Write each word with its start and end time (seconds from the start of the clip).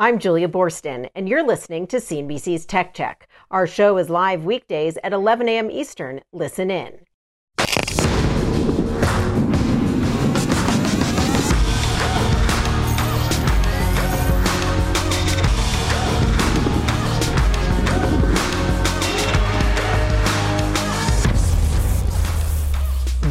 I'm 0.00 0.20
Julia 0.20 0.46
Boorstin, 0.46 1.10
and 1.16 1.28
you're 1.28 1.44
listening 1.44 1.88
to 1.88 1.96
CNBC's 1.96 2.64
Tech 2.66 2.94
Check. 2.94 3.26
Our 3.50 3.66
show 3.66 3.98
is 3.98 4.08
live 4.08 4.44
weekdays 4.44 4.96
at 5.02 5.12
11 5.12 5.48
a.m. 5.48 5.72
Eastern. 5.72 6.20
Listen 6.32 6.70
in. 6.70 7.00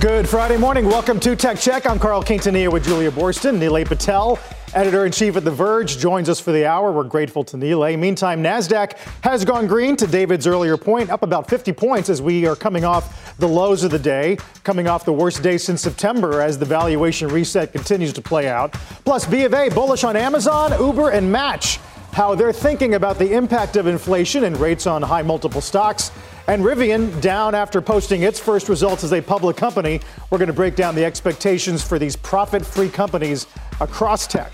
Good 0.01 0.27
Friday 0.27 0.57
morning. 0.57 0.85
Welcome 0.85 1.21
to 1.21 1.37
Tech 1.37 1.59
Check. 1.59 1.87
I'm 1.87 1.97
Carl 1.97 2.21
Quintanilla 2.21 2.73
with 2.73 2.83
Julia 2.83 3.09
Boorstin. 3.09 3.57
Nilay 3.57 3.85
Patel, 3.85 4.37
editor 4.73 5.05
in 5.05 5.11
chief 5.11 5.35
at 5.35 5.43
The 5.43 5.51
Verge, 5.51 5.97
joins 5.97 6.29
us 6.29 6.39
for 6.39 6.51
the 6.51 6.65
hour. 6.65 6.91
We're 6.91 7.03
grateful 7.03 7.43
to 7.45 7.57
Nilay. 7.57 7.97
Meantime, 7.97 8.43
NASDAQ 8.43 8.97
has 9.21 9.45
gone 9.45 9.67
green 9.67 9.95
to 9.97 10.07
David's 10.07 10.47
earlier 10.47 10.77
point, 10.77 11.09
up 11.09 11.23
about 11.23 11.49
50 11.49 11.73
points 11.73 12.09
as 12.09 12.21
we 12.21 12.45
are 12.45 12.55
coming 12.55 12.83
off 12.83 13.35
the 13.37 13.47
lows 13.47 13.83
of 13.83 13.91
the 13.91 13.99
day, 13.99 14.37
coming 14.63 14.87
off 14.87 15.05
the 15.05 15.13
worst 15.13 15.41
day 15.41 15.57
since 15.57 15.81
September 15.81 16.41
as 16.41 16.57
the 16.57 16.65
valuation 16.65 17.29
reset 17.29 17.71
continues 17.71 18.13
to 18.13 18.21
play 18.21 18.47
out. 18.47 18.73
Plus, 19.05 19.25
B 19.25 19.43
of 19.45 19.53
A 19.53 19.69
bullish 19.69 20.03
on 20.03 20.15
Amazon, 20.15 20.71
Uber, 20.79 21.09
and 21.09 21.31
Match. 21.31 21.79
How 22.11 22.33
they're 22.33 22.51
thinking 22.51 22.95
about 22.95 23.19
the 23.19 23.33
impact 23.33 23.75
of 23.75 23.85
inflation 23.85 24.43
and 24.43 24.57
rates 24.57 24.87
on 24.87 25.01
high 25.03 25.21
multiple 25.21 25.61
stocks. 25.61 26.11
And 26.49 26.63
Rivian 26.63 27.19
down 27.19 27.55
after 27.55 27.81
posting 27.81 28.23
its 28.23 28.39
first 28.39 28.69
results 28.69 29.03
as 29.03 29.11
a 29.11 29.19
public 29.19 29.57
company. 29.57 29.99
We're 30.29 30.37
going 30.37 30.47
to 30.47 30.53
break 30.53 30.77
down 30.77 30.95
the 30.95 31.03
expectations 31.03 31.83
for 31.83 31.99
these 31.99 32.15
profit 32.15 32.65
free 32.65 32.87
companies 32.87 33.47
across 33.81 34.27
tech. 34.27 34.53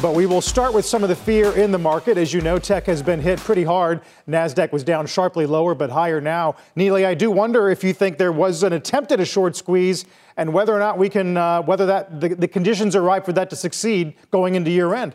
But 0.00 0.14
we 0.14 0.24
will 0.24 0.40
start 0.40 0.72
with 0.72 0.86
some 0.86 1.02
of 1.02 1.10
the 1.10 1.16
fear 1.16 1.52
in 1.52 1.70
the 1.70 1.78
market. 1.78 2.16
As 2.16 2.32
you 2.32 2.40
know, 2.40 2.58
tech 2.58 2.86
has 2.86 3.02
been 3.02 3.20
hit 3.20 3.38
pretty 3.40 3.64
hard. 3.64 4.00
NASDAQ 4.26 4.72
was 4.72 4.82
down 4.84 5.06
sharply 5.06 5.44
lower, 5.44 5.74
but 5.74 5.90
higher 5.90 6.18
now. 6.18 6.56
Nilay, 6.78 7.04
I 7.04 7.12
do 7.12 7.30
wonder 7.30 7.68
if 7.68 7.84
you 7.84 7.92
think 7.92 8.16
there 8.16 8.32
was 8.32 8.62
an 8.62 8.72
attempt 8.72 9.12
at 9.12 9.20
a 9.20 9.26
short 9.26 9.54
squeeze 9.54 10.06
and 10.38 10.54
whether 10.54 10.74
or 10.74 10.78
not 10.78 10.96
we 10.96 11.10
can, 11.10 11.36
uh, 11.36 11.60
whether 11.60 11.84
that 11.84 12.22
the, 12.22 12.30
the 12.36 12.48
conditions 12.48 12.96
are 12.96 13.02
right 13.02 13.22
for 13.22 13.34
that 13.34 13.50
to 13.50 13.56
succeed 13.56 14.14
going 14.30 14.54
into 14.54 14.70
year 14.70 14.94
end. 14.94 15.14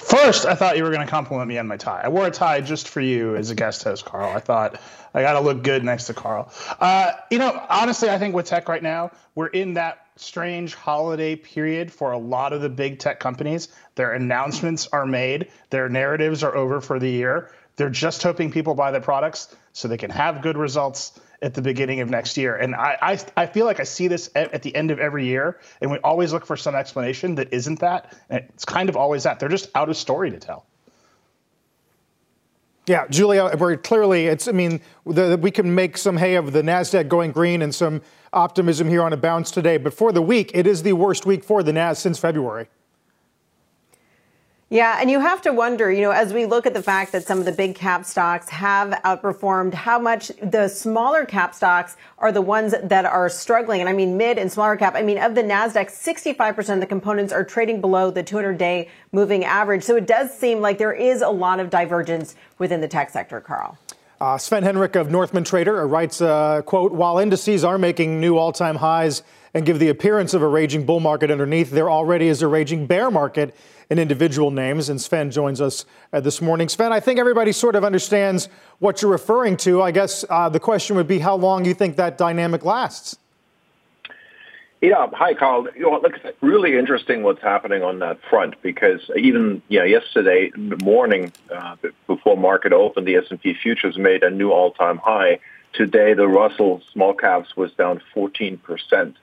First, 0.00 0.46
I 0.46 0.54
thought 0.54 0.78
you 0.78 0.82
were 0.82 0.90
going 0.90 1.04
to 1.04 1.10
compliment 1.10 1.46
me 1.46 1.58
on 1.58 1.66
my 1.66 1.76
tie. 1.76 2.00
I 2.02 2.08
wore 2.08 2.26
a 2.26 2.30
tie 2.30 2.62
just 2.62 2.88
for 2.88 3.02
you 3.02 3.36
as 3.36 3.50
a 3.50 3.54
guest 3.54 3.84
host, 3.84 4.06
Carl. 4.06 4.34
I 4.34 4.40
thought 4.40 4.80
I 5.12 5.20
got 5.20 5.34
to 5.34 5.40
look 5.40 5.62
good 5.62 5.84
next 5.84 6.06
to 6.06 6.14
Carl. 6.14 6.50
Uh, 6.80 7.12
you 7.30 7.38
know, 7.38 7.64
honestly, 7.68 8.08
I 8.08 8.18
think 8.18 8.34
with 8.34 8.46
tech 8.46 8.68
right 8.68 8.82
now, 8.82 9.10
we're 9.34 9.48
in 9.48 9.74
that 9.74 10.06
strange 10.16 10.74
holiday 10.74 11.36
period 11.36 11.92
for 11.92 12.12
a 12.12 12.18
lot 12.18 12.54
of 12.54 12.62
the 12.62 12.70
big 12.70 12.98
tech 12.98 13.20
companies. 13.20 13.68
Their 13.94 14.12
announcements 14.12 14.88
are 14.88 15.04
made, 15.04 15.50
their 15.68 15.88
narratives 15.90 16.42
are 16.42 16.56
over 16.56 16.80
for 16.80 16.98
the 16.98 17.10
year. 17.10 17.50
They're 17.76 17.90
just 17.90 18.22
hoping 18.22 18.50
people 18.50 18.74
buy 18.74 18.90
their 18.92 19.00
products 19.00 19.54
so 19.72 19.86
they 19.86 19.98
can 19.98 20.10
have 20.10 20.42
good 20.42 20.56
results 20.56 21.20
at 21.42 21.54
the 21.54 21.62
beginning 21.62 22.00
of 22.00 22.10
next 22.10 22.36
year. 22.36 22.56
And 22.56 22.74
I, 22.74 22.96
I, 23.00 23.18
I 23.36 23.46
feel 23.46 23.66
like 23.66 23.80
I 23.80 23.84
see 23.84 24.08
this 24.08 24.30
at, 24.34 24.62
the 24.62 24.74
end 24.74 24.90
of 24.90 24.98
every 24.98 25.24
year, 25.24 25.60
and 25.80 25.90
we 25.90 25.98
always 25.98 26.32
look 26.32 26.44
for 26.44 26.56
some 26.56 26.74
explanation 26.74 27.34
that 27.36 27.52
isn't 27.52 27.80
that. 27.80 28.16
And 28.28 28.44
it's 28.50 28.64
kind 28.64 28.88
of 28.88 28.96
always 28.96 29.22
that. 29.22 29.40
They're 29.40 29.48
just 29.48 29.70
out 29.74 29.88
of 29.88 29.96
story 29.96 30.30
to 30.30 30.38
tell. 30.38 30.66
Yeah, 32.86 33.06
Julia, 33.08 33.54
we're 33.56 33.76
clearly, 33.76 34.26
it's, 34.26 34.48
I 34.48 34.52
mean, 34.52 34.80
the, 35.06 35.38
we 35.40 35.50
can 35.50 35.74
make 35.74 35.96
some 35.96 36.16
hay 36.16 36.34
of 36.34 36.52
the 36.52 36.62
NASDAQ 36.62 37.08
going 37.08 37.30
green 37.30 37.62
and 37.62 37.74
some 37.74 38.02
optimism 38.32 38.88
here 38.88 39.02
on 39.02 39.12
a 39.12 39.16
bounce 39.16 39.50
today. 39.50 39.76
But 39.76 39.94
for 39.94 40.12
the 40.12 40.22
week, 40.22 40.50
it 40.54 40.66
is 40.66 40.82
the 40.82 40.94
worst 40.94 41.24
week 41.24 41.44
for 41.44 41.62
the 41.62 41.72
NAS 41.72 41.98
since 41.98 42.18
February. 42.18 42.68
Yeah, 44.72 44.98
and 45.00 45.10
you 45.10 45.18
have 45.18 45.42
to 45.42 45.52
wonder, 45.52 45.90
you 45.90 46.02
know, 46.02 46.12
as 46.12 46.32
we 46.32 46.46
look 46.46 46.64
at 46.64 46.74
the 46.74 46.82
fact 46.82 47.10
that 47.10 47.24
some 47.24 47.40
of 47.40 47.44
the 47.44 47.50
big 47.50 47.74
cap 47.74 48.04
stocks 48.04 48.48
have 48.50 48.90
outperformed, 49.04 49.74
how 49.74 49.98
much 49.98 50.28
the 50.40 50.68
smaller 50.68 51.24
cap 51.24 51.56
stocks 51.56 51.96
are 52.18 52.30
the 52.30 52.40
ones 52.40 52.72
that 52.80 53.04
are 53.04 53.28
struggling. 53.28 53.80
And 53.80 53.88
I 53.88 53.92
mean, 53.92 54.16
mid 54.16 54.38
and 54.38 54.50
smaller 54.50 54.76
cap, 54.76 54.94
I 54.94 55.02
mean, 55.02 55.18
of 55.18 55.34
the 55.34 55.42
NASDAQ, 55.42 55.90
65% 55.90 56.74
of 56.74 56.78
the 56.78 56.86
components 56.86 57.32
are 57.32 57.42
trading 57.42 57.80
below 57.80 58.12
the 58.12 58.22
200 58.22 58.58
day 58.58 58.88
moving 59.10 59.44
average. 59.44 59.82
So 59.82 59.96
it 59.96 60.06
does 60.06 60.32
seem 60.32 60.60
like 60.60 60.78
there 60.78 60.92
is 60.92 61.20
a 61.20 61.30
lot 61.30 61.58
of 61.58 61.68
divergence 61.68 62.36
within 62.58 62.80
the 62.80 62.86
tech 62.86 63.10
sector, 63.10 63.40
Carl. 63.40 63.76
Uh, 64.20 64.38
Sven 64.38 64.62
Henrich 64.62 64.94
of 64.94 65.10
Northman 65.10 65.42
Trader 65.42 65.84
writes, 65.84 66.20
uh, 66.20 66.62
quote, 66.62 66.92
while 66.92 67.18
indices 67.18 67.64
are 67.64 67.76
making 67.76 68.20
new 68.20 68.38
all-time 68.38 68.76
highs 68.76 69.24
and 69.54 69.66
give 69.66 69.78
the 69.78 69.88
appearance 69.88 70.34
of 70.34 70.42
a 70.42 70.48
raging 70.48 70.86
bull 70.86 71.00
market 71.00 71.30
underneath, 71.30 71.70
there 71.70 71.90
already 71.90 72.28
is 72.28 72.42
a 72.42 72.48
raging 72.48 72.86
bear 72.86 73.10
market 73.10 73.54
in 73.88 73.98
individual 73.98 74.50
names. 74.50 74.88
And 74.88 75.00
Sven 75.00 75.30
joins 75.30 75.60
us 75.60 75.84
uh, 76.12 76.20
this 76.20 76.40
morning. 76.40 76.68
Sven, 76.68 76.92
I 76.92 77.00
think 77.00 77.18
everybody 77.18 77.52
sort 77.52 77.74
of 77.74 77.84
understands 77.84 78.48
what 78.78 79.02
you're 79.02 79.10
referring 79.10 79.56
to. 79.58 79.82
I 79.82 79.90
guess 79.90 80.24
uh, 80.30 80.48
the 80.48 80.60
question 80.60 80.96
would 80.96 81.08
be 81.08 81.18
how 81.18 81.34
long 81.34 81.64
you 81.64 81.74
think 81.74 81.96
that 81.96 82.16
dynamic 82.16 82.64
lasts. 82.64 83.16
Yeah, 84.80 85.08
hi, 85.12 85.34
Carl. 85.34 85.66
You 85.76 85.82
know, 85.82 86.00
look, 86.00 86.14
it's 86.24 86.42
really 86.42 86.78
interesting 86.78 87.22
what's 87.22 87.42
happening 87.42 87.82
on 87.82 87.98
that 87.98 88.18
front 88.30 88.54
because 88.62 89.10
even 89.14 89.60
you 89.68 89.78
know, 89.78 89.84
yesterday 89.84 90.50
morning, 90.56 91.32
uh, 91.54 91.76
before 92.06 92.38
market 92.38 92.72
opened, 92.72 93.06
the 93.06 93.16
S&P 93.16 93.54
futures 93.62 93.98
made 93.98 94.22
a 94.22 94.30
new 94.30 94.50
all-time 94.52 94.96
high. 94.96 95.38
Today, 95.74 96.14
the 96.14 96.26
Russell 96.26 96.80
small 96.94 97.12
caps 97.12 97.56
was 97.56 97.72
down 97.74 98.00
14 98.14 98.56
percent. 98.56 99.16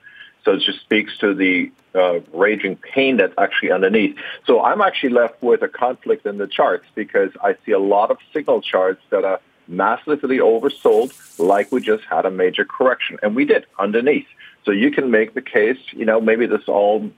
So 0.44 0.52
it 0.52 0.60
just 0.60 0.80
speaks 0.80 1.16
to 1.18 1.34
the 1.34 1.70
uh, 1.94 2.20
raging 2.32 2.76
pain 2.76 3.16
that's 3.16 3.34
actually 3.38 3.72
underneath. 3.72 4.16
So 4.46 4.62
I'm 4.62 4.80
actually 4.80 5.10
left 5.10 5.42
with 5.42 5.62
a 5.62 5.68
conflict 5.68 6.26
in 6.26 6.38
the 6.38 6.46
charts 6.46 6.86
because 6.94 7.30
I 7.42 7.56
see 7.64 7.72
a 7.72 7.78
lot 7.78 8.10
of 8.10 8.18
signal 8.32 8.62
charts 8.62 9.02
that 9.10 9.24
are 9.24 9.40
massively 9.66 10.38
oversold, 10.38 11.12
like 11.38 11.70
we 11.70 11.80
just 11.80 12.04
had 12.04 12.24
a 12.24 12.30
major 12.30 12.64
correction, 12.64 13.18
and 13.22 13.36
we 13.36 13.44
did 13.44 13.66
underneath. 13.78 14.26
So 14.64 14.70
you 14.70 14.90
can 14.90 15.10
make 15.10 15.34
the 15.34 15.42
case, 15.42 15.78
you 15.92 16.04
know, 16.04 16.20
maybe 16.20 16.46
this 16.46 16.66
all 16.66 17.10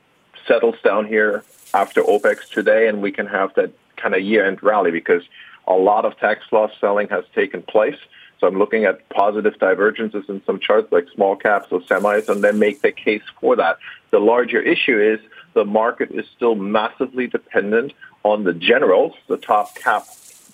settles 0.47 0.77
down 0.83 1.07
here 1.07 1.45
after 1.73 2.03
OPEX 2.03 2.49
today, 2.51 2.89
and 2.89 3.01
we 3.01 3.13
can 3.13 3.27
have 3.27 3.55
that 3.55 3.73
kind 3.97 4.15
of 4.15 4.23
year-end 4.23 4.63
rally 4.63 4.91
because 4.91 5.23
a 5.67 5.75
lot 5.75 6.05
of 6.05 6.19
tax 6.19 6.45
loss 6.51 6.73
selling 6.81 7.09
has 7.09 7.25
taken 7.35 7.63
place. 7.63 7.99
So 8.41 8.47
I'm 8.47 8.59
looking 8.59 8.85
at 8.85 9.07
positive 9.11 9.59
divergences 9.59 10.25
in 10.29 10.43
some 10.47 10.59
charts 10.59 10.91
like 10.91 11.07
small 11.15 11.37
caps 11.37 11.69
or 11.71 11.81
semis 11.81 12.29
and 12.29 12.43
then 12.43 12.59
make 12.59 12.81
the 12.81 12.91
case 12.91 13.23
for 13.39 13.55
that. 13.57 13.79
The 14.11 14.19
larger 14.19 14.61
issue 14.61 14.99
is 14.99 15.21
the 15.53 15.67
market 15.67 16.11
is 16.11 16.25
still 16.35 16.55
massively 16.55 17.27
dependent 17.27 17.93
on 18.23 18.45
the 18.45 18.55
generals, 18.55 19.15
the 19.29 19.37
top 19.37 19.75
cap 19.77 20.07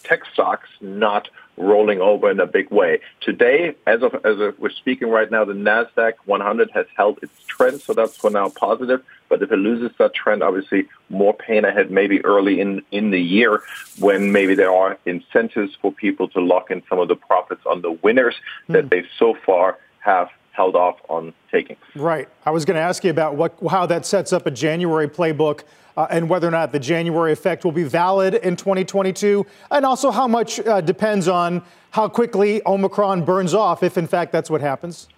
tech 0.03 0.23
stocks, 0.33 0.69
not 0.81 1.29
rolling 1.57 2.01
over 2.01 2.31
in 2.31 2.41
a 2.41 2.47
big 2.47 2.71
way. 2.71 3.01
Today, 3.21 3.75
as 3.87 4.03
of 4.03 4.15
as 4.25 4.39
of 4.41 4.59
we're 4.59 4.71
speaking 4.71 5.09
right 5.09 5.31
now, 5.31 5.45
the 5.45 5.53
Nasdaq 5.53 6.15
100 6.25 6.71
has 6.73 6.87
held 6.97 7.19
its 7.23 7.33
trend, 7.47 7.81
so 7.81 7.93
that's 7.95 8.17
for 8.17 8.31
now 8.31 8.49
positive. 8.49 9.03
But 9.29 9.43
if 9.43 9.51
it 9.51 9.57
loses 9.57 9.97
that 9.99 10.15
trend, 10.15 10.43
obviously 10.43 10.89
more 11.09 11.35
pain 11.35 11.65
ahead, 11.65 11.91
maybe 11.91 12.25
early 12.25 12.61
in 12.61 12.83
in 12.91 13.11
the 13.11 13.21
year 13.21 13.63
when 13.99 14.33
maybe 14.33 14.55
there 14.55 14.73
are 14.73 14.99
incentives 15.07 15.77
for 15.81 15.93
people 15.93 16.29
to 16.29 16.41
lock 16.41 16.71
in 16.71 16.83
some 16.89 16.99
of 16.99 17.09
the 17.09 17.17
profits 17.17 17.63
on 17.67 17.83
the 17.83 17.93
winners 17.93 18.35
mm. 18.69 18.75
that 18.75 18.91
they 18.91 19.05
so 19.19 19.35
far 19.45 19.79
have 20.01 20.29
held 20.53 20.75
off 20.75 20.97
on 21.09 21.35
taking. 21.53 21.77
Right. 21.95 22.29
I 22.47 22.51
was 22.51 22.65
going 22.65 22.77
to 22.77 22.81
ask 22.81 23.05
you 23.05 23.11
about 23.11 23.37
what 23.37 23.57
how 23.71 23.87
that 23.87 24.07
sets 24.07 24.33
up 24.33 24.47
a 24.47 24.51
January 24.51 25.09
playbook 25.09 25.63
uh, 25.97 26.07
and 26.11 26.29
whether 26.29 26.47
or 26.47 26.51
not 26.51 26.73
the 26.73 26.79
January 26.79 27.33
effect 27.33 27.65
will 27.65 27.73
be 27.73 27.85
valid 27.85 28.35
in 28.35 28.57
2022, 28.57 29.47
and 29.71 29.87
also 29.87 30.11
how 30.11 30.29
much 30.29 30.61
uh, 30.61 30.81
depends 30.81 31.29
on 31.29 31.63
how 31.91 32.09
quickly 32.09 32.61
Omicron 32.67 33.25
burns 33.25 33.55
off, 33.55 33.83
if 33.83 33.97
in 33.97 34.07
fact 34.07 34.33
that's 34.33 34.51
what 34.51 34.61
happens. 34.61 35.09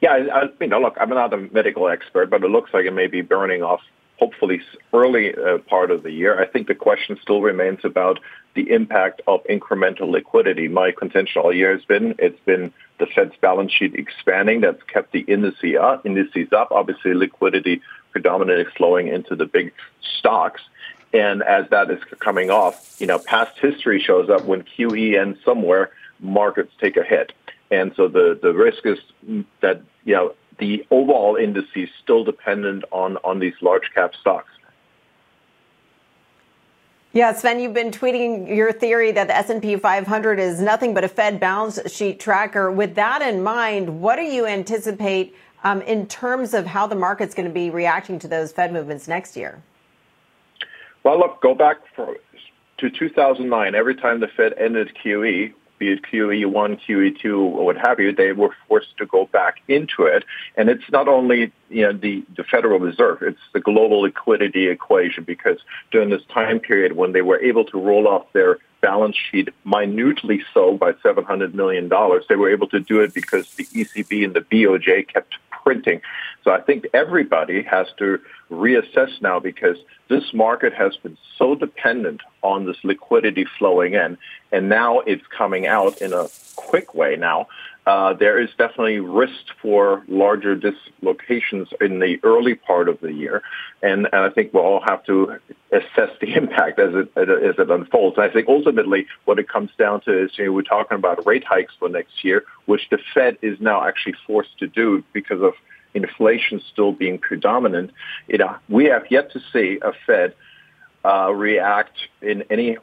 Yeah, 0.00 0.12
I, 0.12 0.42
you 0.60 0.66
know, 0.66 0.80
look, 0.80 0.96
I'm 1.00 1.08
not 1.08 1.32
a 1.32 1.38
medical 1.38 1.88
expert, 1.88 2.28
but 2.28 2.42
it 2.42 2.48
looks 2.48 2.74
like 2.74 2.84
it 2.84 2.92
may 2.92 3.06
be 3.06 3.22
burning 3.22 3.62
off 3.62 3.80
hopefully 4.18 4.60
early 4.92 5.34
uh, 5.34 5.58
part 5.58 5.90
of 5.90 6.02
the 6.02 6.10
year. 6.10 6.40
I 6.40 6.46
think 6.46 6.68
the 6.68 6.74
question 6.74 7.18
still 7.20 7.40
remains 7.40 7.80
about 7.84 8.20
the 8.54 8.70
impact 8.70 9.22
of 9.26 9.42
incremental 9.44 10.08
liquidity. 10.10 10.68
My 10.68 10.92
contention 10.92 11.42
all 11.42 11.54
year 11.54 11.72
has 11.72 11.84
been 11.84 12.14
it's 12.18 12.38
been 12.44 12.72
the 12.98 13.06
Fed's 13.06 13.34
balance 13.40 13.72
sheet 13.72 13.94
expanding 13.94 14.60
that's 14.60 14.82
kept 14.84 15.12
the 15.12 15.20
indices 15.20 15.76
up. 15.80 16.06
Indices 16.06 16.52
up. 16.52 16.68
Obviously, 16.70 17.14
liquidity 17.14 17.82
predominantly 18.14 18.64
flowing 18.76 19.08
into 19.08 19.34
the 19.34 19.44
big 19.44 19.72
stocks. 20.18 20.62
And 21.12 21.42
as 21.42 21.68
that 21.70 21.90
is 21.90 22.02
coming 22.20 22.48
off, 22.48 22.96
you 23.00 23.08
know, 23.08 23.18
past 23.18 23.58
history 23.58 24.00
shows 24.00 24.30
up 24.30 24.44
when 24.44 24.62
QE 24.62 25.20
ends 25.20 25.40
somewhere, 25.44 25.90
markets 26.20 26.72
take 26.80 26.96
a 26.96 27.02
hit. 27.02 27.32
And 27.72 27.92
so 27.96 28.06
the, 28.06 28.38
the 28.40 28.52
risk 28.52 28.86
is 28.86 28.98
that, 29.60 29.82
you 30.04 30.14
know, 30.14 30.34
the 30.58 30.86
overall 30.92 31.34
indices 31.34 31.88
still 32.02 32.22
dependent 32.22 32.84
on, 32.92 33.18
on 33.24 33.40
these 33.40 33.54
large 33.60 33.90
cap 33.92 34.14
stocks. 34.14 34.50
Yeah, 37.12 37.32
Sven, 37.32 37.60
you've 37.60 37.74
been 37.74 37.90
tweeting 37.90 38.54
your 38.54 38.72
theory 38.72 39.10
that 39.12 39.26
the 39.28 39.36
S&P 39.36 39.76
500 39.76 40.38
is 40.38 40.60
nothing 40.60 40.94
but 40.94 41.04
a 41.04 41.08
Fed 41.08 41.40
balance 41.40 41.80
sheet 41.92 42.20
tracker. 42.20 42.70
With 42.70 42.94
that 42.94 43.22
in 43.22 43.42
mind, 43.42 44.00
what 44.00 44.16
do 44.16 44.22
you 44.22 44.46
anticipate 44.46 45.34
um, 45.64 45.82
in 45.82 46.06
terms 46.06 46.54
of 46.54 46.66
how 46.66 46.86
the 46.86 46.94
market's 46.94 47.34
going 47.34 47.48
to 47.48 47.54
be 47.54 47.70
reacting 47.70 48.18
to 48.20 48.28
those 48.28 48.52
Fed 48.52 48.72
movements 48.72 49.08
next 49.08 49.36
year? 49.36 49.62
Well, 51.02 51.18
look, 51.18 51.42
go 51.42 51.54
back 51.54 51.78
for, 51.94 52.16
to 52.78 52.90
2009. 52.90 53.74
Every 53.74 53.94
time 53.94 54.20
the 54.20 54.28
Fed 54.28 54.54
ended 54.58 54.92
QE, 55.02 55.52
be 55.78 55.90
it 55.90 56.02
QE1, 56.02 56.80
QE2, 56.86 57.38
or 57.38 57.64
what 57.64 57.76
have 57.76 57.98
you, 57.98 58.12
they 58.12 58.32
were 58.32 58.54
forced 58.68 58.96
to 58.98 59.06
go 59.06 59.26
back 59.26 59.56
into 59.68 60.04
it. 60.04 60.24
And 60.56 60.68
it's 60.68 60.88
not 60.90 61.08
only 61.08 61.52
you 61.68 61.82
know 61.82 61.92
the, 61.92 62.24
the 62.36 62.44
Federal 62.44 62.78
Reserve, 62.78 63.22
it's 63.22 63.40
the 63.52 63.60
global 63.60 64.02
liquidity 64.02 64.68
equation 64.68 65.24
because 65.24 65.58
during 65.90 66.10
this 66.10 66.22
time 66.32 66.60
period 66.60 66.92
when 66.92 67.12
they 67.12 67.22
were 67.22 67.40
able 67.40 67.64
to 67.66 67.78
roll 67.78 68.06
off 68.06 68.32
their 68.32 68.58
balance 68.80 69.16
sheet 69.16 69.48
minutely 69.64 70.44
so 70.52 70.76
by 70.76 70.92
$700 70.92 71.54
million, 71.54 71.88
they 72.28 72.36
were 72.36 72.50
able 72.50 72.68
to 72.68 72.80
do 72.80 73.00
it 73.00 73.14
because 73.14 73.50
the 73.54 73.64
ECB 73.64 74.24
and 74.26 74.34
the 74.34 74.42
BOJ 74.42 75.08
kept 75.08 75.36
printing. 75.64 76.00
So 76.44 76.50
I 76.50 76.60
think 76.60 76.86
everybody 76.94 77.62
has 77.62 77.86
to 77.98 78.20
reassess 78.50 79.20
now 79.20 79.40
because 79.40 79.78
this 80.08 80.34
market 80.34 80.74
has 80.74 80.96
been 80.98 81.16
so 81.38 81.54
dependent 81.54 82.20
on 82.42 82.66
this 82.66 82.76
liquidity 82.84 83.46
flowing 83.58 83.94
in, 83.94 84.18
and 84.52 84.68
now 84.68 85.00
it's 85.00 85.26
coming 85.28 85.66
out 85.66 86.00
in 86.02 86.12
a 86.12 86.28
quick 86.54 86.94
way 86.94 87.16
now. 87.16 87.48
Uh, 87.86 88.14
there 88.14 88.40
is 88.40 88.48
definitely 88.56 88.98
risk 88.98 89.44
for 89.60 90.02
larger 90.08 90.56
dislocations 90.56 91.68
in 91.82 91.98
the 91.98 92.18
early 92.22 92.54
part 92.54 92.88
of 92.88 92.98
the 93.00 93.12
year, 93.12 93.42
and, 93.82 94.08
and 94.12 94.22
I 94.22 94.30
think 94.30 94.54
we'll 94.54 94.62
all 94.62 94.82
have 94.86 95.04
to 95.04 95.36
assess 95.70 96.10
the 96.20 96.34
impact 96.36 96.78
as 96.78 96.94
it 96.94 97.10
as 97.16 97.54
it 97.58 97.70
unfolds. 97.70 98.16
And 98.16 98.24
I 98.24 98.32
think 98.32 98.48
ultimately, 98.48 99.06
what 99.26 99.38
it 99.38 99.48
comes 99.48 99.70
down 99.78 100.00
to 100.02 100.24
is 100.24 100.30
you 100.38 100.46
know, 100.46 100.52
we're 100.52 100.62
talking 100.62 100.96
about 100.96 101.26
rate 101.26 101.44
hikes 101.44 101.74
for 101.78 101.90
next 101.90 102.24
year, 102.24 102.44
which 102.64 102.88
the 102.90 102.98
Fed 103.12 103.36
is 103.42 103.60
now 103.60 103.86
actually 103.86 104.14
forced 104.26 104.58
to 104.60 104.66
do 104.66 105.04
because 105.12 105.42
of 105.42 105.52
inflation 105.94 106.60
still 106.72 106.92
being 106.92 107.18
predominant, 107.18 107.90
you 108.28 108.38
know, 108.38 108.56
we 108.68 108.86
have 108.86 109.04
yet 109.10 109.32
to 109.32 109.40
see 109.52 109.78
a 109.82 109.92
Fed 110.06 110.34
uh, 111.04 111.32
react 111.32 111.96
in 112.20 112.42
any 112.50 112.76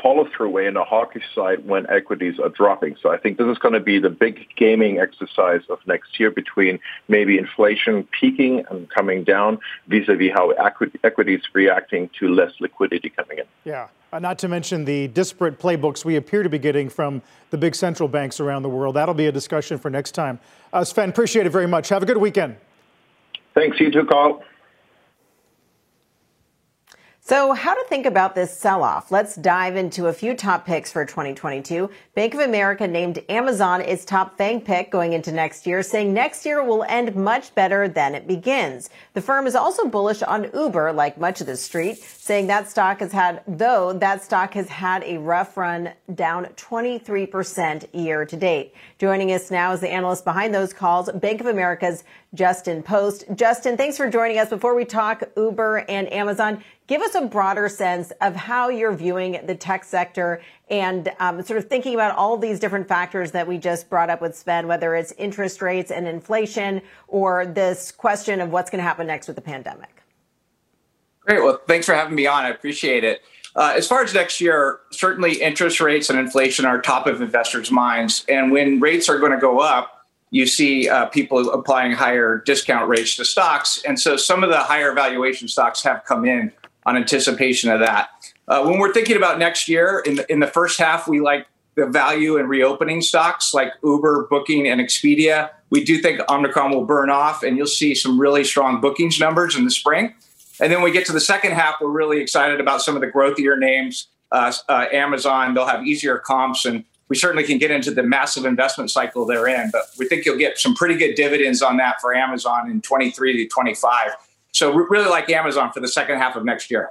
follow 0.00 0.28
through 0.34 0.50
way 0.50 0.66
in 0.66 0.76
a 0.76 0.84
hawkish 0.84 1.24
side 1.34 1.66
when 1.66 1.88
equities 1.90 2.38
are 2.38 2.48
dropping. 2.48 2.96
So 3.02 3.10
I 3.10 3.18
think 3.18 3.38
this 3.38 3.46
is 3.46 3.58
going 3.58 3.74
to 3.74 3.80
be 3.80 3.98
the 3.98 4.10
big 4.10 4.46
gaming 4.56 4.98
exercise 4.98 5.60
of 5.68 5.78
next 5.86 6.18
year 6.18 6.30
between 6.30 6.78
maybe 7.08 7.38
inflation 7.38 8.06
peaking 8.18 8.64
and 8.70 8.88
coming 8.90 9.24
down 9.24 9.58
vis-a-vis 9.88 10.30
how 10.34 10.50
equities 11.04 11.42
reacting 11.52 12.10
to 12.18 12.28
less 12.28 12.52
liquidity 12.60 13.10
coming 13.10 13.38
in. 13.38 13.44
Yeah. 13.64 13.88
Uh, 14.12 14.18
not 14.18 14.38
to 14.38 14.48
mention 14.48 14.84
the 14.84 15.08
disparate 15.08 15.58
playbooks 15.58 16.04
we 16.04 16.16
appear 16.16 16.42
to 16.42 16.50
be 16.50 16.58
getting 16.58 16.90
from 16.90 17.22
the 17.50 17.56
big 17.56 17.74
central 17.74 18.08
banks 18.08 18.40
around 18.40 18.62
the 18.62 18.68
world. 18.68 18.96
That'll 18.96 19.14
be 19.14 19.26
a 19.26 19.32
discussion 19.32 19.78
for 19.78 19.88
next 19.88 20.12
time. 20.12 20.38
Uh, 20.72 20.84
Sven, 20.84 21.08
appreciate 21.08 21.46
it 21.46 21.50
very 21.50 21.66
much. 21.66 21.88
Have 21.88 22.02
a 22.02 22.06
good 22.06 22.18
weekend. 22.18 22.56
Thanks. 23.54 23.80
You 23.80 23.90
too, 23.90 24.04
Carl. 24.04 24.42
So, 27.24 27.52
how 27.52 27.72
to 27.72 27.84
think 27.88 28.04
about 28.04 28.34
this 28.34 28.52
sell 28.52 28.82
off? 28.82 29.12
Let's 29.12 29.36
dive 29.36 29.76
into 29.76 30.08
a 30.08 30.12
few 30.12 30.34
top 30.34 30.66
picks 30.66 30.90
for 30.90 31.04
2022. 31.04 31.88
Bank 32.16 32.34
of 32.34 32.40
America 32.40 32.88
named 32.88 33.22
Amazon 33.28 33.80
its 33.80 34.04
top 34.04 34.36
FANG 34.36 34.60
pick 34.62 34.90
going 34.90 35.12
into 35.12 35.30
next 35.30 35.64
year, 35.64 35.84
saying 35.84 36.12
next 36.12 36.44
year 36.44 36.64
will 36.64 36.82
end 36.82 37.14
much 37.14 37.54
better 37.54 37.86
than 37.86 38.16
it 38.16 38.26
begins. 38.26 38.90
The 39.14 39.20
firm 39.20 39.46
is 39.46 39.54
also 39.54 39.86
bullish 39.86 40.20
on 40.24 40.50
Uber, 40.52 40.92
like 40.94 41.16
much 41.16 41.40
of 41.40 41.46
the 41.46 41.56
street, 41.56 41.98
saying 41.98 42.48
that 42.48 42.68
stock 42.68 42.98
has 42.98 43.12
had, 43.12 43.44
though 43.46 43.92
that 43.92 44.24
stock 44.24 44.54
has 44.54 44.68
had 44.68 45.04
a 45.04 45.18
rough 45.18 45.56
run 45.56 45.92
down 46.16 46.46
23% 46.56 47.86
year 47.92 48.24
to 48.24 48.36
date. 48.36 48.74
Joining 48.98 49.30
us 49.30 49.48
now 49.48 49.72
is 49.72 49.78
the 49.78 49.92
analyst 49.92 50.24
behind 50.24 50.52
those 50.52 50.72
calls, 50.72 51.08
Bank 51.12 51.40
of 51.40 51.46
America's 51.46 52.02
Justin 52.34 52.82
Post. 52.82 53.26
Justin, 53.36 53.76
thanks 53.76 53.96
for 53.96 54.10
joining 54.10 54.38
us. 54.38 54.48
Before 54.48 54.74
we 54.74 54.84
talk 54.84 55.22
Uber 55.36 55.84
and 55.88 56.12
Amazon, 56.12 56.64
Give 56.92 57.00
us 57.00 57.14
a 57.14 57.22
broader 57.22 57.70
sense 57.70 58.12
of 58.20 58.36
how 58.36 58.68
you're 58.68 58.92
viewing 58.92 59.40
the 59.46 59.54
tech 59.54 59.82
sector 59.82 60.42
and 60.68 61.10
um, 61.20 61.42
sort 61.42 61.56
of 61.56 61.66
thinking 61.66 61.94
about 61.94 62.14
all 62.16 62.36
these 62.36 62.60
different 62.60 62.86
factors 62.86 63.30
that 63.30 63.48
we 63.48 63.56
just 63.56 63.88
brought 63.88 64.10
up 64.10 64.20
with 64.20 64.36
Sven, 64.36 64.66
whether 64.68 64.94
it's 64.94 65.10
interest 65.12 65.62
rates 65.62 65.90
and 65.90 66.06
inflation 66.06 66.82
or 67.08 67.46
this 67.46 67.92
question 67.92 68.42
of 68.42 68.50
what's 68.50 68.68
going 68.68 68.76
to 68.80 68.82
happen 68.82 69.06
next 69.06 69.26
with 69.26 69.36
the 69.36 69.42
pandemic. 69.42 70.02
Great. 71.20 71.42
Well, 71.42 71.62
thanks 71.66 71.86
for 71.86 71.94
having 71.94 72.14
me 72.14 72.26
on. 72.26 72.44
I 72.44 72.50
appreciate 72.50 73.04
it. 73.04 73.22
Uh, 73.56 73.72
as 73.74 73.88
far 73.88 74.04
as 74.04 74.12
next 74.12 74.38
year, 74.38 74.80
certainly 74.90 75.40
interest 75.40 75.80
rates 75.80 76.10
and 76.10 76.18
inflation 76.18 76.66
are 76.66 76.78
top 76.78 77.06
of 77.06 77.22
investors' 77.22 77.70
minds. 77.70 78.26
And 78.28 78.52
when 78.52 78.80
rates 78.80 79.08
are 79.08 79.18
going 79.18 79.32
to 79.32 79.38
go 79.38 79.60
up, 79.60 80.04
you 80.28 80.44
see 80.44 80.90
uh, 80.90 81.06
people 81.06 81.50
applying 81.52 81.92
higher 81.92 82.42
discount 82.44 82.90
rates 82.90 83.16
to 83.16 83.24
stocks. 83.24 83.82
And 83.88 83.98
so 83.98 84.18
some 84.18 84.44
of 84.44 84.50
the 84.50 84.58
higher 84.58 84.92
valuation 84.92 85.48
stocks 85.48 85.82
have 85.84 86.04
come 86.04 86.26
in 86.26 86.52
on 86.84 86.96
anticipation 86.96 87.70
of 87.70 87.80
that. 87.80 88.10
Uh, 88.48 88.64
when 88.64 88.78
we're 88.78 88.92
thinking 88.92 89.16
about 89.16 89.38
next 89.38 89.68
year, 89.68 90.02
in 90.04 90.16
the, 90.16 90.32
in 90.32 90.40
the 90.40 90.46
first 90.46 90.78
half, 90.78 91.06
we 91.06 91.20
like 91.20 91.46
the 91.74 91.86
value 91.86 92.36
and 92.36 92.48
reopening 92.48 93.00
stocks 93.00 93.54
like 93.54 93.72
Uber, 93.82 94.26
Booking, 94.28 94.68
and 94.68 94.80
Expedia. 94.80 95.50
We 95.70 95.82
do 95.84 95.98
think 95.98 96.20
Omicron 96.28 96.70
will 96.70 96.84
burn 96.84 97.08
off, 97.08 97.42
and 97.42 97.56
you'll 97.56 97.66
see 97.66 97.94
some 97.94 98.20
really 98.20 98.44
strong 98.44 98.80
bookings 98.80 99.18
numbers 99.18 99.56
in 99.56 99.64
the 99.64 99.70
spring. 99.70 100.14
And 100.60 100.70
then 100.70 100.82
we 100.82 100.90
get 100.90 101.06
to 101.06 101.12
the 101.12 101.20
second 101.20 101.52
half, 101.52 101.76
we're 101.80 101.88
really 101.88 102.20
excited 102.20 102.60
about 102.60 102.82
some 102.82 102.94
of 102.94 103.00
the 103.00 103.08
growthier 103.08 103.58
names. 103.58 104.08
Uh, 104.30 104.52
uh, 104.68 104.86
Amazon, 104.92 105.54
they'll 105.54 105.66
have 105.66 105.86
easier 105.86 106.18
comps, 106.18 106.64
and 106.64 106.84
we 107.08 107.16
certainly 107.16 107.44
can 107.44 107.58
get 107.58 107.70
into 107.70 107.90
the 107.90 108.02
massive 108.02 108.44
investment 108.44 108.90
cycle 108.90 109.24
they're 109.24 109.48
in. 109.48 109.70
But 109.70 109.82
we 109.98 110.06
think 110.06 110.24
you'll 110.24 110.38
get 110.38 110.58
some 110.58 110.74
pretty 110.74 110.96
good 110.96 111.14
dividends 111.14 111.62
on 111.62 111.78
that 111.78 112.00
for 112.00 112.14
Amazon 112.14 112.70
in 112.70 112.80
23 112.80 113.44
to 113.44 113.48
25. 113.48 114.10
So 114.62 114.72
really 114.72 115.10
like 115.10 115.28
Amazon 115.28 115.72
for 115.72 115.80
the 115.80 115.88
second 115.88 116.18
half 116.18 116.36
of 116.36 116.44
next 116.44 116.70
year. 116.70 116.90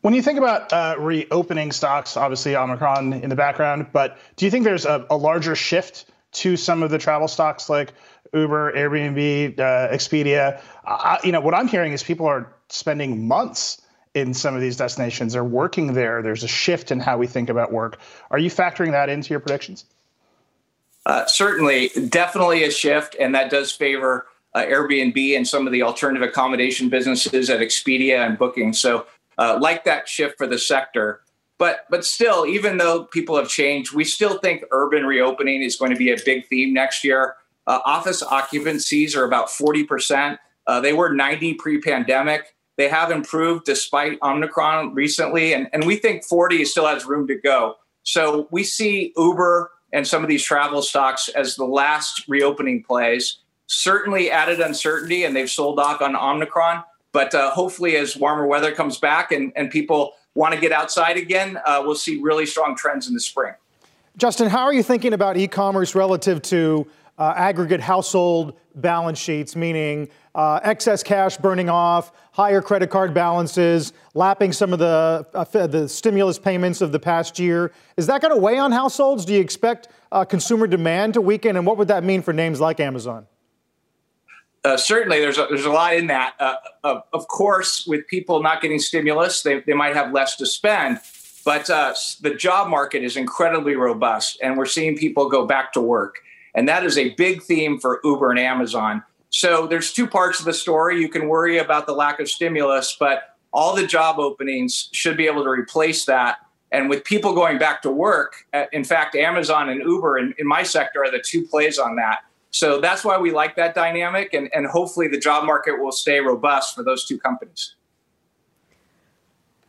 When 0.00 0.14
you 0.14 0.20
think 0.20 0.36
about 0.36 0.72
uh, 0.72 0.96
reopening 0.98 1.70
stocks, 1.70 2.16
obviously 2.16 2.56
Omicron 2.56 3.12
in 3.12 3.30
the 3.30 3.36
background, 3.36 3.86
but 3.92 4.18
do 4.34 4.46
you 4.46 4.50
think 4.50 4.64
there's 4.64 4.84
a, 4.84 5.06
a 5.10 5.16
larger 5.16 5.54
shift 5.54 6.06
to 6.32 6.56
some 6.56 6.82
of 6.82 6.90
the 6.90 6.98
travel 6.98 7.28
stocks 7.28 7.70
like 7.70 7.92
Uber, 8.34 8.72
Airbnb, 8.72 9.60
uh, 9.60 9.94
Expedia? 9.94 10.60
Uh, 10.84 11.18
you 11.22 11.30
know, 11.30 11.40
what 11.40 11.54
I'm 11.54 11.68
hearing 11.68 11.92
is 11.92 12.02
people 12.02 12.26
are 12.26 12.52
spending 12.68 13.28
months 13.28 13.80
in 14.14 14.34
some 14.34 14.56
of 14.56 14.60
these 14.60 14.76
destinations. 14.76 15.34
They're 15.34 15.44
working 15.44 15.92
there. 15.92 16.22
There's 16.22 16.42
a 16.42 16.48
shift 16.48 16.90
in 16.90 16.98
how 16.98 17.16
we 17.16 17.28
think 17.28 17.48
about 17.48 17.70
work. 17.70 18.00
Are 18.32 18.40
you 18.40 18.50
factoring 18.50 18.90
that 18.90 19.08
into 19.08 19.30
your 19.30 19.38
predictions? 19.38 19.84
Uh, 21.06 21.26
certainly, 21.26 21.90
definitely 22.08 22.64
a 22.64 22.72
shift, 22.72 23.14
and 23.20 23.36
that 23.36 23.52
does 23.52 23.70
favor 23.70 24.26
uh, 24.54 24.62
Airbnb 24.62 25.36
and 25.36 25.46
some 25.46 25.66
of 25.66 25.72
the 25.72 25.82
alternative 25.82 26.28
accommodation 26.28 26.88
businesses 26.88 27.50
at 27.50 27.60
Expedia 27.60 28.26
and 28.26 28.38
Booking. 28.38 28.72
So, 28.72 29.06
uh, 29.38 29.58
like 29.60 29.84
that 29.84 30.08
shift 30.08 30.36
for 30.36 30.46
the 30.46 30.58
sector. 30.58 31.22
But 31.58 31.86
but 31.90 32.04
still, 32.04 32.46
even 32.46 32.78
though 32.78 33.04
people 33.04 33.36
have 33.36 33.48
changed, 33.48 33.94
we 33.94 34.04
still 34.04 34.38
think 34.38 34.64
urban 34.72 35.06
reopening 35.06 35.62
is 35.62 35.76
going 35.76 35.92
to 35.92 35.96
be 35.96 36.10
a 36.10 36.16
big 36.24 36.46
theme 36.48 36.74
next 36.74 37.04
year. 37.04 37.36
Uh, 37.66 37.78
office 37.84 38.22
occupancies 38.22 39.16
are 39.16 39.24
about 39.24 39.50
forty 39.50 39.84
percent. 39.84 40.38
Uh, 40.66 40.80
they 40.80 40.92
were 40.92 41.14
ninety 41.14 41.54
pre-pandemic. 41.54 42.54
They 42.76 42.88
have 42.88 43.10
improved 43.10 43.64
despite 43.64 44.18
Omicron 44.22 44.94
recently, 44.94 45.52
and, 45.52 45.68
and 45.72 45.84
we 45.84 45.96
think 45.96 46.24
40 46.24 46.64
still 46.64 46.86
has 46.86 47.04
room 47.04 47.26
to 47.28 47.34
go. 47.34 47.76
So 48.02 48.48
we 48.50 48.64
see 48.64 49.12
Uber 49.16 49.70
and 49.92 50.06
some 50.06 50.22
of 50.22 50.28
these 50.28 50.42
travel 50.42 50.80
stocks 50.82 51.28
as 51.28 51.54
the 51.56 51.66
last 51.66 52.24
reopening 52.28 52.82
plays 52.82 53.38
certainly 53.72 54.30
added 54.30 54.60
uncertainty 54.60 55.24
and 55.24 55.34
they've 55.34 55.50
sold 55.50 55.78
off 55.78 56.02
on 56.02 56.14
Omicron. 56.14 56.84
But 57.12 57.34
uh, 57.34 57.50
hopefully, 57.50 57.96
as 57.96 58.16
warmer 58.16 58.46
weather 58.46 58.72
comes 58.72 58.98
back 58.98 59.32
and, 59.32 59.52
and 59.56 59.70
people 59.70 60.14
want 60.34 60.54
to 60.54 60.60
get 60.60 60.72
outside 60.72 61.16
again, 61.16 61.58
uh, 61.66 61.82
we'll 61.84 61.94
see 61.94 62.20
really 62.20 62.46
strong 62.46 62.76
trends 62.76 63.08
in 63.08 63.14
the 63.14 63.20
spring. 63.20 63.54
Justin, 64.16 64.48
how 64.48 64.64
are 64.64 64.72
you 64.72 64.82
thinking 64.82 65.12
about 65.14 65.36
e 65.36 65.48
commerce 65.48 65.94
relative 65.94 66.40
to 66.42 66.86
uh, 67.18 67.34
aggregate 67.36 67.80
household 67.80 68.58
balance 68.74 69.18
sheets, 69.18 69.54
meaning 69.54 70.08
uh, 70.34 70.60
excess 70.62 71.02
cash 71.02 71.36
burning 71.36 71.68
off, 71.68 72.12
higher 72.32 72.62
credit 72.62 72.88
card 72.88 73.12
balances, 73.12 73.92
lapping 74.14 74.52
some 74.52 74.72
of 74.72 74.78
the, 74.78 75.26
uh, 75.34 75.66
the 75.66 75.88
stimulus 75.88 76.38
payments 76.38 76.80
of 76.80 76.92
the 76.92 76.98
past 76.98 77.38
year? 77.38 77.72
Is 77.98 78.06
that 78.06 78.22
going 78.22 78.34
to 78.34 78.40
weigh 78.40 78.58
on 78.58 78.72
households? 78.72 79.26
Do 79.26 79.34
you 79.34 79.40
expect 79.40 79.88
uh, 80.10 80.24
consumer 80.24 80.66
demand 80.66 81.14
to 81.14 81.20
weaken? 81.20 81.56
And 81.56 81.66
what 81.66 81.76
would 81.76 81.88
that 81.88 82.04
mean 82.04 82.22
for 82.22 82.32
names 82.32 82.60
like 82.60 82.80
Amazon? 82.80 83.26
Uh, 84.64 84.76
certainly, 84.76 85.20
there's 85.20 85.38
a, 85.38 85.46
there's 85.48 85.64
a 85.64 85.70
lot 85.70 85.94
in 85.94 86.06
that. 86.06 86.34
Uh, 86.38 86.54
of, 86.84 87.02
of, 87.12 87.26
course, 87.28 87.84
with 87.86 88.06
people 88.06 88.42
not 88.42 88.62
getting 88.62 88.78
stimulus, 88.78 89.42
they, 89.42 89.60
they 89.60 89.72
might 89.72 89.96
have 89.96 90.12
less 90.12 90.36
to 90.36 90.46
spend. 90.46 91.00
But 91.44 91.68
uh, 91.68 91.94
the 92.20 92.34
job 92.34 92.68
market 92.68 93.02
is 93.02 93.16
incredibly 93.16 93.74
robust, 93.74 94.38
and 94.42 94.56
we're 94.56 94.66
seeing 94.66 94.96
people 94.96 95.28
go 95.28 95.46
back 95.46 95.72
to 95.72 95.80
work. 95.80 96.16
And 96.54 96.68
that 96.68 96.84
is 96.84 96.96
a 96.96 97.14
big 97.14 97.42
theme 97.42 97.80
for 97.80 98.00
Uber 98.04 98.30
and 98.30 98.38
Amazon. 98.38 99.02
So 99.30 99.66
there's 99.66 99.92
two 99.92 100.06
parts 100.06 100.38
of 100.38 100.44
the 100.44 100.52
story. 100.52 101.00
You 101.00 101.08
can 101.08 101.26
worry 101.26 101.58
about 101.58 101.86
the 101.86 101.94
lack 101.94 102.20
of 102.20 102.28
stimulus, 102.28 102.96
but 103.00 103.36
all 103.52 103.74
the 103.74 103.86
job 103.86 104.18
openings 104.18 104.88
should 104.92 105.16
be 105.16 105.26
able 105.26 105.42
to 105.42 105.50
replace 105.50 106.04
that. 106.04 106.38
And 106.70 106.88
with 106.88 107.04
people 107.04 107.34
going 107.34 107.58
back 107.58 107.82
to 107.82 107.90
work, 107.90 108.34
uh, 108.54 108.64
in 108.72 108.84
fact, 108.84 109.14
Amazon 109.14 109.68
and 109.68 109.82
Uber 109.82 110.18
in, 110.18 110.34
in 110.38 110.46
my 110.46 110.62
sector 110.62 111.04
are 111.04 111.10
the 111.10 111.22
two 111.24 111.46
plays 111.46 111.78
on 111.78 111.96
that. 111.96 112.20
So 112.52 112.80
that's 112.80 113.02
why 113.02 113.18
we 113.18 113.30
like 113.30 113.56
that 113.56 113.74
dynamic, 113.74 114.34
and, 114.34 114.50
and 114.54 114.66
hopefully 114.66 115.08
the 115.08 115.18
job 115.18 115.44
market 115.44 115.82
will 115.82 115.90
stay 115.90 116.20
robust 116.20 116.74
for 116.74 116.82
those 116.82 117.04
two 117.06 117.18
companies. 117.18 117.74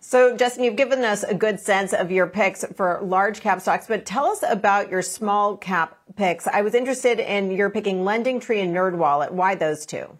So, 0.01 0.35
Justin, 0.35 0.65
you've 0.65 0.75
given 0.75 1.03
us 1.05 1.23
a 1.23 1.33
good 1.33 1.61
sense 1.61 1.93
of 1.93 2.11
your 2.11 2.27
picks 2.27 2.65
for 2.75 2.99
large 3.01 3.39
cap 3.39 3.61
stocks, 3.61 3.87
but 3.87 4.05
tell 4.05 4.25
us 4.25 4.43
about 4.47 4.91
your 4.91 5.01
small 5.01 5.55
cap 5.55 5.97
picks. 6.17 6.45
I 6.45 6.61
was 6.61 6.75
interested 6.75 7.19
in 7.19 7.51
your 7.51 7.69
picking 7.69 8.03
Lending 8.03 8.41
Tree 8.41 8.59
and 8.59 8.75
NerdWallet. 8.75 9.31
Why 9.31 9.55
those 9.55 9.85
two? 9.85 10.17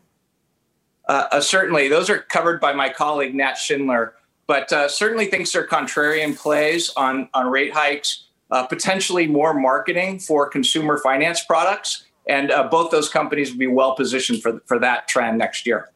Uh, 1.10 1.26
uh, 1.34 1.42
certainly, 1.42 1.90
those 1.90 2.10
are 2.10 2.20
covered 2.20 2.62
by 2.62 2.72
my 2.72 2.88
colleague 2.88 3.36
Nat 3.36 3.56
Schindler, 3.56 4.14
but 4.48 4.72
uh, 4.72 4.88
certainly 4.88 5.26
thinks 5.26 5.52
they're 5.52 5.68
contrarian 5.68 6.36
plays 6.36 6.90
on 6.96 7.28
on 7.34 7.52
rate 7.52 7.74
hikes, 7.74 8.28
uh, 8.52 8.66
potentially 8.66 9.28
more 9.28 9.54
marketing 9.54 10.18
for 10.18 10.48
consumer 10.48 10.98
finance 10.98 11.44
products, 11.44 12.06
and 12.28 12.52
uh, 12.52 12.68
both 12.70 12.92
those 12.92 13.10
companies 13.10 13.52
will 13.52 13.60
be 13.60 13.68
well 13.68 13.96
positioned 13.96 14.42
for 14.42 14.62
for 14.66 14.80
that 14.80 15.08
trend 15.08 15.38
next 15.38 15.66
year. 15.66 15.90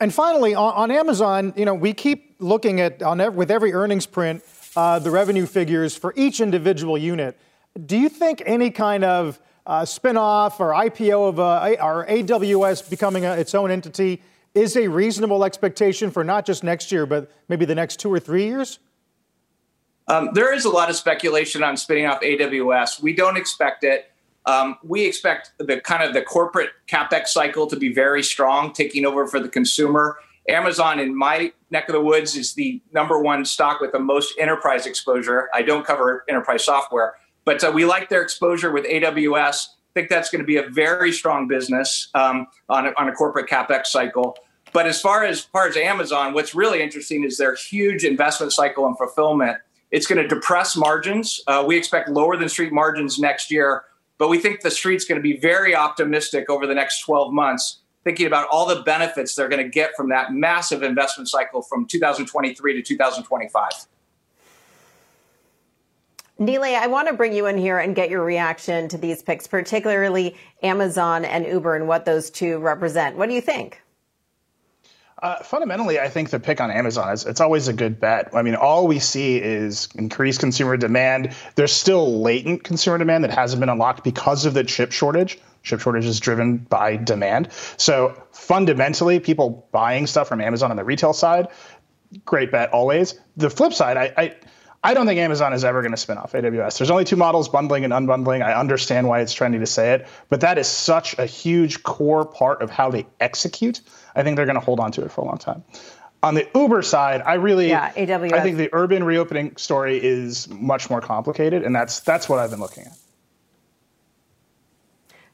And 0.00 0.12
finally, 0.12 0.54
on, 0.54 0.74
on 0.74 0.90
Amazon, 0.90 1.52
you 1.56 1.64
know, 1.64 1.74
we 1.74 1.92
keep 1.92 2.36
looking 2.38 2.80
at 2.80 3.02
on 3.02 3.20
every, 3.20 3.36
with 3.36 3.50
every 3.50 3.72
earnings 3.72 4.06
print 4.06 4.42
uh, 4.76 4.98
the 4.98 5.10
revenue 5.10 5.46
figures 5.46 5.96
for 5.96 6.12
each 6.16 6.40
individual 6.40 6.98
unit. 6.98 7.38
Do 7.86 7.96
you 7.96 8.08
think 8.08 8.42
any 8.44 8.70
kind 8.70 9.04
of 9.04 9.40
uh, 9.66 9.82
spinoff 9.82 10.60
or 10.60 10.72
IPO 10.72 11.28
of 11.28 11.38
a, 11.38 11.82
or 11.82 12.06
AWS 12.06 12.90
becoming 12.90 13.24
a, 13.24 13.34
its 13.34 13.54
own 13.54 13.70
entity 13.70 14.22
is 14.54 14.76
a 14.76 14.88
reasonable 14.88 15.44
expectation 15.44 16.10
for 16.10 16.22
not 16.22 16.44
just 16.44 16.62
next 16.62 16.92
year, 16.92 17.06
but 17.06 17.30
maybe 17.48 17.64
the 17.64 17.74
next 17.74 17.98
two 17.98 18.12
or 18.12 18.20
three 18.20 18.44
years? 18.44 18.78
Um, 20.06 20.30
there 20.34 20.52
is 20.52 20.64
a 20.64 20.70
lot 20.70 20.90
of 20.90 20.96
speculation 20.96 21.62
on 21.62 21.76
spinning 21.76 22.06
off 22.06 22.20
AWS. 22.20 23.00
We 23.00 23.14
don't 23.14 23.36
expect 23.36 23.84
it. 23.84 24.10
Um, 24.46 24.76
we 24.82 25.06
expect 25.06 25.52
the 25.58 25.80
kind 25.80 26.02
of 26.02 26.12
the 26.12 26.22
corporate 26.22 26.70
capex 26.86 27.28
cycle 27.28 27.66
to 27.66 27.76
be 27.76 27.92
very 27.92 28.22
strong, 28.22 28.72
taking 28.72 29.06
over 29.06 29.26
for 29.26 29.40
the 29.40 29.48
consumer. 29.48 30.18
Amazon, 30.48 31.00
in 31.00 31.16
my 31.16 31.52
neck 31.70 31.88
of 31.88 31.94
the 31.94 32.00
woods, 32.00 32.36
is 32.36 32.54
the 32.54 32.82
number 32.92 33.18
one 33.18 33.44
stock 33.44 33.80
with 33.80 33.92
the 33.92 33.98
most 33.98 34.34
enterprise 34.38 34.84
exposure. 34.84 35.48
I 35.54 35.62
don't 35.62 35.86
cover 35.86 36.24
enterprise 36.28 36.64
software, 36.64 37.14
but 37.44 37.64
uh, 37.64 37.72
we 37.74 37.86
like 37.86 38.10
their 38.10 38.22
exposure 38.22 38.70
with 38.70 38.84
AWS. 38.84 39.68
I 39.68 40.00
think 40.00 40.10
that's 40.10 40.28
going 40.28 40.40
to 40.40 40.46
be 40.46 40.56
a 40.56 40.68
very 40.68 41.12
strong 41.12 41.48
business 41.48 42.08
um, 42.14 42.46
on, 42.68 42.86
a, 42.88 42.92
on 42.98 43.08
a 43.08 43.12
corporate 43.12 43.48
capex 43.48 43.86
cycle. 43.86 44.36
But 44.74 44.86
as 44.86 45.00
far 45.00 45.24
as, 45.24 45.38
as 45.38 45.44
far 45.44 45.68
as 45.68 45.76
Amazon, 45.76 46.34
what's 46.34 46.54
really 46.54 46.82
interesting 46.82 47.24
is 47.24 47.38
their 47.38 47.54
huge 47.54 48.04
investment 48.04 48.52
cycle 48.52 48.86
and 48.86 48.98
fulfillment. 48.98 49.58
It's 49.92 50.06
going 50.06 50.20
to 50.20 50.26
depress 50.26 50.76
margins. 50.76 51.40
Uh, 51.46 51.64
we 51.66 51.76
expect 51.76 52.08
lower 52.08 52.36
than 52.36 52.48
street 52.48 52.72
margins 52.72 53.18
next 53.18 53.50
year 53.50 53.84
but 54.24 54.30
we 54.30 54.38
think 54.38 54.62
the 54.62 54.70
street's 54.70 55.04
going 55.04 55.18
to 55.18 55.22
be 55.22 55.36
very 55.36 55.76
optimistic 55.76 56.48
over 56.48 56.66
the 56.66 56.74
next 56.74 57.02
12 57.02 57.30
months, 57.30 57.80
thinking 58.04 58.26
about 58.26 58.48
all 58.50 58.64
the 58.64 58.80
benefits 58.80 59.34
they're 59.34 59.50
going 59.50 59.62
to 59.62 59.68
get 59.68 59.94
from 59.94 60.08
that 60.08 60.32
massive 60.32 60.82
investment 60.82 61.28
cycle 61.28 61.60
from 61.60 61.84
2023 61.86 62.72
to 62.72 62.80
2025. 62.80 63.70
Nilay, 66.40 66.74
I 66.74 66.86
want 66.86 67.08
to 67.08 67.12
bring 67.12 67.34
you 67.34 67.44
in 67.44 67.58
here 67.58 67.78
and 67.78 67.94
get 67.94 68.08
your 68.08 68.24
reaction 68.24 68.88
to 68.88 68.96
these 68.96 69.20
picks, 69.20 69.46
particularly 69.46 70.34
Amazon 70.62 71.26
and 71.26 71.44
Uber 71.44 71.76
and 71.76 71.86
what 71.86 72.06
those 72.06 72.30
two 72.30 72.56
represent. 72.60 73.18
What 73.18 73.28
do 73.28 73.34
you 73.34 73.42
think? 73.42 73.82
Uh, 75.22 75.36
fundamentally, 75.42 76.00
I 76.00 76.08
think 76.08 76.30
the 76.30 76.40
pick 76.40 76.60
on 76.60 76.70
Amazon 76.70 77.12
is 77.12 77.24
it's 77.24 77.40
always 77.40 77.68
a 77.68 77.72
good 77.72 78.00
bet. 78.00 78.30
I 78.34 78.42
mean, 78.42 78.56
all 78.56 78.86
we 78.86 78.98
see 78.98 79.36
is 79.36 79.88
increased 79.94 80.40
consumer 80.40 80.76
demand. 80.76 81.34
There's 81.54 81.72
still 81.72 82.20
latent 82.20 82.64
consumer 82.64 82.98
demand 82.98 83.24
that 83.24 83.30
hasn't 83.30 83.60
been 83.60 83.68
unlocked 83.68 84.02
because 84.02 84.44
of 84.44 84.54
the 84.54 84.64
chip 84.64 84.92
shortage. 84.92 85.38
Chip 85.62 85.80
shortage 85.80 86.04
is 86.04 86.20
driven 86.20 86.58
by 86.58 86.96
demand. 86.96 87.48
So 87.76 88.20
fundamentally, 88.32 89.20
people 89.20 89.66
buying 89.72 90.06
stuff 90.06 90.28
from 90.28 90.40
Amazon 90.40 90.70
on 90.70 90.76
the 90.76 90.84
retail 90.84 91.12
side, 91.12 91.48
great 92.24 92.50
bet 92.50 92.70
always. 92.72 93.18
The 93.36 93.50
flip 93.50 93.72
side, 93.72 93.96
I, 93.96 94.12
I 94.16 94.34
I 94.84 94.92
don't 94.92 95.06
think 95.06 95.18
Amazon 95.18 95.54
is 95.54 95.64
ever 95.64 95.80
going 95.80 95.92
to 95.92 95.96
spin 95.96 96.18
off 96.18 96.32
AWS. 96.32 96.76
There's 96.76 96.90
only 96.90 97.04
two 97.04 97.16
models, 97.16 97.48
bundling 97.48 97.84
and 97.84 97.92
unbundling. 97.92 98.44
I 98.44 98.52
understand 98.52 99.08
why 99.08 99.20
it's 99.20 99.34
trendy 99.34 99.58
to 99.58 99.66
say 99.66 99.94
it, 99.94 100.06
but 100.28 100.42
that 100.42 100.58
is 100.58 100.68
such 100.68 101.18
a 101.18 101.24
huge 101.24 101.82
core 101.84 102.26
part 102.26 102.60
of 102.60 102.68
how 102.68 102.90
they 102.90 103.06
execute. 103.18 103.80
I 104.14 104.22
think 104.22 104.36
they're 104.36 104.44
going 104.44 104.60
to 104.60 104.64
hold 104.64 104.80
on 104.80 104.92
to 104.92 105.02
it 105.02 105.10
for 105.10 105.22
a 105.22 105.24
long 105.24 105.38
time. 105.38 105.64
On 106.22 106.34
the 106.34 106.46
Uber 106.54 106.82
side, 106.82 107.22
I 107.22 107.34
really, 107.34 107.68
yeah, 107.68 107.92
AWS. 107.94 108.32
I 108.34 108.42
think 108.42 108.58
the 108.58 108.68
urban 108.72 109.04
reopening 109.04 109.56
story 109.56 110.02
is 110.02 110.48
much 110.48 110.90
more 110.90 111.00
complicated, 111.00 111.62
and 111.62 111.74
that's 111.74 112.00
that's 112.00 112.28
what 112.28 112.38
I've 112.38 112.50
been 112.50 112.60
looking 112.60 112.84
at. 112.84 112.96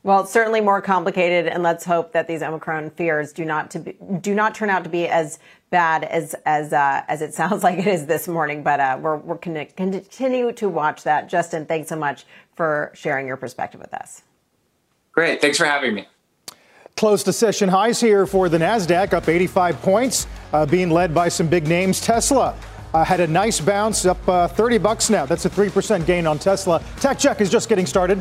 Well, 0.03 0.23
it's 0.23 0.33
certainly 0.33 0.61
more 0.61 0.81
complicated, 0.81 1.47
and 1.47 1.63
let's 1.63 1.85
hope 1.85 2.13
that 2.13 2.27
these 2.27 2.43
Omicron 2.43 2.91
fears 2.91 3.33
do 3.33 3.45
not 3.45 3.71
to 3.73 3.81
be, 3.81 3.97
do 4.21 4.35
not 4.35 4.55
turn 4.55 4.71
out 4.71 4.83
to 4.85 4.91
be 4.91 5.07
as 5.07 5.39
bad 5.71 6.05
as 6.05 6.35
as 6.45 6.73
uh, 6.73 7.03
as 7.09 7.23
it 7.23 7.33
sounds 7.33 7.63
like 7.65 7.79
it 7.79 7.87
is 7.87 8.07
this 8.07 8.29
morning. 8.29 8.63
But 8.63 8.81
uh, 8.81 8.99
we're 9.01 9.17
we're 9.17 9.37
going 9.37 9.67
to 9.67 9.73
continue 9.73 10.53
to 10.53 10.69
watch 10.69 11.05
that. 11.05 11.29
Justin, 11.29 11.67
thanks 11.67 11.89
so 11.89 11.97
much 11.97 12.27
for 12.55 12.91
sharing 12.95 13.27
your 13.27 13.37
perspective 13.37 13.81
with 13.81 13.95
us. 13.95 14.23
Great, 15.13 15.41
thanks 15.41 15.59
for 15.59 15.65
having 15.65 15.95
me. 15.95 16.07
Close 16.97 17.23
to 17.25 17.33
session 17.33 17.69
highs 17.69 18.01
here 18.01 18.27
for 18.27 18.49
the 18.49 18.59
Nasdaq, 18.59 19.15
up 19.15 19.29
85 19.29 19.81
points, 19.81 20.27
uh, 20.53 20.67
being 20.67 20.91
led 20.91 21.15
by 21.15 21.29
some 21.29 21.49
big 21.49 21.67
names. 21.67 22.01
Tesla. 22.01 22.55
Uh, 22.93 23.05
had 23.05 23.21
a 23.21 23.27
nice 23.27 23.61
bounce 23.61 24.05
up 24.05 24.29
uh, 24.29 24.49
30 24.49 24.79
bucks 24.79 25.11
now. 25.11 25.25
That's 25.25 25.45
a 25.45 25.51
3% 25.51 26.05
gain 26.07 26.27
on 26.27 26.41
Tesla. 26.41 26.83
Tech 26.99 27.21
Check 27.21 27.41
is 27.41 27.49
just 27.49 27.69
getting 27.69 27.87
started. 27.87 28.21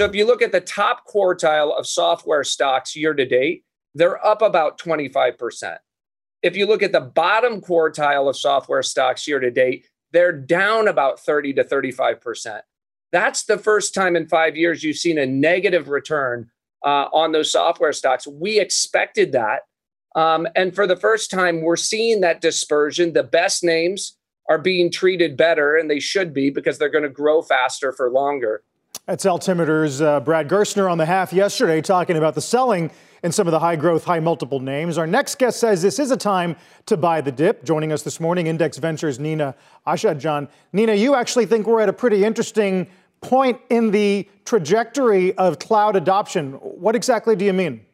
So 0.00 0.06
if 0.06 0.14
you 0.16 0.26
look 0.26 0.42
at 0.42 0.50
the 0.50 0.60
top 0.60 1.06
quartile 1.06 1.72
of 1.78 1.86
software 1.86 2.42
stocks 2.42 2.96
year 2.96 3.14
to 3.14 3.24
date, 3.24 3.64
they're 3.94 4.24
up 4.26 4.42
about 4.42 4.78
25%. 4.78 5.78
if 6.42 6.56
you 6.56 6.66
look 6.66 6.82
at 6.82 6.92
the 6.92 7.00
bottom 7.00 7.60
quartile 7.60 8.28
of 8.28 8.36
software 8.36 8.82
stocks 8.82 9.26
year 9.26 9.40
to 9.40 9.50
date, 9.50 9.88
they're 10.12 10.32
down 10.32 10.88
about 10.88 11.18
30 11.20 11.54
to 11.54 11.64
35%. 11.64 12.60
That's 13.12 13.44
the 13.44 13.56
first 13.56 13.94
time 13.94 14.14
in 14.14 14.28
five 14.28 14.54
years 14.54 14.82
you've 14.82 14.98
seen 14.98 15.16
a 15.16 15.24
negative 15.24 15.88
return 15.88 16.50
uh, 16.84 17.06
on 17.14 17.32
those 17.32 17.50
software 17.50 17.92
stocks. 17.92 18.26
We 18.26 18.60
expected 18.60 19.32
that. 19.32 19.62
Um, 20.16 20.46
and 20.54 20.74
for 20.74 20.86
the 20.86 20.96
first 20.96 21.30
time, 21.30 21.62
we're 21.62 21.76
seeing 21.76 22.20
that 22.20 22.42
dispersion. 22.42 23.14
The 23.14 23.22
best 23.22 23.64
names 23.64 24.18
are 24.50 24.58
being 24.58 24.90
treated 24.90 25.36
better, 25.36 25.76
and 25.76 25.88
they 25.88 26.00
should 26.00 26.34
be 26.34 26.50
because 26.50 26.78
they're 26.78 26.90
going 26.90 27.04
to 27.04 27.08
grow 27.08 27.40
faster 27.40 27.90
for 27.92 28.10
longer. 28.10 28.62
That's 29.06 29.26
Altimeter's 29.26 30.00
uh, 30.00 30.20
Brad 30.20 30.48
Gerstner 30.48 30.90
on 30.90 30.96
the 30.96 31.04
half 31.04 31.32
yesterday 31.32 31.82
talking 31.82 32.16
about 32.16 32.34
the 32.34 32.40
selling 32.40 32.90
in 33.22 33.32
some 33.32 33.46
of 33.46 33.52
the 33.52 33.58
high 33.58 33.76
growth, 33.76 34.04
high 34.04 34.20
multiple 34.20 34.60
names. 34.60 34.96
Our 34.96 35.06
next 35.06 35.38
guest 35.38 35.60
says 35.60 35.82
this 35.82 35.98
is 35.98 36.10
a 36.10 36.16
time 36.16 36.56
to 36.86 36.96
buy 36.96 37.20
the 37.20 37.30
dip. 37.30 37.64
Joining 37.64 37.92
us 37.92 38.02
this 38.02 38.18
morning, 38.18 38.46
Index 38.46 38.78
Ventures 38.78 39.18
Nina 39.18 39.54
Achadjian. 39.86 40.48
Nina, 40.72 40.94
you 40.94 41.14
actually 41.14 41.44
think 41.44 41.66
we're 41.66 41.82
at 41.82 41.88
a 41.90 41.92
pretty 41.92 42.24
interesting 42.24 42.86
point 43.20 43.60
in 43.68 43.90
the 43.90 44.28
trajectory 44.44 45.36
of 45.36 45.58
cloud 45.58 45.96
adoption. 45.96 46.52
What 46.52 46.94
exactly 46.96 47.36
do 47.36 47.44
you 47.44 47.52
mean? 47.52 47.84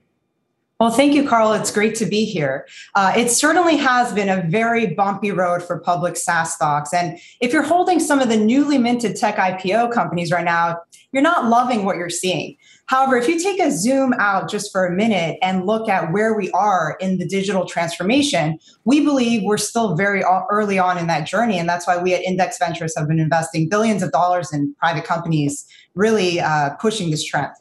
Well, 0.80 0.90
thank 0.90 1.12
you, 1.12 1.28
Carl. 1.28 1.52
It's 1.52 1.70
great 1.70 1.94
to 1.96 2.06
be 2.06 2.25
here. 2.25 2.66
Uh, 2.94 3.12
it 3.14 3.30
certainly 3.30 3.76
has 3.76 4.14
been 4.14 4.30
a 4.30 4.49
very 4.49 4.94
bumpy 4.94 5.30
road 5.30 5.62
for 5.62 5.78
public 5.78 6.16
SaaS 6.16 6.54
stocks. 6.54 6.94
And 6.94 7.18
if 7.42 7.52
you're 7.52 7.62
holding 7.62 8.00
some 8.00 8.20
of 8.20 8.30
the 8.30 8.38
newly 8.38 8.78
minted 8.78 9.14
tech 9.16 9.37
IPO 9.37 9.92
companies 9.92 10.32
right 10.32 10.44
now, 10.44 10.78
you're 11.12 11.22
not 11.22 11.50
loving 11.50 11.84
what 11.84 11.96
you're 11.96 12.08
seeing. 12.08 12.56
However, 12.87 13.18
if 13.18 13.28
you 13.28 13.38
take 13.38 13.60
a 13.60 13.70
zoom 13.70 14.14
out 14.14 14.49
just 14.49 14.72
for 14.72 14.87
a 14.87 14.90
minute 14.90 15.38
and 15.42 15.66
look 15.66 15.87
at 15.87 16.12
where 16.12 16.32
we 16.32 16.50
are 16.52 16.96
in 16.99 17.18
the 17.18 17.26
digital 17.26 17.66
transformation, 17.66 18.58
we 18.87 19.04
believe 19.04 19.42
we're 19.42 19.58
still 19.58 19.96
very 19.96 20.25
early 20.50 20.78
on 20.78 20.96
in 20.96 21.08
that 21.08 21.26
journey. 21.26 21.58
And 21.58 21.68
that's 21.68 21.87
why 21.87 21.99
we 21.99 22.14
at 22.14 22.22
Index 22.22 22.56
Ventures 22.58 22.94
have 22.96 23.06
been 23.06 23.20
investing 23.20 23.68
billions 23.68 24.02
of 24.02 24.12
dollars 24.12 24.50
in 24.50 24.75
private 24.78 25.04
companies, 25.04 25.66
really 25.94 26.40
uh, 26.40 26.70
pushing 26.80 27.10
this 27.10 27.22
trend. 27.22 27.52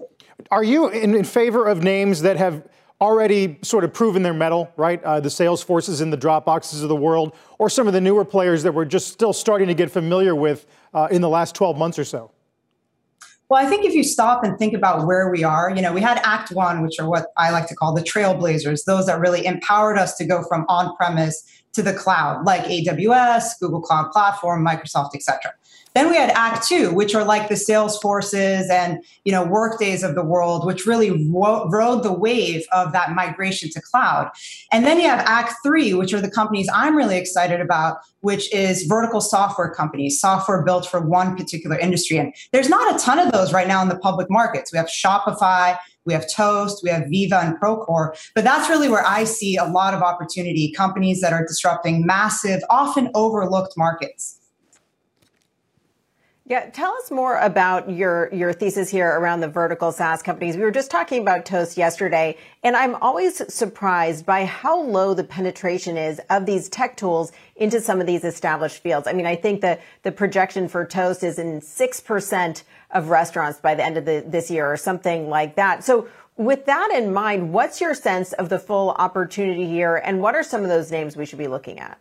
Are 0.52 0.64
you 0.64 0.88
in, 0.88 1.14
in 1.14 1.26
favor 1.26 1.66
of 1.68 1.84
names 1.84 2.22
that 2.22 2.38
have 2.38 2.64
already 3.02 3.58
sort 3.62 3.84
of 3.84 3.94
proven 3.94 4.24
their 4.24 4.34
mettle, 4.34 4.72
right? 4.76 5.02
Uh, 5.04 5.20
the 5.20 5.30
Salesforces 5.30 6.02
and 6.02 6.12
the 6.12 6.18
Dropboxes 6.18 6.84
of 6.84 6.90
the 6.90 6.96
world, 6.96 7.36
or 7.58 7.70
some 7.70 7.88
of 7.88 7.94
the 7.94 8.02
newer 8.02 8.26
players 8.26 8.64
that 8.64 8.74
we're 8.74 8.86
just 8.86 9.08
still 9.08 9.34
starting 9.34 9.68
to 9.68 9.74
get 9.74 9.90
familiar 9.90 10.36
with 10.36 10.66
uh, 10.94 11.08
in 11.12 11.22
the 11.22 11.30
last 11.30 11.56
12 11.56 11.78
months 11.78 11.98
or 11.98 12.04
so? 12.04 12.32
Well, 13.50 13.66
I 13.66 13.68
think 13.68 13.84
if 13.84 13.96
you 13.96 14.04
stop 14.04 14.44
and 14.44 14.60
think 14.60 14.76
about 14.76 15.08
where 15.08 15.32
we 15.32 15.44
are, 15.44 15.72
you 15.72 15.82
know, 15.82 15.92
we 15.92 16.02
had 16.02 16.22
Act 16.24 16.52
One, 16.52 16.84
which 16.84 17.00
are 17.00 17.10
what 17.10 17.28
I 17.36 17.50
like 17.50 17.68
to 17.70 17.76
call 17.76 17.96
the 17.96 18.04
trailblazers, 18.04 18.86
those 18.86 19.08
that 19.08 19.20
really 19.20 19.44
empowered 19.44 19.98
us 19.98 20.16
to 20.18 20.26
go 20.26 20.44
from 20.44 20.66
on 20.70 20.96
premise 20.96 21.44
to 21.74 21.82
the 21.82 21.94
cloud, 21.94 22.46
like 22.46 22.64
AWS, 22.66 23.60
Google 23.60 23.82
Cloud 23.82 24.12
Platform, 24.12 24.64
Microsoft, 24.64 25.12
et 25.16 25.24
cetera. 25.24 25.54
Then 26.00 26.10
we 26.10 26.16
had 26.16 26.30
Act 26.30 26.66
Two, 26.66 26.94
which 26.94 27.14
are 27.14 27.26
like 27.26 27.50
the 27.50 27.56
Salesforces 27.56 28.70
and 28.70 29.04
you 29.26 29.34
know 29.34 29.44
Workdays 29.44 30.02
of 30.02 30.16
the 30.16 30.24
world, 30.24 30.66
which 30.66 30.86
really 30.86 31.28
ro- 31.30 31.68
rode 31.68 32.04
the 32.04 32.14
wave 32.14 32.64
of 32.72 32.94
that 32.94 33.12
migration 33.12 33.70
to 33.72 33.82
cloud. 33.82 34.32
And 34.72 34.86
then 34.86 35.02
you 35.02 35.10
have 35.10 35.20
Act 35.28 35.56
Three, 35.62 35.94
which 35.94 36.14
are 36.14 36.22
the 36.22 36.32
companies 36.32 36.70
I'm 36.74 36.96
really 36.96 37.18
excited 37.18 37.60
about, 37.60 37.98
which 38.22 38.50
is 38.54 38.84
vertical 38.84 39.20
software 39.20 39.72
companies, 39.72 40.22
software 40.22 40.64
built 40.64 40.88
for 40.88 41.06
one 41.06 41.36
particular 41.36 41.78
industry. 41.78 42.16
And 42.18 42.34
there's 42.54 42.70
not 42.70 42.96
a 42.96 43.04
ton 43.04 43.20
of 43.20 43.34
those 43.34 43.52
right 43.52 43.68
now 43.68 43.82
in 43.82 43.90
the 43.90 44.00
public 44.00 44.28
markets. 44.30 44.72
We 44.72 44.78
have 44.78 44.88
Shopify, 44.88 45.78
we 46.06 46.14
have 46.14 46.32
Toast, 46.34 46.82
we 46.82 46.92
have 46.92 47.04
Veeva 47.04 47.44
and 47.44 47.60
Procore. 47.60 48.18
But 48.36 48.46
that's 48.46 48.70
really 48.70 48.88
where 48.88 49.06
I 49.06 49.26
see 49.26 49.58
a 49.58 49.66
lot 49.66 49.94
of 49.94 50.02
opportunity 50.02 50.72
companies 50.72 51.20
that 51.20 51.34
are 51.34 51.46
disrupting 51.46 52.06
massive, 52.06 52.62
often 52.70 53.12
overlooked 53.16 53.74
markets. 53.76 54.39
Yeah, 56.50 56.68
tell 56.72 56.96
us 56.96 57.12
more 57.12 57.38
about 57.38 57.92
your 57.92 58.34
your 58.34 58.54
thesis 58.54 58.90
here 58.90 59.08
around 59.08 59.42
the 59.42 59.48
vertical 59.48 59.92
SaaS 59.92 60.24
companies. 60.24 60.58
We 60.58 60.64
were 60.64 60.72
just 60.72 60.90
talking 60.90 61.22
about 61.22 61.46
Toast 61.46 61.78
yesterday, 61.78 62.38
and 62.64 62.76
I'm 62.76 62.96
always 62.96 63.54
surprised 63.54 64.26
by 64.26 64.46
how 64.46 64.82
low 64.82 65.14
the 65.14 65.24
penetration 65.24 65.96
is 65.96 66.20
of 66.32 66.48
these 66.48 66.68
tech 66.68 66.98
tools 66.98 67.32
into 67.56 67.80
some 67.80 68.02
of 68.02 68.08
these 68.08 68.24
established 68.24 68.82
fields. 68.82 69.08
I 69.08 69.14
mean, 69.14 69.28
I 69.28 69.36
think 69.36 69.62
the 69.62 69.78
the 70.02 70.12
projection 70.12 70.68
for 70.68 70.86
Toast 70.86 71.24
is 71.24 71.38
in 71.38 71.62
six 71.62 72.00
percent 72.02 72.64
of 72.90 73.10
restaurants 73.10 73.60
by 73.60 73.76
the 73.76 73.86
end 73.86 73.98
of 73.98 74.06
the, 74.06 74.24
this 74.26 74.50
year, 74.50 74.66
or 74.66 74.76
something 74.76 75.30
like 75.30 75.56
that. 75.56 75.84
So, 75.84 76.08
with 76.36 76.66
that 76.66 76.90
in 76.96 77.14
mind, 77.14 77.54
what's 77.54 77.80
your 77.80 77.94
sense 77.94 78.34
of 78.34 78.50
the 78.50 78.58
full 78.58 78.90
opportunity 78.98 79.68
here, 79.68 79.98
and 79.98 80.20
what 80.20 80.34
are 80.34 80.42
some 80.42 80.64
of 80.64 80.70
those 80.70 80.90
names 80.90 81.16
we 81.16 81.28
should 81.28 81.38
be 81.38 81.48
looking 81.48 81.78
at? 81.78 82.00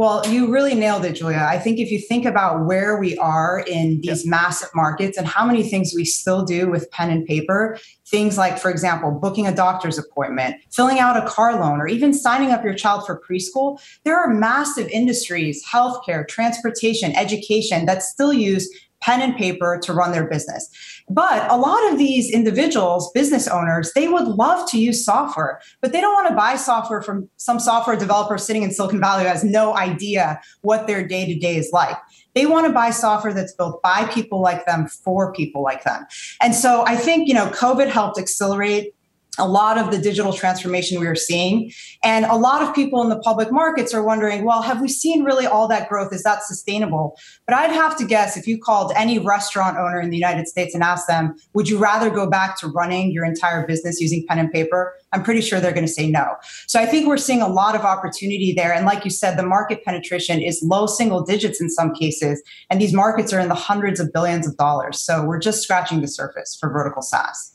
Well, 0.00 0.26
you 0.26 0.50
really 0.50 0.74
nailed 0.74 1.04
it, 1.04 1.12
Julia. 1.12 1.46
I 1.46 1.58
think 1.58 1.78
if 1.78 1.90
you 1.90 2.00
think 2.00 2.24
about 2.24 2.64
where 2.64 2.98
we 2.98 3.18
are 3.18 3.60
in 3.60 4.00
these 4.00 4.24
yep. 4.24 4.30
massive 4.30 4.70
markets 4.74 5.18
and 5.18 5.26
how 5.26 5.44
many 5.44 5.62
things 5.62 5.92
we 5.94 6.06
still 6.06 6.42
do 6.42 6.70
with 6.70 6.90
pen 6.90 7.10
and 7.10 7.26
paper, 7.26 7.78
things 8.06 8.38
like, 8.38 8.58
for 8.58 8.70
example, 8.70 9.10
booking 9.10 9.46
a 9.46 9.54
doctor's 9.54 9.98
appointment, 9.98 10.56
filling 10.70 11.00
out 11.00 11.22
a 11.22 11.28
car 11.28 11.60
loan, 11.60 11.82
or 11.82 11.86
even 11.86 12.14
signing 12.14 12.50
up 12.50 12.64
your 12.64 12.72
child 12.72 13.04
for 13.04 13.20
preschool, 13.20 13.78
there 14.04 14.18
are 14.18 14.32
massive 14.32 14.88
industries, 14.88 15.62
healthcare, 15.70 16.26
transportation, 16.26 17.14
education 17.14 17.84
that 17.84 18.02
still 18.02 18.32
use 18.32 18.70
pen 19.00 19.22
and 19.22 19.36
paper 19.36 19.80
to 19.82 19.92
run 19.92 20.12
their 20.12 20.28
business. 20.28 20.68
But 21.08 21.50
a 21.50 21.56
lot 21.56 21.90
of 21.90 21.98
these 21.98 22.30
individuals, 22.30 23.10
business 23.12 23.48
owners, 23.48 23.92
they 23.94 24.08
would 24.08 24.26
love 24.26 24.68
to 24.70 24.78
use 24.78 25.04
software, 25.04 25.60
but 25.80 25.92
they 25.92 26.00
don't 26.00 26.12
want 26.12 26.28
to 26.28 26.34
buy 26.34 26.56
software 26.56 27.02
from 27.02 27.28
some 27.36 27.58
software 27.58 27.96
developer 27.96 28.38
sitting 28.38 28.62
in 28.62 28.70
Silicon 28.70 29.00
Valley 29.00 29.22
who 29.22 29.28
has 29.28 29.42
no 29.44 29.76
idea 29.76 30.40
what 30.62 30.86
their 30.86 31.06
day 31.06 31.26
to 31.26 31.38
day 31.38 31.56
is 31.56 31.70
like. 31.72 31.96
They 32.34 32.46
want 32.46 32.66
to 32.66 32.72
buy 32.72 32.90
software 32.90 33.34
that's 33.34 33.54
built 33.54 33.82
by 33.82 34.04
people 34.06 34.40
like 34.40 34.64
them 34.66 34.86
for 34.86 35.32
people 35.32 35.62
like 35.62 35.82
them. 35.84 36.06
And 36.40 36.54
so 36.54 36.84
I 36.86 36.96
think, 36.96 37.26
you 37.26 37.34
know, 37.34 37.46
COVID 37.48 37.88
helped 37.88 38.18
accelerate 38.18 38.94
a 39.40 39.46
lot 39.46 39.78
of 39.78 39.90
the 39.90 39.98
digital 39.98 40.32
transformation 40.32 41.00
we 41.00 41.06
are 41.06 41.14
seeing. 41.14 41.72
And 42.04 42.24
a 42.26 42.36
lot 42.36 42.62
of 42.62 42.74
people 42.74 43.02
in 43.02 43.08
the 43.08 43.18
public 43.18 43.50
markets 43.50 43.92
are 43.94 44.04
wondering, 44.04 44.44
well, 44.44 44.62
have 44.62 44.80
we 44.80 44.88
seen 44.88 45.24
really 45.24 45.46
all 45.46 45.66
that 45.68 45.88
growth? 45.88 46.12
Is 46.12 46.22
that 46.22 46.42
sustainable? 46.44 47.16
But 47.46 47.56
I'd 47.56 47.72
have 47.72 47.96
to 47.98 48.04
guess 48.04 48.36
if 48.36 48.46
you 48.46 48.58
called 48.58 48.92
any 48.96 49.18
restaurant 49.18 49.76
owner 49.78 50.00
in 50.00 50.10
the 50.10 50.16
United 50.16 50.46
States 50.46 50.74
and 50.74 50.82
asked 50.82 51.08
them, 51.08 51.34
would 51.54 51.68
you 51.68 51.78
rather 51.78 52.10
go 52.10 52.28
back 52.28 52.58
to 52.60 52.68
running 52.68 53.10
your 53.12 53.24
entire 53.24 53.66
business 53.66 54.00
using 54.00 54.24
pen 54.28 54.38
and 54.38 54.52
paper? 54.52 54.94
I'm 55.12 55.22
pretty 55.22 55.40
sure 55.40 55.60
they're 55.60 55.72
going 55.72 55.86
to 55.86 55.92
say 55.92 56.08
no. 56.08 56.36
So 56.66 56.78
I 56.78 56.86
think 56.86 57.08
we're 57.08 57.16
seeing 57.16 57.42
a 57.42 57.48
lot 57.48 57.74
of 57.74 57.82
opportunity 57.82 58.52
there. 58.56 58.72
And 58.72 58.86
like 58.86 59.04
you 59.04 59.10
said, 59.10 59.36
the 59.36 59.42
market 59.42 59.84
penetration 59.84 60.40
is 60.40 60.62
low 60.62 60.86
single 60.86 61.22
digits 61.22 61.60
in 61.60 61.68
some 61.68 61.94
cases. 61.94 62.42
And 62.70 62.80
these 62.80 62.92
markets 62.92 63.32
are 63.32 63.40
in 63.40 63.48
the 63.48 63.54
hundreds 63.54 63.98
of 64.00 64.12
billions 64.12 64.46
of 64.46 64.56
dollars. 64.56 65.00
So 65.00 65.24
we're 65.24 65.40
just 65.40 65.62
scratching 65.62 66.00
the 66.00 66.08
surface 66.08 66.56
for 66.58 66.70
vertical 66.70 67.02
SaaS. 67.02 67.49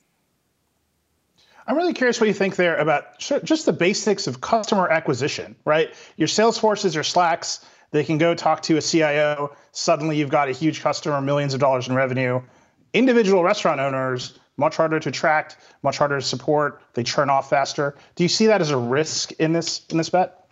I'm 1.68 1.76
really 1.76 1.94
curious 1.94 2.20
what 2.20 2.28
you 2.28 2.34
think 2.34 2.58
there 2.58 2.76
about 2.76 3.18
just 3.18 3.66
the 3.66 3.74
basics 3.74 4.28
of 4.28 4.42
customer 4.42 4.88
acquisition, 4.88 5.56
right? 5.66 5.94
Your 6.16 6.28
Salesforces 6.28 6.96
or 6.96 7.04
Slacks, 7.04 7.66
they 7.92 8.04
can 8.04 8.18
go 8.18 8.36
talk 8.36 8.62
to 8.64 8.78
a 8.78 8.82
CIO. 8.82 9.56
Suddenly 9.72 10.18
you've 10.18 10.30
got 10.30 10.48
a 10.48 10.52
huge 10.52 10.82
customer, 10.82 11.22
millions 11.22 11.54
of 11.54 11.60
dollars 11.60 11.88
in 11.88 11.96
revenue. 11.96 12.42
Individual 12.94 13.44
restaurant 13.44 13.80
owners, 13.80 14.38
much 14.58 14.78
harder 14.78 15.00
to 15.00 15.10
attract, 15.10 15.58
much 15.82 15.98
harder 15.98 16.20
to 16.20 16.26
support. 16.26 16.82
They 16.94 17.04
churn 17.04 17.30
off 17.30 17.50
faster. 17.50 17.96
Do 18.16 18.24
you 18.24 18.30
see 18.30 18.46
that 18.46 18.62
as 18.62 18.70
a 18.70 18.78
risk 18.78 19.32
in 19.34 19.54
this 19.54 19.86
in 19.90 19.98
this 19.98 20.10
bet? 20.10 20.48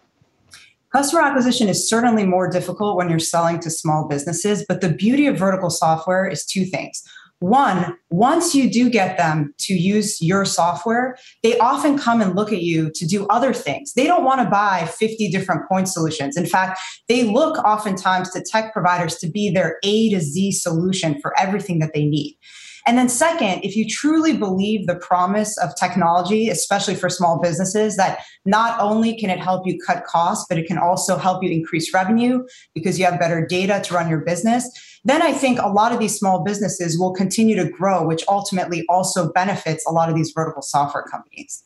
Customer 0.91 1.21
acquisition 1.21 1.69
is 1.69 1.89
certainly 1.89 2.25
more 2.25 2.49
difficult 2.49 2.97
when 2.97 3.09
you're 3.09 3.17
selling 3.17 3.59
to 3.61 3.69
small 3.71 4.07
businesses, 4.07 4.63
but 4.67 4.81
the 4.81 4.89
beauty 4.89 5.25
of 5.25 5.37
vertical 5.37 5.69
software 5.69 6.27
is 6.27 6.45
two 6.45 6.65
things. 6.65 7.03
One, 7.43 7.97
once 8.09 8.55
you 8.55 8.69
do 8.69 8.89
get 8.89 9.17
them 9.17 9.53
to 9.59 9.73
use 9.73 10.21
your 10.21 10.45
software, 10.45 11.17
they 11.43 11.57
often 11.57 11.97
come 11.97 12.21
and 12.21 12.37
look 12.37 12.53
at 12.53 12.61
you 12.61 12.89
to 12.95 13.05
do 13.05 13.27
other 13.27 13.53
things. 13.53 13.91
They 13.95 14.07
don't 14.07 14.23
want 14.23 14.39
to 14.39 14.49
buy 14.49 14.89
50 14.97 15.29
different 15.29 15.67
point 15.67 15.89
solutions. 15.89 16.37
In 16.37 16.45
fact, 16.45 16.79
they 17.09 17.25
look 17.25 17.57
oftentimes 17.65 18.31
to 18.31 18.41
tech 18.41 18.71
providers 18.71 19.15
to 19.17 19.27
be 19.29 19.49
their 19.49 19.75
A 19.83 20.09
to 20.11 20.21
Z 20.21 20.53
solution 20.53 21.19
for 21.19 21.37
everything 21.37 21.79
that 21.79 21.93
they 21.93 22.05
need. 22.05 22.37
And 22.85 22.97
then, 22.97 23.09
second, 23.09 23.63
if 23.63 23.75
you 23.75 23.89
truly 23.89 24.37
believe 24.37 24.87
the 24.87 24.95
promise 24.95 25.57
of 25.57 25.75
technology, 25.75 26.49
especially 26.49 26.95
for 26.95 27.09
small 27.09 27.41
businesses, 27.41 27.97
that 27.97 28.19
not 28.45 28.79
only 28.79 29.17
can 29.17 29.29
it 29.29 29.39
help 29.39 29.65
you 29.65 29.77
cut 29.85 30.05
costs, 30.05 30.45
but 30.47 30.57
it 30.57 30.65
can 30.65 30.77
also 30.77 31.17
help 31.17 31.43
you 31.43 31.49
increase 31.49 31.93
revenue 31.93 32.45
because 32.73 32.99
you 32.99 33.05
have 33.05 33.19
better 33.19 33.45
data 33.45 33.81
to 33.85 33.93
run 33.93 34.09
your 34.09 34.19
business, 34.19 34.69
then 35.05 35.21
I 35.21 35.33
think 35.33 35.59
a 35.59 35.67
lot 35.67 35.91
of 35.91 35.99
these 35.99 36.17
small 36.17 36.43
businesses 36.43 36.97
will 36.97 37.13
continue 37.13 37.55
to 37.55 37.69
grow, 37.69 38.05
which 38.05 38.23
ultimately 38.27 38.85
also 38.87 39.31
benefits 39.31 39.85
a 39.85 39.91
lot 39.91 40.09
of 40.09 40.15
these 40.15 40.31
vertical 40.31 40.61
software 40.61 41.03
companies. 41.03 41.63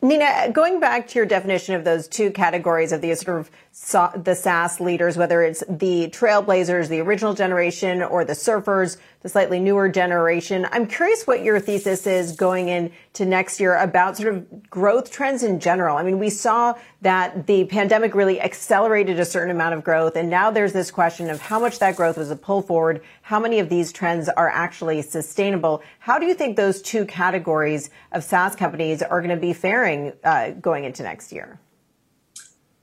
Nina, 0.00 0.50
going 0.52 0.80
back 0.80 1.06
to 1.08 1.18
your 1.18 1.26
definition 1.26 1.76
of 1.76 1.84
those 1.84 2.08
two 2.08 2.32
categories 2.32 2.90
of 2.90 3.02
these 3.02 3.20
sort 3.20 3.38
of 3.38 3.50
the 3.72 4.34
SaaS 4.34 4.80
leaders, 4.80 5.16
whether 5.16 5.42
it's 5.42 5.64
the 5.66 6.08
trailblazers, 6.08 6.88
the 6.88 7.00
original 7.00 7.32
generation, 7.32 8.02
or 8.02 8.22
the 8.22 8.34
surfers, 8.34 8.98
the 9.22 9.30
slightly 9.30 9.58
newer 9.58 9.88
generation. 9.88 10.66
I'm 10.70 10.86
curious 10.86 11.26
what 11.26 11.42
your 11.42 11.58
thesis 11.58 12.06
is 12.06 12.36
going 12.36 12.68
into 12.68 13.24
next 13.24 13.60
year 13.60 13.76
about 13.76 14.18
sort 14.18 14.34
of 14.34 14.68
growth 14.68 15.10
trends 15.10 15.42
in 15.42 15.58
general. 15.58 15.96
I 15.96 16.02
mean, 16.02 16.18
we 16.18 16.28
saw 16.28 16.74
that 17.00 17.46
the 17.46 17.64
pandemic 17.64 18.14
really 18.14 18.42
accelerated 18.42 19.18
a 19.18 19.24
certain 19.24 19.50
amount 19.50 19.74
of 19.74 19.82
growth, 19.82 20.16
and 20.16 20.28
now 20.28 20.50
there's 20.50 20.74
this 20.74 20.90
question 20.90 21.30
of 21.30 21.40
how 21.40 21.58
much 21.58 21.78
that 21.78 21.96
growth 21.96 22.18
was 22.18 22.30
a 22.30 22.36
pull 22.36 22.60
forward, 22.60 23.02
how 23.22 23.40
many 23.40 23.58
of 23.58 23.70
these 23.70 23.90
trends 23.90 24.28
are 24.28 24.50
actually 24.50 25.00
sustainable. 25.00 25.82
How 25.98 26.18
do 26.18 26.26
you 26.26 26.34
think 26.34 26.58
those 26.58 26.82
two 26.82 27.06
categories 27.06 27.88
of 28.12 28.22
SaaS 28.22 28.54
companies 28.54 29.00
are 29.00 29.22
going 29.22 29.34
to 29.34 29.40
be 29.40 29.54
faring 29.54 30.12
uh, 30.24 30.50
going 30.50 30.84
into 30.84 31.02
next 31.02 31.32
year? 31.32 31.58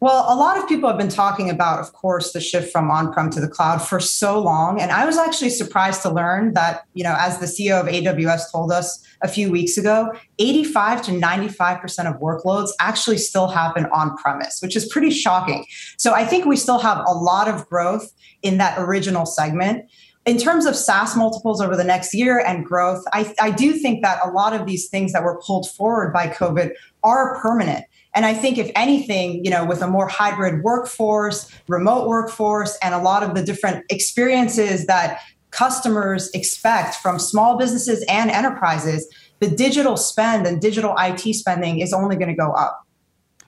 Well, 0.01 0.25
a 0.29 0.35
lot 0.35 0.57
of 0.57 0.65
people 0.65 0.87
have 0.87 0.97
been 0.97 1.09
talking 1.09 1.49
about, 1.49 1.81
of 1.81 1.91
course, 1.91 2.31
the 2.31 2.39
shift 2.39 2.71
from 2.71 2.89
on-prem 2.89 3.29
to 3.31 3.41
the 3.41 3.49
cloud 3.49 3.79
for 3.79 3.99
so 3.99 4.41
long. 4.41 4.79
And 4.79 4.91
I 4.91 5.05
was 5.05 5.17
actually 5.17 5.49
surprised 5.49 6.01
to 6.03 6.09
learn 6.09 6.53
that, 6.53 6.85
you 6.93 7.03
know, 7.03 7.15
as 7.19 7.39
the 7.39 7.47
CEO 7.47 7.81
of 7.81 7.87
AWS 7.87 8.49
told 8.49 8.71
us 8.71 9.05
a 9.21 9.27
few 9.27 9.51
weeks 9.51 9.77
ago, 9.77 10.13
85 10.37 11.01
to 11.03 11.11
95% 11.11 12.15
of 12.15 12.21
workloads 12.21 12.69
actually 12.79 13.17
still 13.17 13.47
happen 13.47 13.87
on 13.87 14.15
premise, 14.15 14.59
which 14.61 14.77
is 14.77 14.87
pretty 14.87 15.09
shocking. 15.09 15.65
So 15.97 16.13
I 16.13 16.23
think 16.23 16.45
we 16.45 16.55
still 16.55 16.79
have 16.79 17.03
a 17.05 17.11
lot 17.11 17.49
of 17.49 17.67
growth 17.67 18.09
in 18.41 18.57
that 18.57 18.79
original 18.79 19.25
segment. 19.25 19.83
In 20.25 20.37
terms 20.37 20.65
of 20.65 20.77
SaaS 20.77 21.17
multiples 21.17 21.59
over 21.59 21.75
the 21.75 21.83
next 21.83 22.13
year 22.13 22.39
and 22.39 22.65
growth, 22.65 23.03
I, 23.11 23.33
I 23.41 23.51
do 23.51 23.73
think 23.73 24.03
that 24.03 24.19
a 24.23 24.29
lot 24.29 24.53
of 24.53 24.65
these 24.65 24.87
things 24.87 25.11
that 25.11 25.23
were 25.23 25.41
pulled 25.45 25.69
forward 25.71 26.13
by 26.13 26.27
COVID 26.27 26.71
are 27.03 27.37
permanent. 27.41 27.83
And 28.15 28.25
I 28.25 28.33
think, 28.33 28.57
if 28.57 28.71
anything, 28.75 29.45
you 29.45 29.51
know, 29.51 29.63
with 29.63 29.81
a 29.81 29.87
more 29.87 30.07
hybrid 30.07 30.63
workforce, 30.63 31.51
remote 31.67 32.07
workforce, 32.07 32.77
and 32.81 32.95
a 32.95 32.99
lot 32.99 33.21
of 33.23 33.35
the 33.35 33.43
different 33.43 33.85
experiences 33.89 34.87
that 34.87 35.21
customers 35.51 36.29
expect 36.33 36.95
from 36.95 37.19
small 37.19 37.57
businesses 37.57 38.03
and 38.09 38.31
enterprises, 38.31 39.07
the 39.39 39.49
digital 39.49 39.95
spend 39.95 40.45
and 40.47 40.59
digital 40.59 40.95
IT 40.97 41.33
spending 41.33 41.79
is 41.79 41.93
only 41.93 42.15
going 42.15 42.29
to 42.29 42.35
go 42.35 42.51
up. 42.51 42.85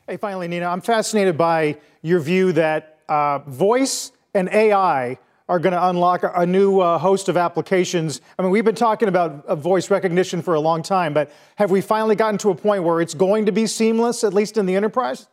Hey, 0.08 0.18
finally, 0.18 0.48
Nina, 0.48 0.68
I'm 0.68 0.82
fascinated 0.82 1.38
by 1.38 1.78
your 2.02 2.20
view 2.20 2.52
that 2.54 3.00
uh, 3.08 3.40
voice 3.40 4.12
and 4.34 4.50
AI 4.50 5.18
are 5.52 5.60
going 5.60 5.74
to 5.74 5.90
unlock 5.90 6.24
a 6.24 6.46
new 6.46 6.80
uh, 6.80 6.98
host 6.98 7.28
of 7.28 7.36
applications. 7.36 8.22
I 8.40 8.42
mean, 8.42 8.52
we've 8.52 8.64
been 8.64 8.74
talking 8.74 9.10
about 9.10 9.46
uh, 9.46 9.54
voice 9.54 9.92
recognition 9.92 10.42
for 10.42 10.54
a 10.54 10.62
long 10.62 10.82
time, 10.82 11.14
but 11.14 11.30
have 11.58 11.70
we 11.70 11.82
finally 11.82 12.16
gotten 12.16 12.38
to 12.38 12.52
a 12.52 12.56
point 12.56 12.86
where 12.86 13.02
it's 13.02 13.14
going 13.14 13.46
to 13.48 13.52
be 13.52 13.68
seamless, 13.68 14.24
at 14.24 14.34
least 14.34 14.56
in 14.56 14.66
the 14.66 14.78
enterprise? 14.78 15.28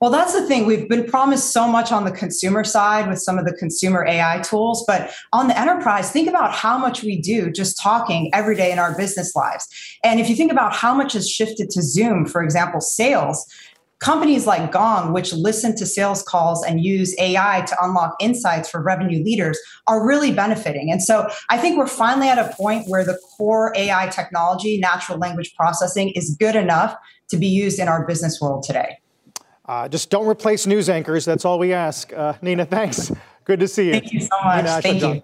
Well, 0.00 0.10
that's 0.10 0.32
the 0.32 0.46
thing. 0.46 0.64
We've 0.64 0.88
been 0.88 1.04
promised 1.04 1.52
so 1.52 1.68
much 1.68 1.92
on 1.92 2.06
the 2.06 2.10
consumer 2.10 2.64
side 2.64 3.10
with 3.10 3.18
some 3.20 3.38
of 3.38 3.44
the 3.44 3.52
consumer 3.52 4.06
AI 4.06 4.38
tools, 4.38 4.82
but 4.86 5.12
on 5.34 5.48
the 5.48 5.60
enterprise, 5.60 6.10
think 6.10 6.26
about 6.26 6.54
how 6.54 6.78
much 6.78 7.02
we 7.02 7.20
do 7.20 7.50
just 7.50 7.78
talking 7.78 8.30
every 8.32 8.56
day 8.56 8.72
in 8.72 8.78
our 8.78 8.96
business 8.96 9.36
lives. 9.36 9.68
And 10.02 10.18
if 10.18 10.30
you 10.30 10.34
think 10.34 10.50
about 10.50 10.74
how 10.74 10.94
much 10.94 11.12
has 11.12 11.28
shifted 11.28 11.68
to 11.72 11.82
Zoom, 11.82 12.24
for 12.24 12.42
example, 12.42 12.80
sales, 12.80 13.44
companies 14.00 14.46
like 14.46 14.72
Gong, 14.72 15.12
which 15.12 15.32
listen 15.32 15.76
to 15.76 15.86
sales 15.86 16.22
calls 16.22 16.64
and 16.64 16.82
use 16.82 17.14
AI 17.18 17.62
to 17.66 17.76
unlock 17.82 18.16
insights 18.20 18.68
for 18.68 18.82
revenue 18.82 19.22
leaders, 19.22 19.58
are 19.86 20.06
really 20.06 20.32
benefiting. 20.32 20.90
And 20.90 21.02
so 21.02 21.28
I 21.50 21.58
think 21.58 21.78
we're 21.78 21.86
finally 21.86 22.28
at 22.28 22.38
a 22.38 22.52
point 22.56 22.88
where 22.88 23.04
the 23.04 23.18
core 23.36 23.72
AI 23.76 24.08
technology, 24.08 24.78
natural 24.78 25.18
language 25.18 25.54
processing, 25.54 26.10
is 26.10 26.36
good 26.40 26.56
enough 26.56 26.96
to 27.28 27.36
be 27.36 27.46
used 27.46 27.78
in 27.78 27.88
our 27.88 28.06
business 28.06 28.40
world 28.40 28.64
today. 28.64 28.98
Uh, 29.66 29.88
just 29.88 30.10
don't 30.10 30.26
replace 30.26 30.66
news 30.66 30.88
anchors. 30.88 31.24
That's 31.24 31.44
all 31.44 31.58
we 31.58 31.72
ask. 31.72 32.12
Uh, 32.12 32.32
Nina, 32.42 32.64
thanks. 32.64 33.12
Good 33.44 33.60
to 33.60 33.68
see 33.68 33.86
you. 33.86 33.92
Thank 33.92 34.12
you 34.12 34.20
so 34.20 34.28
much. 34.42 34.82
Thank 34.82 35.02
you. 35.02 35.08
And 35.08 35.22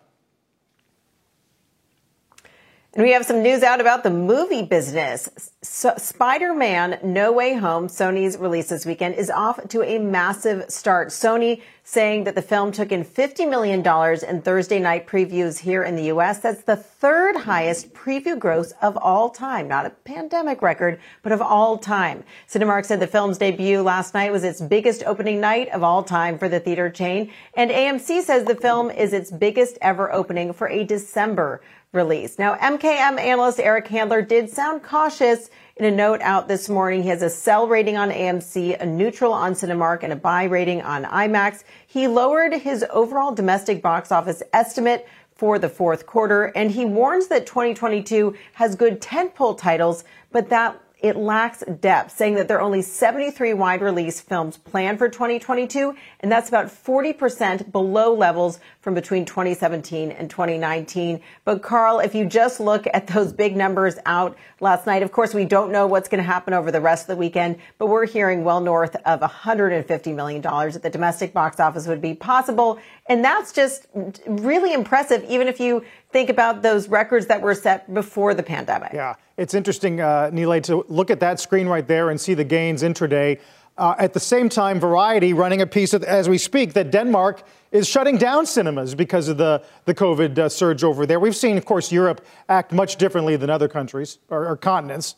we 2.97 3.13
have 3.13 3.27
some 3.27 3.43
news 3.43 3.63
out 3.63 3.81
about 3.81 4.03
the 4.03 4.11
movie 4.11 4.63
business. 4.63 5.51
So 5.63 5.93
Spider 5.99 6.55
Man 6.55 6.99
No 7.03 7.31
Way 7.31 7.55
Home, 7.55 7.89
Sony's 7.89 8.39
release 8.39 8.71
this 8.71 8.87
weekend, 8.87 9.17
is 9.17 9.29
off 9.29 9.69
to 9.69 9.83
a 9.83 9.99
massive 9.99 10.71
start. 10.71 11.09
Sony 11.09 11.61
saying 11.83 12.25
that 12.25 12.35
the 12.35 12.43
film 12.43 12.73
took 12.73 12.91
in 12.91 13.05
$50 13.05 13.49
million 13.49 13.81
in 14.29 14.43
Thursday 14.43 14.79
night 14.81 15.07
previews 15.07 15.59
here 15.59 15.85
in 15.85 15.95
the 15.95 16.05
U.S. 16.05 16.39
That's 16.39 16.63
the 16.63 16.75
third 16.75 17.37
highest 17.37 17.93
preview 17.93 18.37
gross 18.39 18.73
of 18.83 18.97
all 18.97 19.31
time. 19.31 19.69
Not 19.69 19.87
a 19.87 19.91
pandemic 19.91 20.63
record, 20.63 20.99
but 21.23 21.33
of 21.33 21.43
all 21.43 21.79
time. 21.79 22.25
Cinemark 22.49 22.87
said 22.87 22.99
the 22.99 23.07
film's 23.07 23.39
debut 23.39 23.83
last 23.83 24.15
night 24.15 24.33
was 24.33 24.43
its 24.43 24.61
biggest 24.61 25.05
opening 25.05 25.41
night 25.41 25.69
of 25.69 25.83
all 25.83 26.03
time 26.03 26.39
for 26.39 26.49
the 26.49 26.59
theater 26.59 26.91
chain. 26.91 27.31
And 27.55 27.71
AMC 27.71 28.23
says 28.23 28.45
the 28.45 28.57
film 28.57 28.91
is 28.91 29.13
its 29.13 29.31
biggest 29.31 29.79
ever 29.81 30.13
opening 30.13 30.53
for 30.55 30.69
a 30.69 30.83
December 30.83 31.61
release. 31.97 32.39
Now, 32.39 32.55
MKM 32.55 33.19
analyst 33.19 33.59
Eric 33.59 33.89
Handler 33.89 34.23
did 34.23 34.49
sound 34.51 34.83
cautious 34.83 35.51
in 35.77 35.85
a 35.85 35.91
note 35.91 36.21
out 36.23 36.47
this 36.47 36.69
morning. 36.69 37.03
He 37.03 37.09
has 37.09 37.23
a 37.23 37.31
sell 37.31 37.67
rating 37.67 37.97
on 37.97 38.11
AMC, 38.11 38.81
a 38.81 38.87
neutral 38.87 39.33
on 39.33 39.55
Cinemark, 39.55 40.03
and 40.03 40.13
a 40.13 40.17
buy 40.17 40.45
rating 40.45 40.83
on 40.83 41.05
IMAX. 41.05 41.65
He 41.87 42.07
lowered 42.07 42.53
his 42.53 42.85
overall 42.91 43.35
domestic 43.35 43.83
box 43.83 44.13
office 44.13 44.43
estimate 44.53 45.09
for 45.35 45.59
the 45.59 45.69
fourth 45.69 46.07
quarter, 46.07 46.47
and 46.57 46.71
he 46.71 46.85
warns 46.85 47.27
that 47.27 47.47
2022 47.47 48.35
has 48.55 48.75
good 48.77 49.03
tentpole 49.03 49.59
titles, 49.59 50.05
but 50.31 50.49
that 50.49 50.81
it 51.01 51.15
lacks 51.15 51.63
depth, 51.81 52.17
saying 52.17 52.37
that 52.37 52.49
there 52.49 52.57
are 52.57 52.63
only 52.63 52.81
73 52.81 53.53
wide 53.53 53.83
release 53.83 54.21
films 54.21 54.57
planned 54.57 54.99
for 54.99 55.11
2022, 55.11 55.95
and 56.21 56.33
that's 56.33 56.49
about 56.49 56.67
40% 56.69 57.71
below 57.71 58.15
levels 58.15 58.61
from 58.81 58.95
between 58.95 59.27
2017 59.27 60.11
and 60.11 60.31
2019. 60.31 61.21
But 61.45 61.63
Carl, 61.63 62.01
if 62.01 62.15
you 62.15 62.25
just 62.25 62.61
look 62.61 62.87
at 62.95 63.09
those 63.09 63.31
big 63.31 63.57
numbers 63.57 63.99
out 64.07 64.39
last 64.61 64.87
night, 64.87 65.03
of 65.03 65.13
course, 65.13 65.35
we 65.35 65.45
don't 65.45 65.71
know 65.71 65.87
what's 65.87 66.09
going 66.09 66.23
to 66.23 66.25
happen 66.25 66.55
over 66.55 66.73
the 66.73 66.81
rest 66.81 67.05
of 67.05 67.09
the 67.09 67.17
weekend, 67.17 67.59
but 67.77 67.89
we're 67.89 68.07
hearing 68.07 68.43
well 68.43 68.61
north 68.61 68.97
of 69.05 69.21
$150 69.21 70.15
million 70.15 70.45
at 70.47 70.83
the 70.83 70.91
domestic 70.91 71.35
box 71.35 71.61
office 71.61 71.87
would 71.87 72.01
be 72.01 72.15
possible. 72.15 72.79
And 73.09 73.25
that's 73.25 73.53
just 73.53 73.87
really 74.27 74.73
impressive, 74.73 75.25
even 75.29 75.47
if 75.47 75.61
you 75.61 75.85
think 76.11 76.29
about 76.29 76.62
those 76.62 76.88
records 76.88 77.27
that 77.27 77.40
were 77.40 77.55
set 77.55 77.92
before 77.95 78.35
the 78.35 78.42
pandemic. 78.42 78.92
Yeah, 78.92 79.14
it's 79.37 79.55
interesting, 79.55 80.01
uh, 80.01 80.31
Nilay, 80.33 80.62
to 80.64 80.85
look 80.88 81.11
at 81.11 81.21
that 81.21 81.38
screen 81.38 81.69
right 81.69 81.87
there 81.87 82.11
and 82.11 82.21
see 82.21 82.35
the 82.35 82.45
gains 82.45 82.83
intraday. 82.83 83.38
Uh, 83.79 83.95
at 83.99 84.14
the 84.14 84.21
same 84.21 84.49
time, 84.49 84.81
Variety 84.81 85.35
running 85.35 85.61
a 85.61 85.66
piece 85.66 85.92
of, 85.92 86.03
as 86.03 86.29
we 86.29 86.38
speak 86.38 86.73
that 86.73 86.90
Denmark 86.90 87.42
is 87.73 87.87
shutting 87.87 88.16
down 88.16 88.47
cinemas 88.47 88.95
because 88.95 89.29
of 89.29 89.37
the, 89.37 89.62
the 89.85 89.95
COVID 89.95 90.38
uh, 90.38 90.49
surge 90.49 90.83
over 90.83 91.05
there. 91.05 91.21
We've 91.21 91.37
seen, 91.37 91.59
of 91.59 91.64
course, 91.64 91.92
Europe 91.92 92.25
act 92.49 92.73
much 92.73 92.97
differently 92.97 93.37
than 93.37 93.51
other 93.51 93.69
countries 93.69 94.19
or, 94.31 94.49
or 94.49 94.57
continents. 94.57 95.16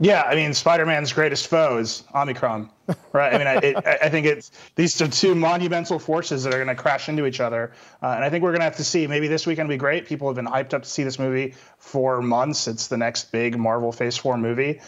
Yeah, 0.00 0.22
I 0.22 0.36
mean, 0.36 0.54
Spider-Man's 0.54 1.12
greatest 1.12 1.48
foe 1.48 1.78
is 1.78 2.04
Omicron, 2.14 2.70
right? 3.12 3.34
I 3.34 3.38
mean, 3.38 3.46
I, 3.48 3.54
it, 3.56 3.76
I 4.02 4.08
think 4.08 4.26
it's 4.26 4.52
these 4.76 5.00
are 5.02 5.08
two 5.08 5.34
monumental 5.34 5.98
forces 5.98 6.44
that 6.44 6.54
are 6.54 6.64
going 6.64 6.68
to 6.68 6.80
crash 6.80 7.08
into 7.08 7.26
each 7.26 7.40
other, 7.40 7.72
uh, 8.00 8.10
and 8.10 8.24
I 8.24 8.30
think 8.30 8.44
we're 8.44 8.52
going 8.52 8.60
to 8.60 8.64
have 8.64 8.76
to 8.76 8.84
see. 8.84 9.08
Maybe 9.08 9.26
this 9.26 9.44
weekend 9.44 9.68
will 9.68 9.74
be 9.74 9.78
great. 9.78 10.06
People 10.06 10.28
have 10.28 10.36
been 10.36 10.46
hyped 10.46 10.72
up 10.72 10.84
to 10.84 10.88
see 10.88 11.02
this 11.02 11.18
movie 11.18 11.54
for 11.78 12.22
months. 12.22 12.68
It's 12.68 12.86
the 12.86 12.96
next 12.96 13.32
big 13.32 13.58
Marvel 13.58 13.90
Phase 13.90 14.16
Four 14.16 14.38
movie. 14.38 14.80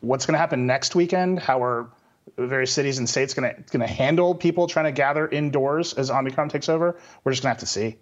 What's 0.00 0.26
going 0.26 0.34
to 0.34 0.38
happen 0.38 0.66
next 0.66 0.94
weekend? 0.94 1.38
How 1.38 1.64
are 1.64 1.88
various 2.36 2.70
cities 2.70 2.98
and 2.98 3.08
states 3.08 3.32
going 3.32 3.48
to 3.48 3.62
going 3.72 3.80
to 3.80 3.92
handle 3.92 4.34
people 4.34 4.66
trying 4.66 4.86
to 4.86 4.92
gather 4.92 5.26
indoors 5.26 5.94
as 5.94 6.10
Omicron 6.10 6.50
takes 6.50 6.68
over? 6.68 6.98
We're 7.24 7.32
just 7.32 7.42
going 7.42 7.54
to 7.54 7.58
have 7.58 7.60
to 7.60 7.66
see. 7.66 7.96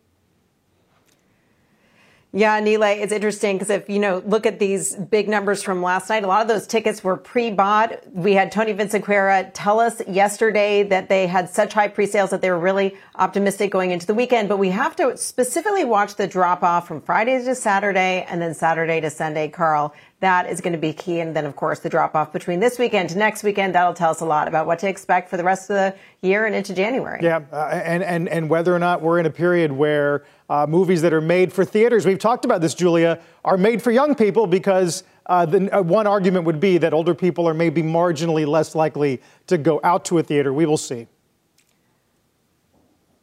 Yeah, 2.34 2.58
Nilay, 2.62 3.02
it's 3.02 3.12
interesting 3.12 3.56
because 3.56 3.68
if 3.68 3.90
you 3.90 3.98
know 3.98 4.22
look 4.24 4.46
at 4.46 4.58
these 4.58 4.96
big 4.96 5.28
numbers 5.28 5.62
from 5.62 5.82
last 5.82 6.08
night, 6.08 6.24
a 6.24 6.26
lot 6.26 6.40
of 6.40 6.48
those 6.48 6.66
tickets 6.66 7.04
were 7.04 7.18
pre-bought. 7.18 8.10
We 8.10 8.32
had 8.32 8.50
Tony 8.50 8.72
Vinciquerra 8.72 9.50
tell 9.52 9.78
us 9.78 10.00
yesterday 10.08 10.82
that 10.84 11.10
they 11.10 11.26
had 11.26 11.50
such 11.50 11.74
high 11.74 11.88
pre-sales 11.88 12.30
that 12.30 12.40
they 12.40 12.50
were 12.50 12.58
really 12.58 12.96
optimistic 13.16 13.70
going 13.70 13.90
into 13.90 14.06
the 14.06 14.14
weekend. 14.14 14.48
But 14.48 14.56
we 14.56 14.70
have 14.70 14.96
to 14.96 15.14
specifically 15.18 15.84
watch 15.84 16.14
the 16.14 16.26
drop 16.26 16.62
off 16.62 16.88
from 16.88 17.02
Friday 17.02 17.44
to 17.44 17.54
Saturday 17.54 18.24
and 18.26 18.40
then 18.40 18.54
Saturday 18.54 19.02
to 19.02 19.10
Sunday, 19.10 19.48
Carl. 19.48 19.94
That 20.20 20.48
is 20.48 20.60
going 20.60 20.72
to 20.72 20.78
be 20.78 20.94
key. 20.94 21.20
And 21.20 21.36
then, 21.36 21.44
of 21.44 21.56
course, 21.56 21.80
the 21.80 21.90
drop 21.90 22.14
off 22.14 22.32
between 22.32 22.60
this 22.60 22.78
weekend 22.78 23.10
to 23.10 23.18
next 23.18 23.42
weekend, 23.42 23.74
that'll 23.74 23.92
tell 23.92 24.12
us 24.12 24.20
a 24.20 24.24
lot 24.24 24.48
about 24.48 24.66
what 24.66 24.78
to 24.78 24.88
expect 24.88 25.28
for 25.28 25.36
the 25.36 25.44
rest 25.44 25.68
of 25.68 25.76
the 25.76 25.94
year 26.22 26.46
and 26.46 26.54
into 26.54 26.72
January. 26.72 27.18
Yeah. 27.22 27.40
Uh, 27.52 27.68
and, 27.84 28.02
and, 28.02 28.28
and 28.28 28.48
whether 28.48 28.74
or 28.74 28.78
not 28.78 29.02
we're 29.02 29.18
in 29.18 29.26
a 29.26 29.30
period 29.30 29.72
where 29.72 30.24
uh, 30.52 30.66
movies 30.66 31.00
that 31.00 31.14
are 31.14 31.22
made 31.22 31.50
for 31.50 31.64
theaters, 31.64 32.04
we've 32.04 32.18
talked 32.18 32.44
about 32.44 32.60
this, 32.60 32.74
Julia, 32.74 33.18
are 33.42 33.56
made 33.56 33.80
for 33.80 33.90
young 33.90 34.14
people 34.14 34.46
because 34.46 35.02
uh, 35.24 35.46
the, 35.46 35.74
uh, 35.74 35.80
one 35.80 36.06
argument 36.06 36.44
would 36.44 36.60
be 36.60 36.76
that 36.76 36.92
older 36.92 37.14
people 37.14 37.48
are 37.48 37.54
maybe 37.54 37.82
marginally 37.82 38.46
less 38.46 38.74
likely 38.74 39.22
to 39.46 39.56
go 39.56 39.80
out 39.82 40.04
to 40.04 40.18
a 40.18 40.22
theater. 40.22 40.52
We 40.52 40.66
will 40.66 40.76
see. 40.76 41.06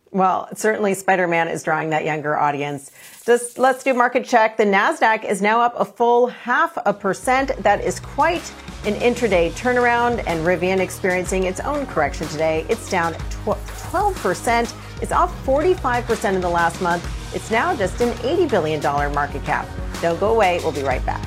Well, 0.09 0.49
certainly 0.55 0.95
Spider-Man 0.95 1.49
is 1.49 1.61
drawing 1.61 1.91
that 1.91 2.03
younger 2.03 2.35
audience. 2.35 2.89
Just 3.27 3.59
let's 3.59 3.83
do 3.83 3.93
market 3.93 4.25
check. 4.25 4.57
The 4.57 4.65
Nasdaq 4.65 5.23
is 5.23 5.39
now 5.39 5.61
up 5.61 5.75
a 5.77 5.85
full 5.85 6.25
half 6.25 6.75
a 6.83 6.91
percent. 6.91 7.51
That 7.61 7.83
is 7.83 7.99
quite 7.99 8.51
an 8.85 8.95
intraday 8.95 9.51
turnaround, 9.51 10.23
and 10.25 10.43
Rivian 10.43 10.79
experiencing 10.79 11.43
its 11.43 11.59
own 11.59 11.85
correction 11.85 12.27
today. 12.29 12.65
It's 12.69 12.89
down 12.89 13.13
12%. 13.13 14.73
It's 15.03 15.11
off 15.11 15.45
45% 15.45 16.33
in 16.33 16.41
the 16.41 16.49
last 16.49 16.81
month. 16.81 17.18
It's 17.33 17.51
now 17.51 17.75
just 17.75 18.01
an 18.01 18.09
$80 18.09 18.49
billion 18.49 18.81
market 19.13 19.43
cap. 19.43 19.67
Don't 20.01 20.19
go 20.19 20.33
away. 20.33 20.59
We'll 20.63 20.71
be 20.71 20.83
right 20.83 21.05
back. 21.05 21.23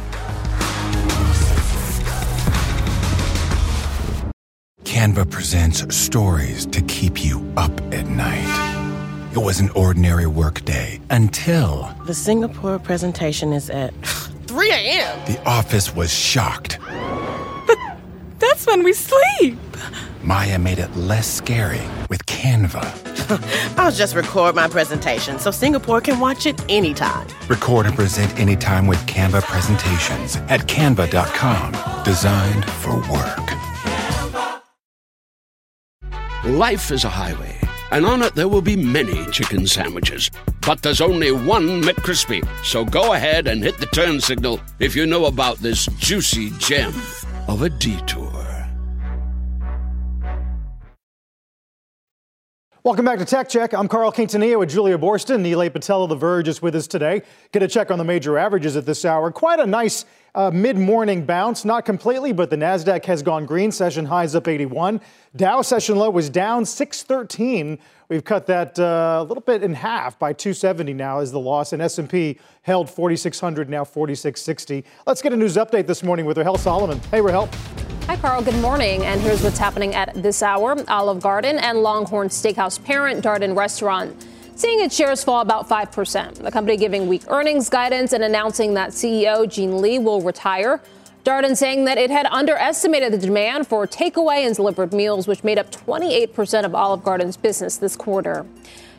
Canva 4.85 5.31
presents 5.31 5.95
stories 5.95 6.67
to 6.67 6.83
keep 6.83 7.25
you 7.25 7.45
up 7.57 7.73
at 7.93 8.07
night. 8.07 8.83
It 9.33 9.39
was 9.39 9.61
an 9.61 9.71
ordinary 9.71 10.27
workday 10.27 11.01
until. 11.11 11.95
The 12.05 12.15
Singapore 12.15 12.79
presentation 12.79 13.53
is 13.53 13.71
at 13.71 13.95
3 14.47 14.71
a.m. 14.71 15.19
The 15.27 15.43
office 15.47 15.95
was 15.95 16.13
shocked. 16.13 16.79
That's 18.39 18.67
when 18.67 18.83
we 18.83 18.93
sleep. 18.93 19.59
Maya 20.23 20.59
made 20.59 20.79
it 20.79 20.95
less 20.97 21.27
scary 21.27 21.83
with 22.09 22.25
Canva. 22.27 23.77
I'll 23.79 23.93
just 23.93 24.15
record 24.15 24.55
my 24.55 24.69
presentation 24.69 25.39
so 25.39 25.51
Singapore 25.51 26.01
can 26.01 26.21
watch 26.21 26.47
it 26.47 26.61
anytime. 26.69 27.27
Record 27.49 27.87
and 27.87 27.95
present 27.95 28.39
anytime 28.39 28.87
with 28.87 29.05
Canva 29.07 29.43
presentations 29.43 30.37
at 30.49 30.61
canva.com. 30.69 32.05
Designed 32.05 32.65
for 32.65 32.97
work. 33.11 33.53
Life 36.45 36.91
is 36.91 37.05
a 37.05 37.09
highway 37.09 37.59
and 37.93 38.07
on 38.07 38.23
it 38.23 38.35
there 38.35 38.49
will 38.49 38.63
be 38.63 38.75
many 38.75 39.27
chicken 39.27 39.67
sandwiches. 39.67 40.31
But 40.67 40.83
there's 40.83 41.01
only 41.01 41.31
one 41.31 41.83
McCrispy. 41.83 42.43
So 42.65 42.85
go 42.85 43.13
ahead 43.13 43.47
and 43.47 43.63
hit 43.63 43.79
the 43.79 43.87
turn 43.87 44.21
signal 44.21 44.61
if 44.79 44.97
you 44.97 45.07
know 45.07 45.27
about 45.27 45.59
this 45.59 45.87
juicy 45.99 46.51
gem 46.59 46.95
of 47.49 47.63
a 47.63 47.69
detour. 47.69 48.42
Welcome 52.85 53.05
back 53.05 53.21
to 53.21 53.25
Tech 53.25 53.49
Check. 53.49 53.75
I'm 53.75 53.87
Carl 53.87 54.11
Quintanilla 54.11 54.59
with 54.59 54.71
Julia 54.71 54.99
Boorstin. 54.99 55.41
Nilay 55.41 55.73
Patel 55.73 56.03
of 56.03 56.09
The 56.09 56.17
Verge 56.17 56.49
is 56.49 56.61
with 56.61 56.75
us 56.75 56.89
today. 56.89 57.23
Get 57.53 57.63
a 57.63 57.69
check 57.69 57.93
on 57.93 57.99
the 57.99 58.03
major 58.03 58.37
averages 58.37 58.75
at 58.75 58.87
this 58.87 59.05
hour. 59.05 59.31
Quite 59.31 59.61
a 59.61 59.67
nice 59.67 60.05
uh, 60.35 60.51
mid-morning 60.51 61.25
bounce, 61.25 61.65
not 61.65 61.85
completely, 61.85 62.33
but 62.33 62.51
the 62.51 62.57
Nasdaq 62.57 63.05
has 63.05 63.23
gone 63.23 63.47
green. 63.47 63.71
Session 63.71 64.07
highs 64.07 64.35
up 64.35 64.49
81. 64.49 65.01
Dow 65.37 65.63
session 65.63 65.95
low 65.95 66.11
was 66.11 66.29
down 66.29 66.67
613. 66.67 67.79
We've 68.13 68.23
cut 68.23 68.47
that 68.49 68.79
uh, 68.79 69.21
a 69.21 69.25
little 69.25 69.41
bit 69.41 69.63
in 69.63 69.73
half 69.73 70.19
by 70.19 70.35
270 70.35 70.93
now 70.93 71.21
is 71.21 71.33
the 71.33 71.41
loss. 71.41 71.73
And 71.73 71.81
S&P 71.81 72.39
held 72.61 72.91
4,600, 72.91 73.71
now 73.71 73.85
4,660. 73.85 74.85
Let's 75.07 75.23
get 75.23 75.33
a 75.33 75.37
news 75.37 75.57
update 75.57 75.87
this 75.87 76.03
morning 76.03 76.27
with 76.27 76.37
Rahel 76.37 76.59
Solomon. 76.59 77.01
Hey, 77.11 77.23
Rahel. 77.23 77.49
Hi, 78.09 78.17
Carl. 78.17 78.43
Good 78.43 78.61
morning. 78.61 79.03
And 79.07 79.19
here's 79.23 79.43
what's 79.43 79.57
happening 79.57 79.95
at 79.95 80.13
this 80.15 80.43
hour. 80.43 80.77
Olive 80.89 81.23
Garden 81.23 81.57
and 81.57 81.79
Longhorn 81.79 82.29
Steakhouse 82.29 82.85
parent 82.85 83.25
Darden 83.25 83.57
Restaurant 83.57 84.15
seeing 84.57 84.85
its 84.85 84.95
shares 84.95 85.25
fall 85.25 85.41
about 85.41 85.67
5%. 85.67 86.35
The 86.35 86.51
company 86.51 86.77
giving 86.77 87.09
weak 87.09 87.23
earnings 87.29 87.71
guidance 87.71 88.13
and 88.13 88.23
announcing 88.23 88.75
that 88.75 88.91
CEO 88.91 89.51
Gene 89.51 89.81
Lee 89.81 89.99
will 89.99 90.21
retire. 90.21 90.83
Darden 91.25 91.57
saying 91.57 91.85
that 91.85 91.99
it 91.99 92.11
had 92.11 92.27
underestimated 92.27 93.13
the 93.13 93.19
demand 93.19 93.69
for 93.69 93.87
takeaway 93.87 94.45
and 94.45 94.57
delivered 94.57 94.93
meals, 94.93 95.29
which 95.29 95.45
made 95.45 95.57
up 95.57 95.71
28% 95.71 96.65
of 96.65 96.75
Olive 96.75 97.05
Garden's 97.05 97.37
business 97.37 97.77
this 97.77 97.95
quarter. 97.95 98.45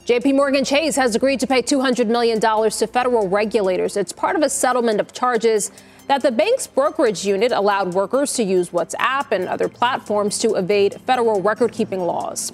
JP 0.06 0.36
Morgan 0.36 0.64
Chase 0.64 0.96
has 0.96 1.16
agreed 1.16 1.42
to 1.42 1.48
pay 1.48 1.62
$200 1.62 2.08
million 2.08 2.40
to 2.40 2.88
federal 2.88 3.28
regulators. 3.28 3.98
It's 3.98 4.14
part 4.14 4.38
of 4.38 4.42
a 4.42 4.50
settlement 4.50 5.02
of 5.02 5.12
charges 5.12 5.72
that 6.08 6.22
the 6.22 6.32
bank's 6.32 6.66
brokerage 6.66 7.26
unit 7.26 7.52
allowed 7.52 7.94
workers 7.94 8.34
to 8.34 8.44
use 8.44 8.70
WhatsApp 8.70 9.32
and 9.32 9.50
other 9.50 9.68
platforms 9.68 10.40
to 10.40 10.56
evade 10.56 11.02
federal 11.06 11.42
record 11.42 11.74
keeping 11.74 12.00
laws. 12.02 12.54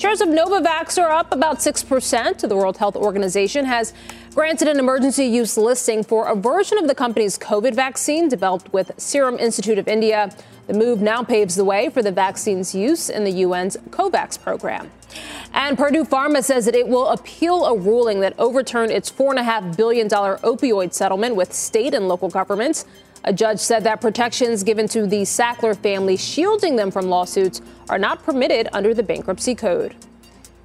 Shares 0.00 0.22
of 0.22 0.30
Novavax 0.30 0.96
are 0.96 1.10
up 1.10 1.30
about 1.30 1.58
6%. 1.58 2.48
The 2.48 2.56
World 2.56 2.78
Health 2.78 2.96
Organization 2.96 3.66
has 3.66 3.92
granted 4.34 4.66
an 4.66 4.78
emergency 4.78 5.26
use 5.26 5.58
listing 5.58 6.02
for 6.02 6.26
a 6.28 6.34
version 6.34 6.78
of 6.78 6.88
the 6.88 6.94
company's 6.94 7.36
COVID 7.36 7.74
vaccine 7.74 8.26
developed 8.26 8.72
with 8.72 8.92
Serum 8.96 9.38
Institute 9.38 9.76
of 9.76 9.88
India. 9.88 10.34
The 10.68 10.72
move 10.72 11.02
now 11.02 11.22
paves 11.22 11.54
the 11.54 11.66
way 11.66 11.90
for 11.90 12.02
the 12.02 12.12
vaccine's 12.12 12.74
use 12.74 13.10
in 13.10 13.24
the 13.24 13.42
UN's 13.44 13.76
COVAX 13.90 14.40
program. 14.40 14.90
And 15.52 15.76
Purdue 15.76 16.04
Pharma 16.04 16.42
says 16.42 16.64
that 16.64 16.74
it 16.74 16.88
will 16.88 17.08
appeal 17.08 17.66
a 17.66 17.76
ruling 17.76 18.20
that 18.20 18.32
overturned 18.38 18.92
its 18.92 19.10
$4.5 19.10 19.76
billion 19.76 20.08
opioid 20.08 20.94
settlement 20.94 21.36
with 21.36 21.52
state 21.52 21.92
and 21.92 22.08
local 22.08 22.30
governments. 22.30 22.86
A 23.24 23.32
judge 23.32 23.58
said 23.58 23.84
that 23.84 24.00
protections 24.00 24.62
given 24.62 24.88
to 24.88 25.06
the 25.06 25.22
Sackler 25.22 25.76
family 25.76 26.16
shielding 26.16 26.76
them 26.76 26.90
from 26.90 27.06
lawsuits 27.06 27.60
are 27.88 27.98
not 27.98 28.22
permitted 28.22 28.68
under 28.72 28.94
the 28.94 29.02
bankruptcy 29.02 29.54
code. 29.54 29.94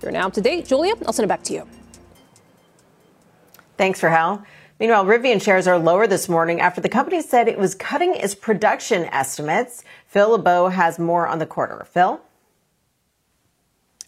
You're 0.01 0.11
now 0.11 0.27
up 0.27 0.33
to 0.33 0.41
date. 0.41 0.65
Julia, 0.65 0.93
I'll 1.05 1.13
send 1.13 1.25
it 1.25 1.27
back 1.27 1.43
to 1.43 1.53
you. 1.53 1.67
Thanks, 3.77 3.99
for 3.99 4.07
Rahel. 4.07 4.45
Meanwhile, 4.79 5.05
Rivian 5.05 5.41
shares 5.41 5.67
are 5.67 5.77
lower 5.77 6.07
this 6.07 6.29
morning 6.29 6.61
after 6.61 6.79
the 6.79 6.89
company 6.89 7.21
said 7.21 7.47
it 7.47 7.57
was 7.57 7.75
cutting 7.75 8.13
its 8.15 8.35
production 8.35 9.05
estimates. 9.05 9.83
Phil 10.07 10.31
LeBeau 10.31 10.69
has 10.69 10.99
more 10.99 11.27
on 11.27 11.39
the 11.39 11.45
quarter. 11.45 11.85
Phil? 11.91 12.21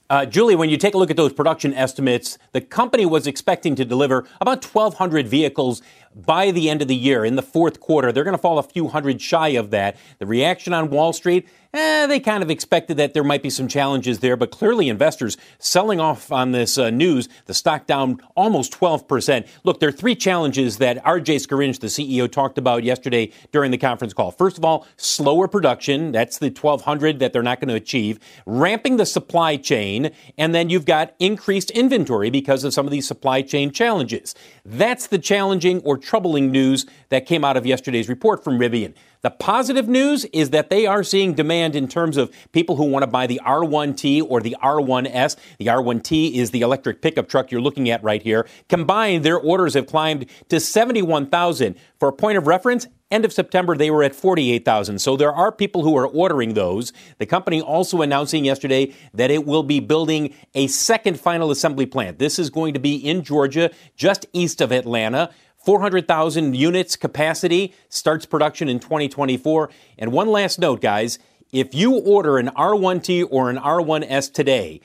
Uh, 0.10 0.26
Julie, 0.26 0.56
when 0.56 0.70
you 0.70 0.78
take 0.78 0.94
a 0.94 0.98
look 0.98 1.12
at 1.12 1.18
those 1.18 1.34
production 1.34 1.74
estimates, 1.74 2.38
the 2.54 2.62
company 2.62 3.06
was 3.06 3.28
expecting 3.28 3.76
to 3.76 3.84
deliver 3.84 4.26
about 4.40 4.64
1,200 4.64 5.28
vehicles 5.28 5.82
by 6.16 6.52
the 6.52 6.70
end 6.70 6.82
of 6.82 6.88
the 6.88 6.96
year 6.96 7.26
in 7.26 7.36
the 7.36 7.42
fourth 7.42 7.80
quarter. 7.80 8.12
They're 8.12 8.24
going 8.24 8.36
to 8.36 8.42
fall 8.42 8.60
a 8.60 8.64
few 8.64 8.88
hundred 8.88 9.22
shy 9.22 9.50
of 9.50 9.72
that. 9.72 9.98
The 10.20 10.26
reaction 10.26 10.74
on 10.74 10.90
Wall 10.90 11.14
Street, 11.14 11.48
eh, 11.74 12.08
they 12.08 12.20
kind 12.20 12.44
of 12.44 12.50
expected 12.50 12.98
that 12.98 13.14
there 13.14 13.24
might 13.24 13.44
be 13.44 13.50
some 13.50 13.68
challenges 13.68 14.20
there, 14.20 14.38
but 14.38 14.52
clearly 14.52 14.90
investors 14.90 15.38
selling 15.60 16.00
off 16.00 16.32
on 16.32 16.52
this 16.52 16.78
uh, 16.78 16.90
news. 16.90 17.30
The 17.46 17.54
stock 17.54 17.86
down 17.88 18.22
almost 18.36 18.74
12%. 18.74 19.48
Look, 19.64 19.80
there 19.80 19.90
are 19.90 19.94
three 19.94 20.16
challenges 20.16 20.78
that 20.78 21.04
RJ 21.04 21.48
Scaringe, 21.48 21.80
the 21.80 21.88
CEO, 21.88 22.32
talked 22.32 22.58
about 22.58 22.84
yesterday 22.84 23.32
during 23.52 23.72
the 23.72 23.78
conference 23.78 24.14
call. 24.14 24.32
First 24.32 24.58
of 24.58 24.66
all, 24.66 24.88
slower 24.98 25.48
production. 25.48 26.12
That's 26.12 26.38
the 26.38 26.50
1200 26.50 27.20
that 27.20 27.34
they're 27.34 27.44
not 27.44 27.60
going 27.60 27.70
to 27.70 27.76
achieve. 27.76 28.20
Ramping 28.46 28.98
the 28.98 29.06
supply 29.06 29.58
chain. 29.58 30.12
And 30.38 30.54
then 30.54 30.70
you've 30.70 30.86
got 30.86 31.16
increased 31.20 31.72
inventory 31.72 32.30
because 32.30 32.64
of 32.64 32.74
some 32.74 32.86
of 32.86 32.92
these 32.92 33.08
supply 33.08 33.42
chain 33.42 33.72
challenges. 33.72 34.36
That's 34.66 35.08
the 35.08 35.20
challenging 35.20 35.82
or 35.82 35.98
troubling 35.98 36.52
news 36.52 36.86
that 37.10 37.26
came 37.26 37.44
out 37.44 37.58
of 37.58 37.66
yesterday's 37.66 38.10
report 38.10 38.44
from 38.44 38.60
Rivian. 38.60 38.94
The 39.22 39.32
positive 39.32 39.88
news 39.88 40.26
is 40.26 40.52
that 40.52 40.70
they 40.70 40.86
are 40.86 41.04
seeing 41.04 41.34
demand 41.34 41.76
in 41.76 41.88
terms 41.88 42.18
of 42.18 42.32
people 42.52 42.76
who 42.76 42.86
want 42.86 43.04
to 43.04 43.08
buy 43.08 43.28
the 43.28 43.42
R1T 43.46 44.26
or 44.28 44.42
the 44.42 44.56
R1S. 44.62 45.36
The 45.58 45.66
R1T 45.66 46.36
is 46.36 46.52
the 46.52 46.62
electric 46.62 47.02
pickup 47.02 47.28
truck 47.28 47.52
you're 47.52 47.62
looking 47.62 47.90
at 47.90 48.04
right 48.04 48.22
here. 48.22 48.48
Combined, 48.70 49.26
their 49.26 49.40
orders 49.40 49.74
have 49.74 49.88
climbed 49.88 50.28
to 50.50 50.60
71,000. 50.60 51.76
For 52.00 52.10
a 52.10 52.14
point 52.14 52.38
of 52.38 52.46
reference, 52.46 52.88
end 53.10 53.26
of 53.26 53.34
September, 53.34 53.76
they 53.76 53.90
were 53.90 54.04
at 54.04 54.16
48,000. 54.16 55.00
So 55.00 55.18
there 55.18 55.32
are 55.32 55.52
people 55.52 55.84
who 55.84 55.98
are 55.98 56.08
ordering 56.08 56.54
those. 56.54 56.94
The 57.18 57.26
company 57.26 57.62
also 57.62 58.02
announcing 58.02 58.46
yesterday 58.46 58.94
that 59.14 59.32
it 59.32 59.46
will 59.46 59.64
be 59.64 59.80
building 59.80 60.34
a 60.54 60.68
second 60.68 61.20
final 61.20 61.50
assembly 61.50 61.86
plant. 61.86 62.20
This 62.20 62.38
is 62.38 62.50
going 62.50 62.74
to 62.74 62.80
be 62.80 62.96
in 62.96 63.24
Georgia, 63.24 63.72
just 63.96 64.26
east 64.34 64.62
of 64.62 64.72
Atlanta. 64.72 65.32
400,000 65.68 66.56
units 66.56 66.96
capacity 66.96 67.74
starts 67.90 68.26
production 68.26 68.70
in 68.70 68.80
2024. 68.80 69.70
And 69.98 70.14
one 70.14 70.30
last 70.30 70.60
note, 70.60 70.80
guys 70.80 71.20
if 71.52 71.76
you 71.76 71.98
order 71.98 72.38
an 72.38 72.48
R1T 72.56 73.28
or 73.30 73.50
an 73.50 73.58
R1S 73.58 74.32
today, 74.32 74.80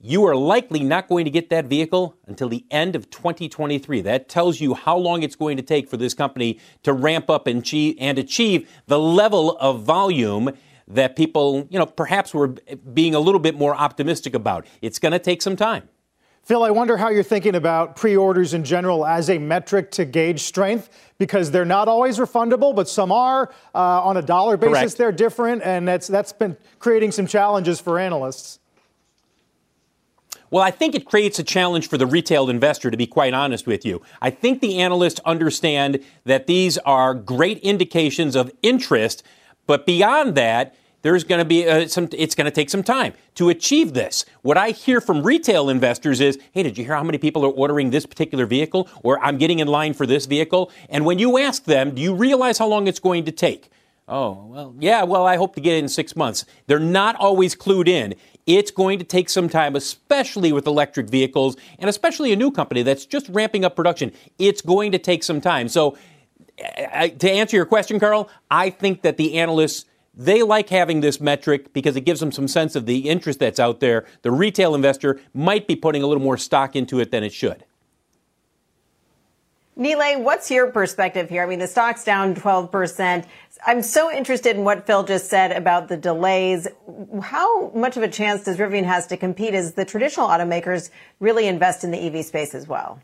you 0.00 0.24
are 0.26 0.34
likely 0.34 0.80
not 0.80 1.06
going 1.06 1.24
to 1.24 1.30
get 1.30 1.50
that 1.50 1.66
vehicle 1.66 2.18
until 2.26 2.48
the 2.48 2.64
end 2.68 2.96
of 2.96 3.10
2023. 3.10 4.00
That 4.00 4.28
tells 4.28 4.60
you 4.60 4.74
how 4.74 4.96
long 4.96 5.22
it's 5.22 5.36
going 5.36 5.56
to 5.56 5.62
take 5.62 5.88
for 5.88 5.98
this 5.98 6.14
company 6.14 6.58
to 6.82 6.92
ramp 6.92 7.30
up 7.30 7.46
and 7.46 7.60
achieve, 7.60 7.94
and 8.00 8.18
achieve 8.18 8.68
the 8.88 8.98
level 8.98 9.56
of 9.58 9.84
volume 9.84 10.50
that 10.88 11.14
people, 11.14 11.68
you 11.70 11.78
know, 11.78 11.86
perhaps 11.86 12.34
were 12.34 12.56
being 12.92 13.14
a 13.14 13.20
little 13.20 13.40
bit 13.40 13.56
more 13.56 13.76
optimistic 13.76 14.34
about. 14.34 14.66
It's 14.82 14.98
going 14.98 15.12
to 15.12 15.20
take 15.20 15.42
some 15.42 15.54
time. 15.54 15.88
Phil, 16.44 16.62
I 16.62 16.70
wonder 16.70 16.98
how 16.98 17.08
you're 17.08 17.22
thinking 17.22 17.54
about 17.54 17.96
pre 17.96 18.16
orders 18.16 18.52
in 18.52 18.64
general 18.64 19.06
as 19.06 19.30
a 19.30 19.38
metric 19.38 19.90
to 19.92 20.04
gauge 20.04 20.40
strength 20.40 20.90
because 21.16 21.50
they're 21.50 21.64
not 21.64 21.88
always 21.88 22.18
refundable, 22.18 22.76
but 22.76 22.86
some 22.86 23.10
are. 23.10 23.50
Uh, 23.74 24.02
on 24.02 24.18
a 24.18 24.22
dollar 24.22 24.58
basis, 24.58 24.78
Correct. 24.78 24.96
they're 24.98 25.12
different, 25.12 25.62
and 25.62 25.88
that's, 25.88 26.06
that's 26.06 26.34
been 26.34 26.56
creating 26.78 27.12
some 27.12 27.26
challenges 27.26 27.80
for 27.80 27.98
analysts. 27.98 28.58
Well, 30.50 30.62
I 30.62 30.70
think 30.70 30.94
it 30.94 31.06
creates 31.06 31.38
a 31.38 31.42
challenge 31.42 31.88
for 31.88 31.96
the 31.96 32.06
retail 32.06 32.50
investor, 32.50 32.90
to 32.90 32.96
be 32.96 33.06
quite 33.06 33.32
honest 33.32 33.66
with 33.66 33.86
you. 33.86 34.02
I 34.20 34.28
think 34.28 34.60
the 34.60 34.80
analysts 34.80 35.20
understand 35.24 36.04
that 36.24 36.46
these 36.46 36.76
are 36.78 37.14
great 37.14 37.58
indications 37.60 38.36
of 38.36 38.52
interest, 38.62 39.22
but 39.66 39.86
beyond 39.86 40.34
that, 40.34 40.76
there's 41.04 41.22
going 41.22 41.38
to 41.38 41.44
be 41.44 41.68
uh, 41.68 41.86
some, 41.86 42.08
it's 42.12 42.34
going 42.34 42.46
to 42.46 42.50
take 42.50 42.70
some 42.70 42.82
time 42.82 43.12
to 43.34 43.50
achieve 43.50 43.92
this. 43.92 44.24
What 44.40 44.56
I 44.56 44.70
hear 44.70 45.02
from 45.02 45.22
retail 45.22 45.68
investors 45.68 46.18
is, 46.18 46.38
hey, 46.52 46.62
did 46.62 46.78
you 46.78 46.84
hear 46.86 46.94
how 46.94 47.04
many 47.04 47.18
people 47.18 47.44
are 47.44 47.50
ordering 47.50 47.90
this 47.90 48.06
particular 48.06 48.46
vehicle? 48.46 48.88
Or 49.02 49.22
I'm 49.22 49.36
getting 49.36 49.58
in 49.58 49.68
line 49.68 49.92
for 49.92 50.06
this 50.06 50.24
vehicle. 50.24 50.72
And 50.88 51.04
when 51.04 51.18
you 51.18 51.36
ask 51.36 51.64
them, 51.64 51.94
do 51.94 52.00
you 52.00 52.14
realize 52.14 52.56
how 52.56 52.66
long 52.66 52.86
it's 52.86 53.00
going 53.00 53.26
to 53.26 53.32
take? 53.32 53.70
Oh, 54.08 54.46
well, 54.46 54.74
yeah, 54.78 55.02
well, 55.02 55.26
I 55.26 55.36
hope 55.36 55.54
to 55.56 55.60
get 55.60 55.74
it 55.74 55.80
in 55.80 55.88
six 55.88 56.16
months. 56.16 56.46
They're 56.68 56.78
not 56.78 57.16
always 57.16 57.54
clued 57.54 57.86
in. 57.86 58.14
It's 58.46 58.70
going 58.70 58.98
to 58.98 59.04
take 59.04 59.28
some 59.28 59.50
time, 59.50 59.76
especially 59.76 60.52
with 60.52 60.66
electric 60.66 61.10
vehicles 61.10 61.56
and 61.78 61.90
especially 61.90 62.32
a 62.32 62.36
new 62.36 62.50
company 62.50 62.82
that's 62.82 63.04
just 63.04 63.28
ramping 63.28 63.62
up 63.62 63.76
production. 63.76 64.10
It's 64.38 64.62
going 64.62 64.92
to 64.92 64.98
take 64.98 65.22
some 65.22 65.42
time. 65.42 65.68
So, 65.68 65.98
I, 66.78 67.08
to 67.08 67.30
answer 67.30 67.56
your 67.56 67.66
question, 67.66 68.00
Carl, 68.00 68.30
I 68.50 68.70
think 68.70 69.02
that 69.02 69.16
the 69.18 69.38
analysts 69.38 69.86
they 70.16 70.42
like 70.42 70.68
having 70.68 71.00
this 71.00 71.20
metric 71.20 71.72
because 71.72 71.96
it 71.96 72.02
gives 72.02 72.20
them 72.20 72.32
some 72.32 72.48
sense 72.48 72.76
of 72.76 72.86
the 72.86 73.08
interest 73.08 73.38
that's 73.38 73.60
out 73.60 73.80
there. 73.80 74.06
The 74.22 74.30
retail 74.30 74.74
investor 74.74 75.20
might 75.32 75.66
be 75.66 75.76
putting 75.76 76.02
a 76.02 76.06
little 76.06 76.22
more 76.22 76.38
stock 76.38 76.76
into 76.76 77.00
it 77.00 77.10
than 77.10 77.24
it 77.24 77.32
should. 77.32 77.64
Nilay, 79.76 80.22
what's 80.22 80.52
your 80.52 80.70
perspective 80.70 81.28
here? 81.28 81.42
I 81.42 81.46
mean, 81.46 81.58
the 81.58 81.66
stock's 81.66 82.04
down 82.04 82.36
12%. 82.36 83.24
I'm 83.66 83.82
so 83.82 84.12
interested 84.12 84.56
in 84.56 84.62
what 84.62 84.86
Phil 84.86 85.02
just 85.02 85.28
said 85.28 85.50
about 85.50 85.88
the 85.88 85.96
delays. 85.96 86.68
How 87.20 87.70
much 87.70 87.96
of 87.96 88.04
a 88.04 88.08
chance 88.08 88.44
does 88.44 88.58
Rivian 88.58 88.84
has 88.84 89.08
to 89.08 89.16
compete 89.16 89.52
as 89.52 89.74
the 89.74 89.84
traditional 89.84 90.28
automakers 90.28 90.90
really 91.18 91.48
invest 91.48 91.82
in 91.82 91.90
the 91.90 91.98
EV 91.98 92.24
space 92.24 92.54
as 92.54 92.68
well? 92.68 93.00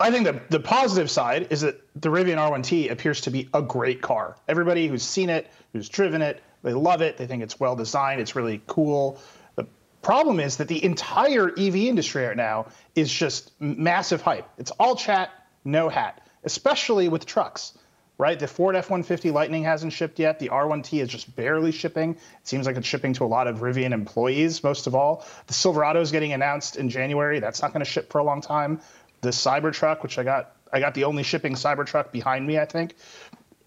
I 0.00 0.10
think 0.12 0.26
the, 0.26 0.40
the 0.48 0.60
positive 0.60 1.10
side 1.10 1.48
is 1.50 1.62
that 1.62 1.80
the 2.00 2.08
Rivian 2.08 2.36
R1T 2.36 2.90
appears 2.90 3.22
to 3.22 3.30
be 3.30 3.48
a 3.52 3.60
great 3.60 4.00
car. 4.00 4.36
Everybody 4.46 4.86
who's 4.86 5.02
seen 5.02 5.28
it, 5.28 5.50
who's 5.72 5.88
driven 5.88 6.22
it, 6.22 6.40
they 6.62 6.72
love 6.72 7.02
it. 7.02 7.16
They 7.16 7.26
think 7.26 7.42
it's 7.42 7.58
well 7.58 7.74
designed. 7.74 8.20
It's 8.20 8.36
really 8.36 8.62
cool. 8.66 9.20
The 9.56 9.66
problem 10.02 10.38
is 10.38 10.58
that 10.58 10.68
the 10.68 10.84
entire 10.84 11.50
EV 11.50 11.76
industry 11.76 12.24
right 12.24 12.36
now 12.36 12.66
is 12.94 13.12
just 13.12 13.50
massive 13.60 14.22
hype. 14.22 14.48
It's 14.56 14.70
all 14.72 14.94
chat, 14.94 15.30
no 15.64 15.88
hat, 15.88 16.24
especially 16.44 17.08
with 17.08 17.26
trucks, 17.26 17.76
right? 18.18 18.38
The 18.38 18.46
Ford 18.46 18.76
F 18.76 18.90
150 18.90 19.32
Lightning 19.32 19.64
hasn't 19.64 19.92
shipped 19.92 20.20
yet. 20.20 20.38
The 20.38 20.50
R1T 20.50 21.00
is 21.00 21.08
just 21.08 21.34
barely 21.34 21.72
shipping. 21.72 22.12
It 22.12 22.46
seems 22.48 22.66
like 22.66 22.76
it's 22.76 22.86
shipping 22.86 23.14
to 23.14 23.24
a 23.24 23.26
lot 23.26 23.48
of 23.48 23.58
Rivian 23.58 23.92
employees, 23.92 24.62
most 24.62 24.86
of 24.86 24.94
all. 24.94 25.26
The 25.48 25.54
Silverado 25.54 26.00
is 26.00 26.12
getting 26.12 26.32
announced 26.32 26.76
in 26.76 26.88
January. 26.88 27.40
That's 27.40 27.62
not 27.62 27.72
going 27.72 27.84
to 27.84 27.90
ship 27.90 28.12
for 28.12 28.18
a 28.18 28.24
long 28.24 28.40
time 28.40 28.80
the 29.20 29.30
Cybertruck, 29.30 30.02
which 30.02 30.18
I 30.18 30.24
got 30.24 30.54
I 30.72 30.80
got 30.80 30.94
the 30.94 31.04
only 31.04 31.22
shipping 31.22 31.54
Cybertruck 31.54 32.12
behind 32.12 32.46
me, 32.46 32.58
I 32.58 32.64
think. 32.64 32.94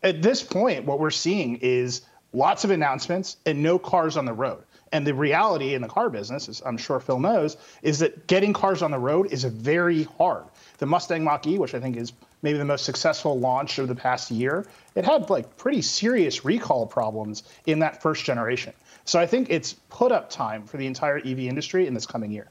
At 0.03 0.21
this 0.21 0.43
point, 0.43 0.85
what 0.85 0.99
we're 0.99 1.09
seeing 1.09 1.57
is 1.57 2.01
lots 2.33 2.63
of 2.63 2.71
announcements 2.71 3.37
and 3.45 3.61
no 3.61 3.79
cars 3.79 4.17
on 4.17 4.25
the 4.25 4.33
road. 4.33 4.63
And 4.91 5.07
the 5.07 5.13
reality 5.13 5.73
in 5.73 5.81
the 5.81 5.87
car 5.87 6.09
business, 6.09 6.49
as 6.49 6.61
I'm 6.65 6.77
sure 6.77 6.99
Phil 6.99 7.19
knows, 7.19 7.55
is 7.81 7.99
that 7.99 8.27
getting 8.27 8.51
cars 8.51 8.81
on 8.81 8.91
the 8.91 8.99
road 8.99 9.31
is 9.31 9.43
very 9.45 10.03
hard. 10.03 10.43
The 10.79 10.85
Mustang 10.85 11.23
Mach 11.23 11.47
E, 11.47 11.57
which 11.57 11.73
I 11.73 11.79
think 11.79 11.95
is 11.95 12.11
maybe 12.41 12.57
the 12.57 12.65
most 12.65 12.85
successful 12.85 13.39
launch 13.39 13.79
of 13.79 13.87
the 13.87 13.95
past 13.95 14.31
year, 14.31 14.65
it 14.95 15.05
had 15.05 15.29
like 15.29 15.57
pretty 15.57 15.81
serious 15.81 16.43
recall 16.43 16.85
problems 16.85 17.43
in 17.65 17.79
that 17.79 18.01
first 18.01 18.25
generation. 18.25 18.73
So 19.05 19.19
I 19.19 19.25
think 19.25 19.49
it's 19.49 19.73
put 19.89 20.11
up 20.11 20.29
time 20.29 20.65
for 20.65 20.77
the 20.77 20.87
entire 20.87 21.17
EV 21.17 21.39
industry 21.39 21.87
in 21.87 21.93
this 21.93 22.05
coming 22.05 22.31
year. 22.31 22.49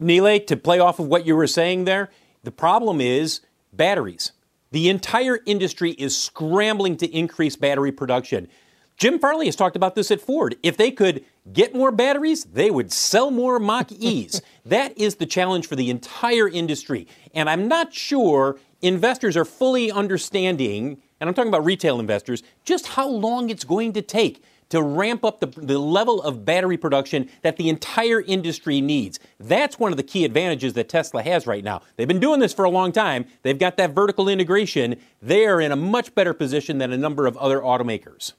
Nilay, 0.00 0.46
to 0.46 0.56
play 0.56 0.78
off 0.78 0.98
of 0.98 1.06
what 1.06 1.26
you 1.26 1.36
were 1.36 1.46
saying 1.46 1.84
there, 1.84 2.10
the 2.42 2.50
problem 2.50 3.00
is 3.00 3.40
batteries. 3.72 4.32
The 4.72 4.88
entire 4.88 5.40
industry 5.46 5.92
is 5.92 6.16
scrambling 6.16 6.96
to 6.98 7.06
increase 7.06 7.56
battery 7.56 7.92
production. 7.92 8.48
Jim 8.96 9.18
Farley 9.18 9.46
has 9.46 9.56
talked 9.56 9.76
about 9.76 9.94
this 9.94 10.10
at 10.10 10.20
Ford. 10.20 10.56
If 10.62 10.76
they 10.76 10.90
could 10.90 11.24
get 11.52 11.74
more 11.74 11.92
batteries, 11.92 12.44
they 12.44 12.70
would 12.70 12.90
sell 12.90 13.30
more 13.30 13.58
Mach 13.58 13.92
E's. 13.98 14.40
that 14.64 14.96
is 14.96 15.16
the 15.16 15.26
challenge 15.26 15.66
for 15.66 15.76
the 15.76 15.90
entire 15.90 16.48
industry. 16.48 17.06
And 17.34 17.50
I'm 17.50 17.68
not 17.68 17.92
sure 17.92 18.58
investors 18.80 19.36
are 19.36 19.44
fully 19.44 19.90
understanding, 19.90 21.00
and 21.20 21.28
I'm 21.28 21.34
talking 21.34 21.50
about 21.50 21.64
retail 21.64 22.00
investors, 22.00 22.42
just 22.64 22.86
how 22.88 23.08
long 23.08 23.50
it's 23.50 23.64
going 23.64 23.92
to 23.94 24.02
take 24.02 24.42
to 24.70 24.82
ramp 24.82 25.24
up 25.24 25.40
the, 25.40 25.46
the 25.46 25.78
level 25.78 26.22
of 26.22 26.44
battery 26.44 26.76
production 26.76 27.28
that 27.42 27.56
the 27.56 27.68
entire 27.68 28.20
industry 28.20 28.80
needs. 28.80 29.18
That's 29.38 29.78
one 29.78 29.92
of 29.92 29.96
the 29.96 30.02
key 30.02 30.24
advantages 30.24 30.74
that 30.74 30.88
Tesla 30.88 31.22
has 31.22 31.46
right 31.46 31.64
now. 31.64 31.82
They've 31.96 32.08
been 32.08 32.20
doing 32.20 32.40
this 32.40 32.52
for 32.52 32.64
a 32.64 32.70
long 32.70 32.92
time. 32.92 33.26
They've 33.42 33.58
got 33.58 33.76
that 33.76 33.92
vertical 33.92 34.28
integration. 34.28 34.96
They 35.22 35.46
are 35.46 35.60
in 35.60 35.72
a 35.72 35.76
much 35.76 36.14
better 36.14 36.34
position 36.34 36.78
than 36.78 36.92
a 36.92 36.98
number 36.98 37.26
of 37.26 37.36
other 37.36 37.60
automakers. 37.60 38.32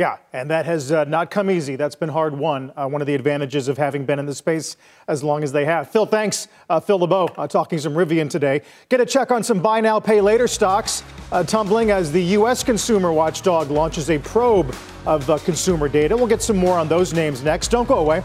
Yeah, 0.00 0.16
and 0.32 0.48
that 0.48 0.64
has 0.64 0.92
uh, 0.92 1.04
not 1.04 1.30
come 1.30 1.50
easy. 1.50 1.76
That's 1.76 1.94
been 1.94 2.08
hard 2.08 2.34
won. 2.34 2.72
Uh, 2.74 2.88
one 2.88 3.02
of 3.02 3.06
the 3.06 3.14
advantages 3.14 3.68
of 3.68 3.76
having 3.76 4.06
been 4.06 4.18
in 4.18 4.24
the 4.24 4.34
space 4.34 4.78
as 5.08 5.22
long 5.22 5.42
as 5.42 5.52
they 5.52 5.66
have. 5.66 5.90
Phil, 5.90 6.06
thanks. 6.06 6.48
Uh, 6.70 6.80
Phil 6.80 6.98
LeBeau 6.98 7.26
uh, 7.36 7.46
talking 7.46 7.78
some 7.78 7.92
Rivian 7.92 8.30
today. 8.30 8.62
Get 8.88 9.02
a 9.02 9.04
check 9.04 9.30
on 9.30 9.42
some 9.42 9.60
buy 9.60 9.82
now, 9.82 10.00
pay 10.00 10.22
later 10.22 10.48
stocks 10.48 11.04
uh, 11.32 11.44
tumbling 11.44 11.90
as 11.90 12.10
the 12.10 12.22
U.S. 12.38 12.64
consumer 12.64 13.12
watchdog 13.12 13.70
launches 13.70 14.08
a 14.08 14.18
probe 14.18 14.74
of 15.04 15.28
uh, 15.28 15.36
consumer 15.36 15.86
data. 15.86 16.16
We'll 16.16 16.28
get 16.28 16.40
some 16.40 16.56
more 16.56 16.78
on 16.78 16.88
those 16.88 17.12
names 17.12 17.42
next. 17.42 17.68
Don't 17.68 17.86
go 17.86 17.98
away. 17.98 18.22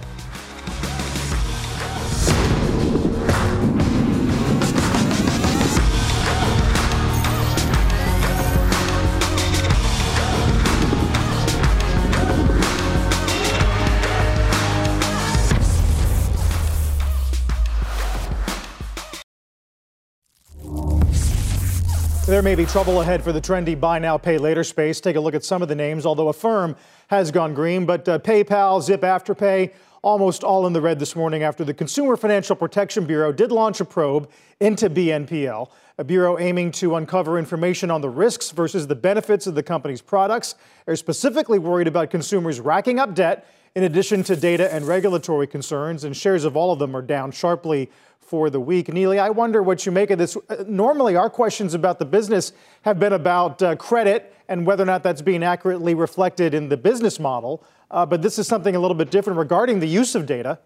There 22.35 22.41
may 22.41 22.55
be 22.55 22.65
trouble 22.65 22.99
ahead 22.99 23.23
for 23.23 23.31
the 23.31 23.39
trendy 23.39 23.79
buy 23.79 23.97
now, 23.97 24.17
pay 24.17 24.37
later 24.37 24.65
space. 24.65 24.99
Take 24.99 25.15
a 25.15 25.21
look 25.21 25.35
at 25.35 25.45
some 25.45 25.61
of 25.61 25.69
the 25.69 25.75
names, 25.75 26.05
although 26.05 26.27
Affirm 26.27 26.75
has 27.07 27.31
gone 27.31 27.53
green, 27.53 27.85
but 27.85 28.09
uh, 28.09 28.19
PayPal, 28.19 28.81
Zip 28.81 28.99
Afterpay, 29.03 29.71
almost 30.01 30.43
all 30.43 30.67
in 30.67 30.73
the 30.73 30.81
red 30.81 30.99
this 30.99 31.15
morning 31.15 31.43
after 31.43 31.63
the 31.63 31.73
Consumer 31.73 32.17
Financial 32.17 32.53
Protection 32.53 33.05
Bureau 33.05 33.31
did 33.31 33.53
launch 33.53 33.79
a 33.79 33.85
probe 33.85 34.29
into 34.59 34.89
BNPL, 34.89 35.69
a 35.97 36.03
bureau 36.03 36.37
aiming 36.37 36.73
to 36.73 36.97
uncover 36.97 37.39
information 37.39 37.89
on 37.89 38.01
the 38.01 38.09
risks 38.09 38.51
versus 38.51 38.85
the 38.85 38.95
benefits 38.95 39.47
of 39.47 39.55
the 39.55 39.63
company's 39.63 40.01
products. 40.01 40.55
They're 40.85 40.97
specifically 40.97 41.57
worried 41.57 41.87
about 41.87 42.09
consumers 42.09 42.59
racking 42.59 42.99
up 42.99 43.15
debt 43.15 43.47
in 43.75 43.83
addition 43.83 44.23
to 44.23 44.35
data 44.35 44.73
and 44.73 44.85
regulatory 44.85 45.47
concerns, 45.47 46.03
and 46.03 46.15
shares 46.15 46.43
of 46.43 46.57
all 46.57 46.73
of 46.73 46.79
them 46.79 46.97
are 46.97 47.01
down 47.01 47.31
sharply 47.31 47.89
for 48.25 48.49
the 48.49 48.59
week. 48.59 48.87
Nilay, 48.87 49.19
I 49.19 49.29
wonder 49.29 49.61
what 49.61 49.85
you 49.85 49.91
make 49.91 50.09
of 50.09 50.17
this. 50.17 50.35
Uh, 50.49 50.63
normally, 50.67 51.15
our 51.15 51.29
questions 51.29 51.73
about 51.73 51.99
the 51.99 52.05
business 52.05 52.53
have 52.81 52.99
been 52.99 53.13
about 53.13 53.61
uh, 53.61 53.75
credit 53.75 54.33
and 54.47 54.65
whether 54.65 54.83
or 54.83 54.87
not 54.87 55.03
that's 55.03 55.21
being 55.21 55.43
accurately 55.43 55.93
reflected 55.93 56.53
in 56.53 56.69
the 56.69 56.77
business 56.77 57.19
model. 57.19 57.63
Uh, 57.91 58.05
but 58.05 58.21
this 58.21 58.39
is 58.39 58.47
something 58.47 58.75
a 58.75 58.79
little 58.79 58.95
bit 58.95 59.11
different 59.11 59.37
regarding 59.37 59.79
the 59.79 59.87
use 59.87 60.15
of 60.15 60.25
data. 60.25 60.59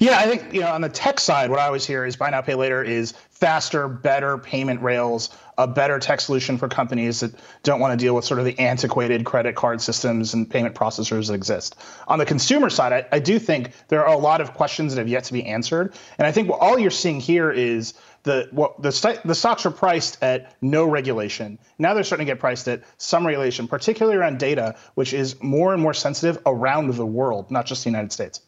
Yeah, 0.00 0.18
I 0.18 0.26
think 0.26 0.54
you 0.54 0.60
know 0.60 0.68
on 0.68 0.80
the 0.80 0.88
tech 0.88 1.18
side, 1.18 1.50
what 1.50 1.58
I 1.58 1.66
always 1.66 1.84
hear 1.84 2.04
is 2.04 2.14
buy 2.16 2.30
now 2.30 2.40
pay 2.40 2.54
later 2.54 2.82
is 2.82 3.12
faster, 3.30 3.88
better 3.88 4.38
payment 4.38 4.80
rails, 4.80 5.36
a 5.58 5.66
better 5.66 5.98
tech 5.98 6.20
solution 6.20 6.56
for 6.56 6.68
companies 6.68 7.20
that 7.20 7.34
don't 7.64 7.80
want 7.80 7.98
to 7.98 8.04
deal 8.04 8.14
with 8.14 8.24
sort 8.24 8.38
of 8.38 8.46
the 8.46 8.56
antiquated 8.60 9.24
credit 9.24 9.56
card 9.56 9.80
systems 9.80 10.34
and 10.34 10.48
payment 10.48 10.74
processors 10.76 11.26
that 11.26 11.34
exist. 11.34 11.76
On 12.06 12.18
the 12.18 12.26
consumer 12.26 12.70
side, 12.70 12.92
I, 12.92 13.16
I 13.16 13.18
do 13.18 13.40
think 13.40 13.72
there 13.88 14.06
are 14.06 14.14
a 14.14 14.18
lot 14.18 14.40
of 14.40 14.54
questions 14.54 14.94
that 14.94 15.00
have 15.00 15.08
yet 15.08 15.24
to 15.24 15.32
be 15.32 15.44
answered, 15.44 15.94
and 16.18 16.26
I 16.26 16.32
think 16.32 16.48
what 16.48 16.60
all 16.60 16.78
you're 16.78 16.90
seeing 16.92 17.18
here 17.18 17.50
is 17.50 17.94
the 18.22 18.48
what 18.52 18.80
the 18.80 19.20
the 19.24 19.34
stocks 19.34 19.66
are 19.66 19.70
priced 19.72 20.22
at 20.22 20.54
no 20.62 20.84
regulation. 20.84 21.58
Now 21.78 21.94
they're 21.94 22.04
starting 22.04 22.26
to 22.26 22.32
get 22.32 22.38
priced 22.38 22.68
at 22.68 22.82
some 22.98 23.26
regulation, 23.26 23.66
particularly 23.66 24.16
around 24.16 24.38
data, 24.38 24.76
which 24.94 25.12
is 25.12 25.42
more 25.42 25.72
and 25.72 25.82
more 25.82 25.94
sensitive 25.94 26.40
around 26.46 26.94
the 26.94 27.06
world, 27.06 27.50
not 27.50 27.66
just 27.66 27.82
the 27.82 27.90
United 27.90 28.12
States. 28.12 28.40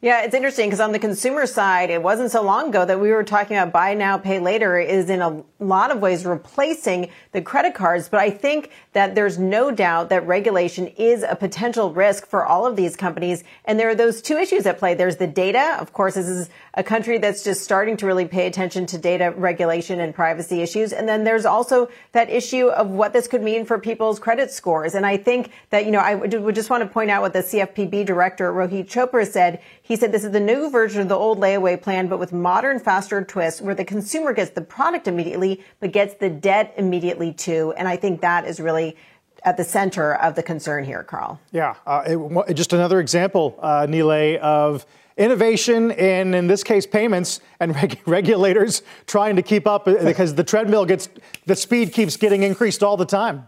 Yeah, 0.00 0.22
it's 0.22 0.34
interesting 0.34 0.68
because 0.68 0.78
on 0.78 0.92
the 0.92 1.00
consumer 1.00 1.44
side, 1.44 1.90
it 1.90 2.00
wasn't 2.00 2.30
so 2.30 2.40
long 2.40 2.68
ago 2.68 2.84
that 2.84 3.00
we 3.00 3.10
were 3.10 3.24
talking 3.24 3.56
about 3.56 3.72
buy 3.72 3.94
now, 3.94 4.16
pay 4.16 4.38
later 4.38 4.78
is 4.78 5.10
in 5.10 5.20
a 5.20 5.42
lot 5.58 5.90
of 5.90 6.00
ways 6.00 6.24
replacing 6.24 7.10
the 7.32 7.42
credit 7.42 7.74
cards. 7.74 8.08
But 8.08 8.20
I 8.20 8.30
think 8.30 8.70
that 8.92 9.16
there's 9.16 9.40
no 9.40 9.72
doubt 9.72 10.10
that 10.10 10.24
regulation 10.24 10.86
is 10.86 11.24
a 11.24 11.34
potential 11.34 11.92
risk 11.92 12.28
for 12.28 12.46
all 12.46 12.64
of 12.64 12.76
these 12.76 12.94
companies. 12.94 13.42
And 13.64 13.76
there 13.80 13.88
are 13.88 13.94
those 13.96 14.22
two 14.22 14.36
issues 14.36 14.66
at 14.66 14.78
play. 14.78 14.94
There's 14.94 15.16
the 15.16 15.26
data. 15.26 15.76
Of 15.80 15.92
course, 15.92 16.14
this 16.14 16.28
is 16.28 16.48
a 16.78 16.82
country 16.84 17.18
that's 17.18 17.42
just 17.42 17.64
starting 17.64 17.96
to 17.96 18.06
really 18.06 18.24
pay 18.24 18.46
attention 18.46 18.86
to 18.86 18.96
data 18.96 19.34
regulation 19.36 19.98
and 19.98 20.14
privacy 20.14 20.62
issues. 20.62 20.92
And 20.92 21.08
then 21.08 21.24
there's 21.24 21.44
also 21.44 21.90
that 22.12 22.30
issue 22.30 22.68
of 22.68 22.88
what 22.88 23.12
this 23.12 23.26
could 23.26 23.42
mean 23.42 23.64
for 23.64 23.80
people's 23.80 24.20
credit 24.20 24.52
scores. 24.52 24.94
And 24.94 25.04
I 25.04 25.16
think 25.16 25.50
that, 25.70 25.86
you 25.86 25.90
know, 25.90 25.98
I 25.98 26.14
would 26.14 26.54
just 26.54 26.70
want 26.70 26.84
to 26.84 26.88
point 26.88 27.10
out 27.10 27.20
what 27.20 27.32
the 27.32 27.40
CFPB 27.40 28.06
director, 28.06 28.52
Rohit 28.52 28.86
Chopra 28.86 29.26
said 29.26 29.60
He 29.82 29.96
said 29.96 30.12
this 30.12 30.22
is 30.22 30.30
the 30.30 30.38
new 30.38 30.70
version 30.70 31.02
of 31.02 31.08
the 31.08 31.16
old 31.16 31.40
layaway 31.40 31.82
plan, 31.82 32.06
but 32.06 32.20
with 32.20 32.32
modern, 32.32 32.78
faster 32.78 33.24
twists 33.24 33.60
where 33.60 33.74
the 33.74 33.84
consumer 33.84 34.32
gets 34.32 34.52
the 34.52 34.60
product 34.60 35.08
immediately, 35.08 35.64
but 35.80 35.90
gets 35.90 36.14
the 36.14 36.30
debt 36.30 36.74
immediately 36.76 37.32
too. 37.32 37.74
And 37.76 37.88
I 37.88 37.96
think 37.96 38.20
that 38.20 38.44
is 38.44 38.60
really 38.60 38.96
at 39.42 39.56
the 39.56 39.64
center 39.64 40.14
of 40.14 40.36
the 40.36 40.42
concern 40.44 40.84
here, 40.84 41.02
Carl. 41.02 41.40
Yeah, 41.50 41.74
uh, 41.86 42.04
it, 42.06 42.54
just 42.54 42.72
another 42.72 43.00
example, 43.00 43.58
uh, 43.60 43.86
Nilay, 43.88 44.36
of 44.38 44.86
innovation 45.18 45.90
in, 45.90 46.32
in 46.32 46.46
this 46.46 46.64
case 46.64 46.86
payments 46.86 47.40
and 47.60 47.74
reg- 47.74 48.00
regulators 48.06 48.82
trying 49.06 49.36
to 49.36 49.42
keep 49.42 49.66
up 49.66 49.86
uh, 49.86 50.02
because 50.04 50.34
the 50.34 50.44
treadmill 50.44 50.86
gets 50.86 51.08
the 51.46 51.56
speed 51.56 51.92
keeps 51.92 52.16
getting 52.16 52.42
increased 52.42 52.82
all 52.82 52.96
the 52.96 53.04
time. 53.04 53.46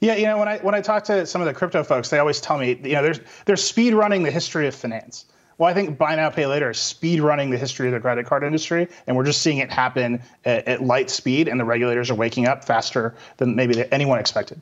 Yeah, 0.00 0.16
you 0.16 0.24
know, 0.24 0.38
when 0.38 0.48
I 0.48 0.58
when 0.58 0.74
I 0.74 0.80
talk 0.80 1.04
to 1.04 1.26
some 1.26 1.40
of 1.40 1.46
the 1.46 1.54
crypto 1.54 1.84
folks, 1.84 2.08
they 2.08 2.18
always 2.18 2.40
tell 2.40 2.58
me, 2.58 2.80
you 2.82 2.94
know, 2.94 3.02
there's 3.02 3.20
they're 3.44 3.56
speed 3.56 3.94
running 3.94 4.22
the 4.22 4.30
history 4.30 4.66
of 4.66 4.74
finance. 4.74 5.26
Well, 5.58 5.70
I 5.70 5.74
think 5.74 5.96
buy 5.96 6.16
now, 6.16 6.30
pay 6.30 6.46
later 6.46 6.70
is 6.70 6.78
speed 6.78 7.20
running 7.20 7.50
the 7.50 7.58
history 7.58 7.86
of 7.86 7.92
the 7.92 8.00
credit 8.00 8.26
card 8.26 8.42
industry, 8.42 8.88
and 9.06 9.16
we're 9.16 9.24
just 9.24 9.40
seeing 9.40 9.58
it 9.58 9.70
happen 9.70 10.20
at, 10.44 10.66
at 10.66 10.82
light 10.82 11.10
speed, 11.10 11.46
and 11.46 11.60
the 11.60 11.64
regulators 11.64 12.10
are 12.10 12.16
waking 12.16 12.48
up 12.48 12.64
faster 12.64 13.14
than 13.36 13.54
maybe 13.54 13.84
anyone 13.92 14.18
expected. 14.18 14.60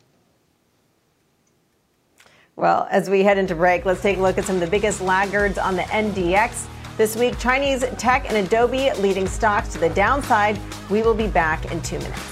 Well, 2.57 2.87
as 2.91 3.09
we 3.09 3.23
head 3.23 3.39
into 3.39 3.55
break, 3.55 3.87
let's 3.87 4.03
take 4.03 4.19
a 4.19 4.21
look 4.21 4.37
at 4.37 4.45
some 4.45 4.57
of 4.57 4.61
the 4.61 4.67
biggest 4.67 5.01
laggards 5.01 5.57
on 5.57 5.75
the 5.75 5.83
NDX. 5.83 6.67
This 6.99 7.17
week, 7.17 7.39
Chinese 7.39 7.83
tech 7.97 8.29
and 8.29 8.37
Adobe 8.37 8.91
leading 8.99 9.27
stocks 9.27 9.69
to 9.69 9.79
the 9.79 9.89
downside. 9.89 10.61
We 10.91 11.01
will 11.03 11.15
be 11.15 11.29
back 11.29 11.73
in 11.73 11.81
two 11.81 11.99
minutes. 11.99 12.32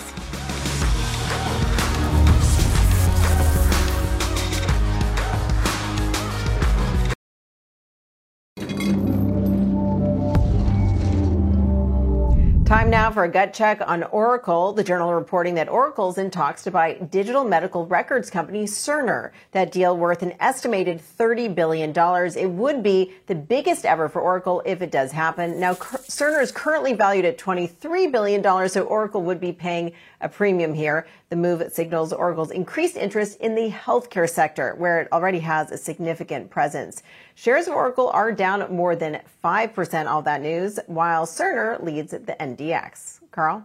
Now 13.11 13.15
for 13.15 13.25
a 13.25 13.29
gut 13.29 13.53
check 13.53 13.81
on 13.87 14.05
Oracle. 14.05 14.73
The 14.73 14.85
journal 14.85 15.13
reporting 15.13 15.57
that 15.57 15.69
Oracle's 15.69 16.17
in 16.17 16.31
talks 16.31 16.63
to 16.63 16.71
buy 16.71 16.95
digital 16.95 17.45
medical 17.45 17.87
records 17.87 18.31
company 18.31 18.65
Cerner. 18.65 19.33
That 19.51 19.73
deal 19.73 19.97
worth 19.97 20.23
an 20.23 20.35
estimated 20.39 21.01
$30 21.19 21.53
billion. 21.55 21.93
It 22.37 22.51
would 22.51 22.83
be 22.83 23.13
the 23.27 23.35
biggest 23.35 23.85
ever 23.85 24.09
for 24.09 24.21
Oracle 24.21 24.63
if 24.65 24.81
it 24.81 24.93
does 24.93 25.11
happen. 25.13 25.59
Now, 25.59 25.75
Cerner 25.75 26.41
is 26.41 26.53
currently 26.53 26.93
valued 26.93 27.25
at 27.25 27.37
$23 27.39 28.13
billion, 28.13 28.69
so 28.69 28.83
Oracle 28.83 29.23
would 29.23 29.41
be 29.41 29.53
paying 29.53 29.93
a 30.21 30.29
premium 30.29 30.75
here. 30.75 31.07
The 31.29 31.37
move 31.37 31.63
signals 31.73 32.13
Oracle's 32.13 32.51
increased 32.51 32.97
interest 32.97 33.41
in 33.41 33.55
the 33.55 33.71
healthcare 33.71 34.29
sector, 34.29 34.75
where 34.77 35.01
it 35.01 35.09
already 35.13 35.41
has 35.41 35.71
a 35.71 35.79
significant 35.79 36.51
presence. 36.51 37.03
Shares 37.35 37.69
of 37.69 37.75
Oracle 37.75 38.09
are 38.11 38.33
down 38.33 38.75
more 38.75 38.97
than 38.97 39.21
5% 39.45 40.07
all 40.07 40.23
that 40.23 40.43
news, 40.43 40.79
while 40.87 41.27
Cerner 41.27 41.83
leads 41.83 42.13
the 42.13 42.37
NDX. 42.41 43.21
Carl? 43.31 43.65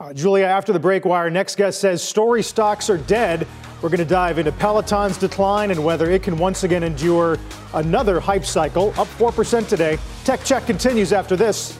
Uh, 0.00 0.14
Julia, 0.14 0.46
after 0.46 0.72
the 0.72 0.78
break 0.78 1.04
wire, 1.04 1.28
next 1.28 1.56
guest 1.56 1.78
says 1.78 2.02
story 2.02 2.42
stocks 2.42 2.88
are 2.88 2.96
dead. 2.96 3.46
We're 3.82 3.90
going 3.90 3.98
to 3.98 4.04
dive 4.06 4.38
into 4.38 4.52
Peloton's 4.52 5.18
decline 5.18 5.70
and 5.70 5.84
whether 5.84 6.10
it 6.10 6.22
can 6.22 6.38
once 6.38 6.64
again 6.64 6.82
endure 6.82 7.38
another 7.74 8.18
hype 8.18 8.46
cycle. 8.46 8.88
Up 8.98 9.08
4% 9.18 9.68
today. 9.68 9.98
Tech 10.24 10.42
Check 10.42 10.64
continues 10.64 11.12
after 11.12 11.36
this. 11.36 11.78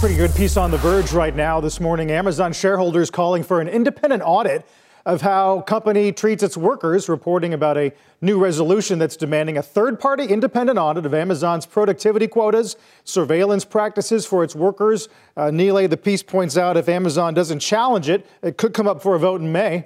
Pretty 0.00 0.16
good 0.16 0.34
piece 0.34 0.56
on 0.56 0.70
The 0.70 0.78
Verge 0.78 1.12
right 1.12 1.36
now 1.36 1.60
this 1.60 1.78
morning. 1.78 2.10
Amazon 2.10 2.54
shareholders 2.54 3.10
calling 3.10 3.42
for 3.42 3.60
an 3.60 3.68
independent 3.68 4.22
audit 4.24 4.66
of 5.04 5.20
how 5.20 5.60
company 5.60 6.10
treats 6.10 6.42
its 6.42 6.56
workers, 6.56 7.06
reporting 7.06 7.52
about 7.52 7.76
a 7.76 7.92
new 8.22 8.38
resolution 8.38 8.98
that's 8.98 9.14
demanding 9.14 9.58
a 9.58 9.62
third-party 9.62 10.24
independent 10.24 10.78
audit 10.78 11.04
of 11.04 11.12
Amazon's 11.12 11.66
productivity 11.66 12.26
quotas, 12.26 12.76
surveillance 13.04 13.66
practices 13.66 14.24
for 14.24 14.42
its 14.42 14.54
workers. 14.54 15.10
Uh, 15.36 15.50
the 15.50 16.00
piece 16.02 16.22
points 16.22 16.56
out 16.56 16.78
if 16.78 16.88
Amazon 16.88 17.34
doesn't 17.34 17.58
challenge 17.58 18.08
it, 18.08 18.26
it 18.40 18.56
could 18.56 18.72
come 18.72 18.88
up 18.88 19.02
for 19.02 19.14
a 19.14 19.18
vote 19.18 19.42
in 19.42 19.52
May. 19.52 19.84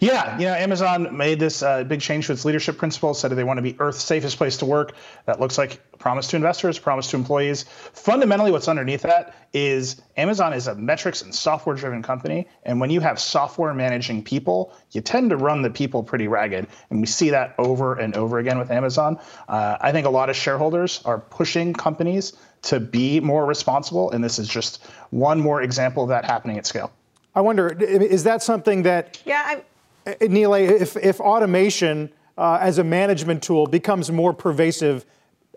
Yeah, 0.00 0.38
you 0.38 0.46
know, 0.46 0.54
Amazon 0.54 1.16
made 1.16 1.38
this 1.38 1.62
uh, 1.62 1.84
big 1.84 2.00
change 2.00 2.26
to 2.26 2.32
its 2.32 2.44
leadership 2.44 2.76
principles, 2.76 3.20
said 3.20 3.30
they 3.32 3.44
want 3.44 3.58
to 3.58 3.62
be 3.62 3.76
Earth's 3.78 4.02
safest 4.02 4.36
place 4.36 4.56
to 4.58 4.64
work. 4.64 4.94
That 5.26 5.40
looks 5.40 5.58
like 5.58 5.80
a 5.92 5.96
promise 5.96 6.26
to 6.28 6.36
investors, 6.36 6.78
promise 6.78 7.08
to 7.10 7.16
employees. 7.16 7.64
Fundamentally, 7.92 8.50
what's 8.50 8.68
underneath 8.68 9.02
that 9.02 9.34
is 9.52 10.02
Amazon 10.16 10.52
is 10.52 10.66
a 10.66 10.74
metrics 10.74 11.22
and 11.22 11.34
software 11.34 11.76
driven 11.76 12.02
company. 12.02 12.48
And 12.64 12.80
when 12.80 12.90
you 12.90 13.00
have 13.00 13.20
software 13.20 13.72
managing 13.74 14.24
people, 14.24 14.74
you 14.90 15.00
tend 15.00 15.30
to 15.30 15.36
run 15.36 15.62
the 15.62 15.70
people 15.70 16.02
pretty 16.02 16.28
ragged. 16.28 16.66
And 16.90 17.00
we 17.00 17.06
see 17.06 17.30
that 17.30 17.54
over 17.58 17.94
and 17.94 18.16
over 18.16 18.38
again 18.38 18.58
with 18.58 18.70
Amazon. 18.70 19.18
Uh, 19.48 19.76
I 19.80 19.92
think 19.92 20.06
a 20.06 20.10
lot 20.10 20.30
of 20.30 20.36
shareholders 20.36 21.00
are 21.04 21.18
pushing 21.18 21.72
companies 21.72 22.32
to 22.62 22.80
be 22.80 23.20
more 23.20 23.46
responsible. 23.46 24.10
And 24.10 24.22
this 24.22 24.38
is 24.38 24.48
just 24.48 24.84
one 25.10 25.40
more 25.40 25.62
example 25.62 26.02
of 26.02 26.08
that 26.08 26.24
happening 26.24 26.58
at 26.58 26.66
scale. 26.66 26.92
I 27.34 27.40
wonder, 27.40 27.68
is 27.68 28.24
that 28.24 28.42
something 28.42 28.82
that? 28.82 29.20
Yeah, 29.24 29.42
I. 29.44 29.64
Uh, 30.04 30.14
Nilay, 30.20 30.68
if 30.68 30.96
if 30.96 31.20
automation 31.20 32.10
uh, 32.36 32.58
as 32.60 32.78
a 32.78 32.84
management 32.84 33.42
tool 33.42 33.66
becomes 33.66 34.10
more 34.10 34.32
pervasive, 34.34 35.06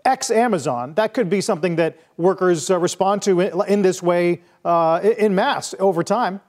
ex 0.04 0.30
Amazon, 0.30 0.94
that 0.94 1.14
could 1.14 1.28
be 1.28 1.40
something 1.40 1.76
that 1.76 1.98
workers 2.16 2.70
uh, 2.70 2.78
respond 2.78 3.22
to 3.22 3.40
in, 3.40 3.60
in 3.68 3.82
this 3.82 4.02
way 4.02 4.42
uh, 4.64 5.00
in 5.18 5.34
mass 5.34 5.74
over 5.80 6.02
time. 6.02 6.40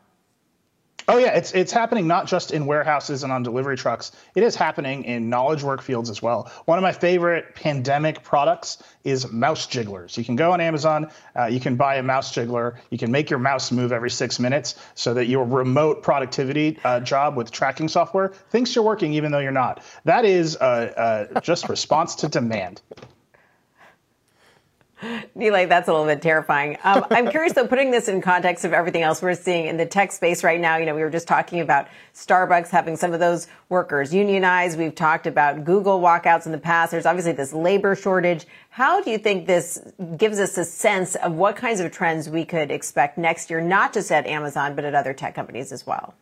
Oh 1.09 1.17
yeah, 1.17 1.37
it's 1.37 1.53
it's 1.53 1.71
happening 1.71 2.05
not 2.05 2.27
just 2.27 2.51
in 2.51 2.65
warehouses 2.65 3.23
and 3.23 3.31
on 3.31 3.41
delivery 3.41 3.77
trucks. 3.77 4.11
It 4.35 4.43
is 4.43 4.57
happening 4.57 5.05
in 5.05 5.29
knowledge 5.29 5.63
work 5.63 5.81
fields 5.81 6.09
as 6.09 6.21
well. 6.21 6.51
One 6.65 6.77
of 6.77 6.81
my 6.81 6.91
favorite 6.91 7.55
pandemic 7.55 8.23
products 8.23 8.83
is 9.05 9.31
mouse 9.31 9.67
jigglers. 9.67 10.17
You 10.17 10.25
can 10.25 10.35
go 10.35 10.51
on 10.51 10.59
Amazon, 10.59 11.09
uh, 11.33 11.45
you 11.45 11.61
can 11.61 11.77
buy 11.77 11.95
a 11.95 12.03
mouse 12.03 12.33
jiggler, 12.35 12.75
you 12.89 12.97
can 12.97 13.09
make 13.09 13.29
your 13.29 13.39
mouse 13.39 13.71
move 13.71 13.93
every 13.93 14.09
six 14.09 14.37
minutes, 14.37 14.75
so 14.95 15.13
that 15.13 15.27
your 15.27 15.45
remote 15.45 16.03
productivity 16.03 16.77
uh, 16.83 16.99
job 16.99 17.37
with 17.37 17.51
tracking 17.51 17.87
software 17.87 18.33
thinks 18.49 18.75
you're 18.75 18.83
working 18.83 19.13
even 19.13 19.31
though 19.31 19.39
you're 19.39 19.51
not. 19.53 19.81
That 20.03 20.25
is 20.25 20.57
uh, 20.57 21.39
just 21.41 21.69
response 21.69 22.15
to 22.15 22.27
demand. 22.27 22.81
Nilay, 25.37 25.69
that's 25.69 25.87
a 25.87 25.91
little 25.91 26.07
bit 26.07 26.21
terrifying. 26.21 26.77
Um, 26.83 27.05
I'm 27.11 27.29
curious 27.29 27.53
though, 27.53 27.67
putting 27.67 27.91
this 27.91 28.07
in 28.07 28.21
context 28.21 28.65
of 28.65 28.73
everything 28.73 29.03
else 29.03 29.21
we're 29.21 29.35
seeing 29.35 29.67
in 29.67 29.77
the 29.77 29.85
tech 29.85 30.11
space 30.11 30.43
right 30.43 30.59
now. 30.59 30.77
You 30.77 30.85
know, 30.85 30.95
we 30.95 31.01
were 31.01 31.09
just 31.09 31.27
talking 31.27 31.59
about 31.59 31.87
Starbucks 32.15 32.69
having 32.69 32.95
some 32.95 33.13
of 33.13 33.19
those 33.19 33.47
workers 33.69 34.13
unionized. 34.13 34.77
We've 34.77 34.95
talked 34.95 35.27
about 35.27 35.63
Google 35.63 35.99
walkouts 35.99 36.45
in 36.47 36.51
the 36.51 36.57
past. 36.57 36.91
There's 36.91 37.05
obviously 37.05 37.33
this 37.33 37.53
labor 37.53 37.95
shortage. 37.95 38.45
How 38.69 39.01
do 39.01 39.11
you 39.11 39.19
think 39.19 39.45
this 39.45 39.79
gives 40.17 40.39
us 40.39 40.57
a 40.57 40.65
sense 40.65 41.15
of 41.15 41.33
what 41.33 41.55
kinds 41.55 41.79
of 41.79 41.91
trends 41.91 42.29
we 42.29 42.45
could 42.45 42.71
expect 42.71 43.17
next 43.17 43.49
year, 43.49 43.61
not 43.61 43.93
just 43.93 44.11
at 44.11 44.25
Amazon, 44.25 44.75
but 44.75 44.83
at 44.83 44.95
other 44.95 45.13
tech 45.13 45.35
companies 45.35 45.71
as 45.71 45.85
well? 45.85 46.15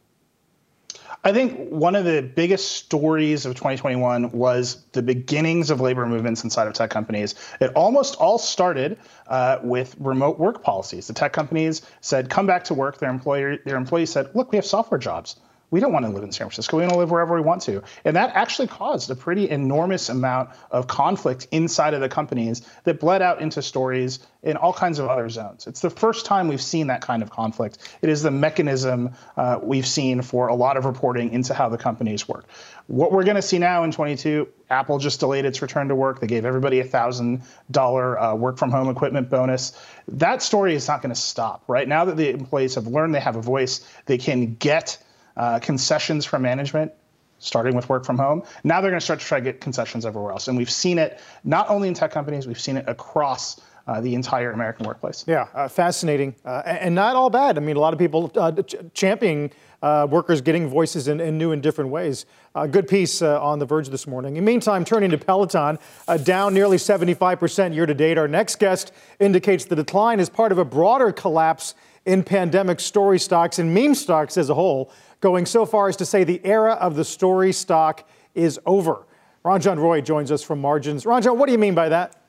I 1.24 1.34
think 1.34 1.70
one 1.70 1.95
of 1.95 2.05
the 2.05 2.22
biggest 2.22 2.72
stories 2.74 3.45
of 3.45 3.55
2021 3.55 4.32
was 4.32 4.84
the 4.91 5.01
beginnings 5.01 5.70
of 5.70 5.82
labor 5.82 6.05
movements 6.05 6.43
inside 6.43 6.68
of 6.68 6.74
tech 6.74 6.89
companies. 6.89 7.36
It 7.59 7.72
almost 7.76 8.16
all 8.16 8.38
started 8.38 8.97
uh, 9.28 9.59
with 9.63 9.95
remote 9.99 10.38
work 10.39 10.61
policies. 10.61 11.07
The 11.07 11.13
tech 11.13 11.34
companies 11.34 11.82
said, 12.01 12.30
"Come 12.30 12.45
back 12.45 12.66
to 12.66 12.74
work." 12.74 12.99
Their 12.99 13.09
employer, 13.09 13.57
their 13.66 13.78
employees 13.78 14.11
said, 14.11 14.30
"Look, 14.36 14.51
we 14.51 14.57
have 14.57 14.66
software 14.66 14.99
jobs 14.99 15.38
we 15.72 15.80
don't 15.80 15.91
want 15.91 16.05
to 16.05 16.11
live 16.11 16.24
in 16.24 16.32
San 16.32 16.47
Francisco. 16.47 16.78
We 16.78 16.84
want 16.84 16.93
to 16.93 16.99
live 16.99 17.11
wherever 17.11 17.36
we 17.36 17.41
want 17.41 17.61
to. 17.63 17.84
And 18.03 18.16
that 18.16 18.36
actually 18.36 18.68
caused 18.68 19.09
a 19.09 19.16
pretty 19.16 19.49
enormous 19.49 20.09
amount 20.09 20.49
of 20.72 20.88
conflict 20.88 21.47
inside 21.51 21.93
of 21.93 22.01
the 22.01 22.09
companies 22.09 22.61
that 22.84 22.99
bled 22.99 23.22
out 23.22 23.41
into 23.41 23.61
stories 23.61 24.20
in 24.43 24.57
all 24.57 24.74
kinds 24.74 24.99
of 24.99 25.07
other 25.07 25.28
zones. 25.28 25.66
It's 25.66 25.82
the 25.82 25.89
first 25.89 26.26
time 26.26 26.47
we've 26.47 26.61
seen 26.61 26.88
that 26.88 27.01
kind 27.01 27.24
of 27.24 27.32
conflict. 27.32 27.80
It 28.01 28.09
is 28.09 28.22
the 28.22 28.32
mechanism 28.32 29.11
uh, 29.38 29.59
we've 29.61 29.88
seen 29.88 30.22
for 30.22 30.47
a 30.47 30.55
lot 30.55 30.78
of 30.78 30.86
reporting 30.86 31.32
into 31.32 31.53
how 31.53 31.68
the 31.68 31.78
companies 31.78 32.28
work. 32.28 32.45
What 32.88 33.11
we're 33.11 33.24
going 33.24 33.36
to 33.36 33.41
see 33.41 33.57
now 33.57 33.84
in 33.84 33.91
22, 33.91 34.47
Apple 34.70 34.99
just 34.99 35.20
delayed 35.20 35.45
its 35.45 35.63
return 35.63 35.88
to 35.88 35.95
work. 35.95 36.20
They 36.20 36.28
gave 36.28 36.45
everybody 36.45 36.80
a 36.80 36.84
thousand 36.84 37.41
dollar 37.72 38.20
uh, 38.20 38.36
work 38.36 38.59
from 38.59 38.70
home 38.70 38.89
equipment 38.89 39.32
bonus. 39.32 39.74
That 40.07 40.43
story 40.43 40.76
is 40.76 40.88
not 40.88 41.01
going 41.01 41.13
to 41.13 41.20
stop. 41.20 41.63
Right 41.68 41.88
now 41.88 42.05
that 42.05 42.16
the 42.16 42.30
employees 42.30 42.76
have 42.76 42.86
learned 42.86 43.16
they 43.16 43.20
have 43.20 43.36
a 43.36 43.41
voice, 43.41 43.88
they 44.05 44.20
can 44.20 44.53
get 44.53 44.99
uh, 45.38 45.60
concessions 45.60 46.26
from 46.26 46.42
management 46.42 46.92
starting 47.40 47.76
with 47.76 47.90
work 47.90 48.06
from 48.06 48.18
home. 48.18 48.44
Now 48.64 48.82
they're 48.82 48.92
going 48.92 49.00
to 49.00 49.04
start 49.04 49.20
to 49.20 49.26
try 49.26 49.40
to 49.40 49.44
get 49.44 49.62
concessions 49.62 50.06
everywhere 50.06 50.32
else. 50.32 50.48
And 50.48 50.58
we've 50.58 50.70
seen 50.70 50.98
it 50.98 51.20
not 51.44 51.70
only 51.70 51.88
in 51.88 51.94
tech 51.94 52.12
companies, 52.12 52.48
we've 52.48 52.60
seen 52.60 52.78
it 52.78 52.86
across 52.88 53.62
uh, 53.88 54.02
the 54.02 54.16
entire 54.16 54.52
American 54.52 54.88
workplace. 54.88 55.24
Yeah, 55.28 55.48
uh, 55.54 55.68
fascinating 55.68 56.34
uh, 56.44 56.64
and 56.66 56.96
not 56.96 57.16
all 57.16 57.30
bad. 57.30 57.58
I 57.58 57.62
mean, 57.62 57.76
a 57.76 57.80
lot 57.80 57.94
of 57.94 58.00
people 58.00 58.32
uh, 58.36 58.52
ch- 58.64 58.76
championing 58.96 59.52
uh, 59.84 60.08
workers 60.10 60.42
getting 60.42 60.68
voices 60.68 61.08
in, 61.08 61.20
in, 61.20 61.38
new 61.38 61.52
and 61.52 61.62
different 61.62 61.92
ways. 61.92 62.26
good 62.72 62.88
piece 62.88 63.22
uh, 63.22 63.40
on 63.40 63.60
The 63.60 63.66
Verge 63.66 63.90
this 63.90 64.08
morning. 64.08 64.38
In 64.38 64.44
the 64.44 64.52
meantime, 64.52 64.84
turning 64.84 65.12
to 65.12 65.18
Peloton, 65.20 65.78
down 66.24 66.56
nearly 66.56 66.78
75% 66.78 67.76
year 67.76 67.86
to 67.86 67.94
date. 67.94 68.18
Our 68.18 68.28
next 68.28 68.58
guest 68.58 68.92
indicates 69.20 69.66
the 69.66 69.76
decline 69.76 70.20
is 70.20 70.30
part 70.30 70.52
of 70.52 70.58
a 70.58 70.66
broader 70.66 71.12
collapse 71.12 71.76
in 72.06 72.24
pandemic 72.24 72.80
story 72.80 73.20
stocks 73.20 73.60
and 73.60 73.74
meme 73.74 73.95
stocks 73.95 74.38
as 74.38 74.49
a 74.49 74.53
whole, 74.53 74.91
going 75.22 75.45
so 75.45 75.66
far 75.66 75.89
as 75.89 75.95
to 75.97 76.06
say 76.06 76.24
the 76.24 76.41
era 76.43 76.74
of 76.74 76.95
the 76.95 77.06
story 77.06 77.51
stock 77.51 78.08
is 78.34 78.60
over. 78.66 79.06
Ranjan 79.43 79.78
Roy 79.78 80.01
joins 80.01 80.32
us 80.32 80.41
from 80.41 80.60
Margins. 80.60 81.03
Ranjan, 81.03 81.38
what 81.38 81.45
do 81.45 81.51
you 81.51 81.58
mean 81.58 81.76
by 81.76 81.89
that? 81.89 82.22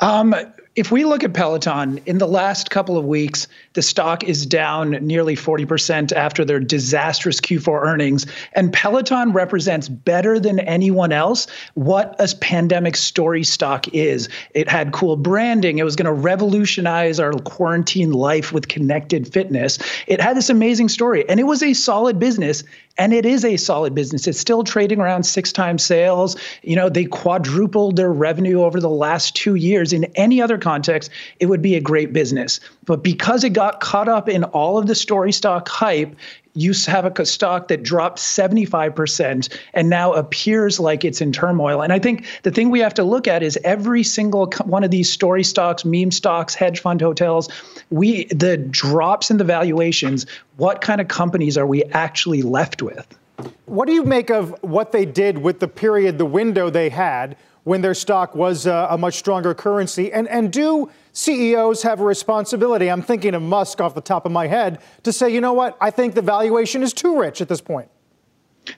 Um, 0.00 0.34
if 0.76 0.90
we 0.90 1.04
look 1.04 1.22
at 1.22 1.34
Peloton 1.34 2.00
in 2.04 2.18
the 2.18 2.26
last 2.26 2.70
couple 2.70 2.98
of 2.98 3.04
weeks, 3.04 3.46
the 3.74 3.82
stock 3.82 4.24
is 4.24 4.44
down 4.44 4.90
nearly 4.90 5.36
40% 5.36 6.12
after 6.12 6.44
their 6.44 6.58
disastrous 6.58 7.40
Q4 7.40 7.82
earnings. 7.82 8.26
And 8.54 8.72
Peloton 8.72 9.32
represents 9.32 9.88
better 9.88 10.40
than 10.40 10.58
anyone 10.60 11.12
else 11.12 11.46
what 11.74 12.16
a 12.18 12.34
pandemic 12.36 12.96
story 12.96 13.44
stock 13.44 13.86
is. 13.94 14.28
It 14.52 14.68
had 14.68 14.92
cool 14.92 15.16
branding, 15.16 15.78
it 15.78 15.84
was 15.84 15.94
going 15.94 16.06
to 16.06 16.12
revolutionize 16.12 17.20
our 17.20 17.32
quarantine 17.32 18.12
life 18.12 18.52
with 18.52 18.66
connected 18.66 19.32
fitness. 19.32 19.78
It 20.08 20.20
had 20.20 20.36
this 20.36 20.50
amazing 20.50 20.88
story, 20.88 21.28
and 21.28 21.38
it 21.38 21.44
was 21.44 21.62
a 21.62 21.74
solid 21.74 22.18
business. 22.18 22.64
And 22.96 23.12
it 23.12 23.26
is 23.26 23.44
a 23.44 23.56
solid 23.56 23.92
business. 23.94 24.28
It's 24.28 24.38
still 24.38 24.62
trading 24.62 25.00
around 25.00 25.24
six 25.24 25.52
times 25.52 25.84
sales. 25.84 26.36
You 26.62 26.76
know, 26.76 26.88
they 26.88 27.06
quadrupled 27.06 27.96
their 27.96 28.12
revenue 28.12 28.62
over 28.62 28.78
the 28.78 28.88
last 28.88 29.34
two 29.34 29.56
years. 29.56 29.92
In 29.92 30.04
any 30.14 30.40
other 30.40 30.58
context, 30.64 31.10
it 31.38 31.46
would 31.46 31.62
be 31.62 31.76
a 31.76 31.80
great 31.80 32.12
business. 32.12 32.58
But 32.84 33.04
because 33.04 33.44
it 33.44 33.50
got 33.50 33.80
caught 33.80 34.08
up 34.08 34.28
in 34.28 34.42
all 34.44 34.78
of 34.78 34.86
the 34.86 34.94
story 34.94 35.30
stock 35.30 35.68
hype, 35.68 36.16
you 36.54 36.72
have 36.86 37.04
a 37.04 37.26
stock 37.26 37.68
that 37.68 37.82
dropped 37.82 38.18
75% 38.18 39.58
and 39.74 39.90
now 39.90 40.12
appears 40.12 40.78
like 40.78 41.04
it's 41.04 41.20
in 41.20 41.32
turmoil. 41.32 41.82
And 41.82 41.92
I 41.92 41.98
think 41.98 42.26
the 42.42 42.50
thing 42.50 42.70
we 42.70 42.78
have 42.80 42.94
to 42.94 43.04
look 43.04 43.26
at 43.26 43.42
is 43.42 43.58
every 43.64 44.04
single 44.04 44.46
one 44.64 44.84
of 44.84 44.90
these 44.90 45.10
story 45.10 45.42
stocks, 45.42 45.84
meme 45.84 46.12
stocks, 46.12 46.54
hedge 46.54 46.80
fund 46.80 47.00
hotels, 47.00 47.48
we 47.90 48.24
the 48.26 48.56
drops 48.56 49.30
in 49.30 49.38
the 49.38 49.44
valuations, 49.44 50.26
what 50.56 50.80
kind 50.80 51.00
of 51.00 51.08
companies 51.08 51.58
are 51.58 51.66
we 51.66 51.82
actually 51.84 52.42
left 52.42 52.82
with? 52.82 53.06
What 53.66 53.86
do 53.86 53.92
you 53.92 54.04
make 54.04 54.30
of 54.30 54.54
what 54.62 54.92
they 54.92 55.04
did 55.04 55.38
with 55.38 55.58
the 55.58 55.68
period, 55.68 56.18
the 56.18 56.24
window 56.24 56.70
they 56.70 56.88
had 56.88 57.36
when 57.64 57.80
their 57.80 57.94
stock 57.94 58.34
was 58.34 58.66
uh, 58.66 58.86
a 58.90 58.96
much 58.96 59.14
stronger 59.14 59.54
currency? 59.54 60.12
And 60.12 60.28
and 60.28 60.52
do 60.52 60.90
CEOs 61.12 61.82
have 61.82 62.00
a 62.00 62.04
responsibility? 62.04 62.90
I'm 62.90 63.02
thinking 63.02 63.34
of 63.34 63.42
Musk 63.42 63.80
off 63.80 63.94
the 63.94 64.00
top 64.00 64.24
of 64.26 64.32
my 64.32 64.46
head 64.46 64.80
to 65.02 65.12
say, 65.12 65.30
you 65.30 65.40
know 65.40 65.52
what? 65.52 65.76
I 65.80 65.90
think 65.90 66.14
the 66.14 66.22
valuation 66.22 66.82
is 66.82 66.92
too 66.92 67.18
rich 67.18 67.40
at 67.40 67.48
this 67.48 67.60
point. 67.60 67.88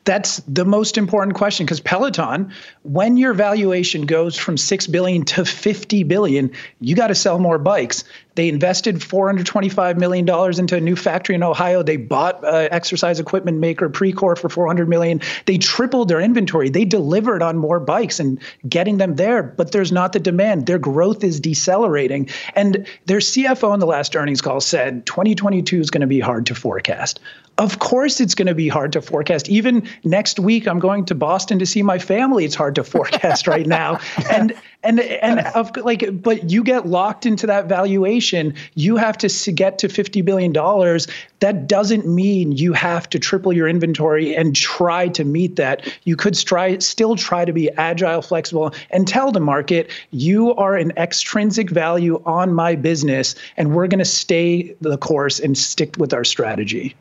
That's 0.04 0.38
the 0.48 0.64
most 0.64 0.98
important 0.98 1.36
question 1.36 1.66
because 1.66 1.80
Peloton, 1.80 2.52
when 2.82 3.16
your 3.16 3.34
valuation 3.34 4.06
goes 4.06 4.36
from 4.36 4.56
6 4.56 4.86
billion 4.88 5.24
to 5.26 5.44
50 5.44 6.02
billion, 6.04 6.52
you 6.80 6.94
got 6.94 7.08
to 7.08 7.14
sell 7.14 7.38
more 7.38 7.58
bikes. 7.58 8.04
They 8.34 8.48
invested 8.48 8.96
$425 8.96 9.96
million 9.96 10.28
into 10.58 10.76
a 10.76 10.80
new 10.80 10.94
factory 10.94 11.34
in 11.34 11.42
Ohio. 11.42 11.82
They 11.82 11.96
bought 11.96 12.44
uh, 12.44 12.68
exercise 12.70 13.18
equipment 13.18 13.58
maker 13.58 13.88
Precor 13.88 14.36
for 14.36 14.48
400 14.48 14.88
million. 14.88 15.22
They 15.46 15.56
tripled 15.56 16.08
their 16.08 16.20
inventory. 16.20 16.68
They 16.68 16.84
delivered 16.84 17.42
on 17.42 17.56
more 17.56 17.80
bikes 17.80 18.20
and 18.20 18.38
getting 18.68 18.98
them 18.98 19.16
there, 19.16 19.42
but 19.42 19.72
there's 19.72 19.90
not 19.90 20.12
the 20.12 20.20
demand. 20.20 20.66
Their 20.66 20.78
growth 20.78 21.24
is 21.24 21.40
decelerating. 21.40 22.28
And 22.54 22.86
their 23.06 23.18
CFO 23.18 23.72
in 23.72 23.80
the 23.80 23.86
last 23.86 24.14
earnings 24.14 24.42
call 24.42 24.60
said 24.60 25.06
2022 25.06 25.80
is 25.80 25.90
going 25.90 26.02
to 26.02 26.06
be 26.06 26.20
hard 26.20 26.46
to 26.46 26.54
forecast. 26.54 27.20
Of 27.58 27.78
course, 27.78 28.20
it's 28.20 28.34
going 28.34 28.48
to 28.48 28.54
be 28.54 28.68
hard 28.68 28.92
to 28.92 29.00
forecast. 29.00 29.48
Even 29.48 29.88
next 30.04 30.38
week, 30.38 30.68
I'm 30.68 30.78
going 30.78 31.06
to 31.06 31.14
Boston 31.14 31.58
to 31.58 31.64
see 31.64 31.82
my 31.82 31.98
family. 31.98 32.44
It's 32.44 32.54
hard 32.54 32.74
to 32.74 32.84
forecast 32.84 33.46
right 33.54 33.66
now. 33.66 33.98
And 34.30 34.52
and 34.82 35.00
and 35.00 35.40
of 35.54 35.74
like, 35.78 36.22
but 36.22 36.50
you 36.50 36.62
get 36.62 36.86
locked 36.86 37.24
into 37.24 37.46
that 37.46 37.66
valuation. 37.66 38.54
You 38.74 38.96
have 38.96 39.16
to 39.18 39.52
get 39.52 39.78
to 39.78 39.88
fifty 39.88 40.20
billion 40.20 40.52
dollars. 40.52 41.08
That 41.40 41.66
doesn't 41.66 42.06
mean 42.06 42.52
you 42.52 42.74
have 42.74 43.08
to 43.10 43.18
triple 43.18 43.54
your 43.54 43.68
inventory 43.68 44.36
and 44.36 44.54
try 44.54 45.08
to 45.08 45.24
meet 45.24 45.56
that. 45.56 45.90
You 46.04 46.14
could 46.14 46.34
try 46.34 46.76
still 46.78 47.16
try 47.16 47.46
to 47.46 47.54
be 47.54 47.70
agile, 47.72 48.20
flexible, 48.20 48.74
and 48.90 49.08
tell 49.08 49.32
the 49.32 49.40
market 49.40 49.90
you 50.10 50.54
are 50.56 50.76
an 50.76 50.92
extrinsic 50.98 51.70
value 51.70 52.22
on 52.26 52.52
my 52.52 52.74
business, 52.74 53.34
and 53.56 53.74
we're 53.74 53.88
going 53.88 53.98
to 53.98 54.04
stay 54.04 54.74
the 54.82 54.98
course 54.98 55.40
and 55.40 55.56
stick 55.56 55.96
with 55.96 56.12
our 56.12 56.24
strategy. 56.24 56.94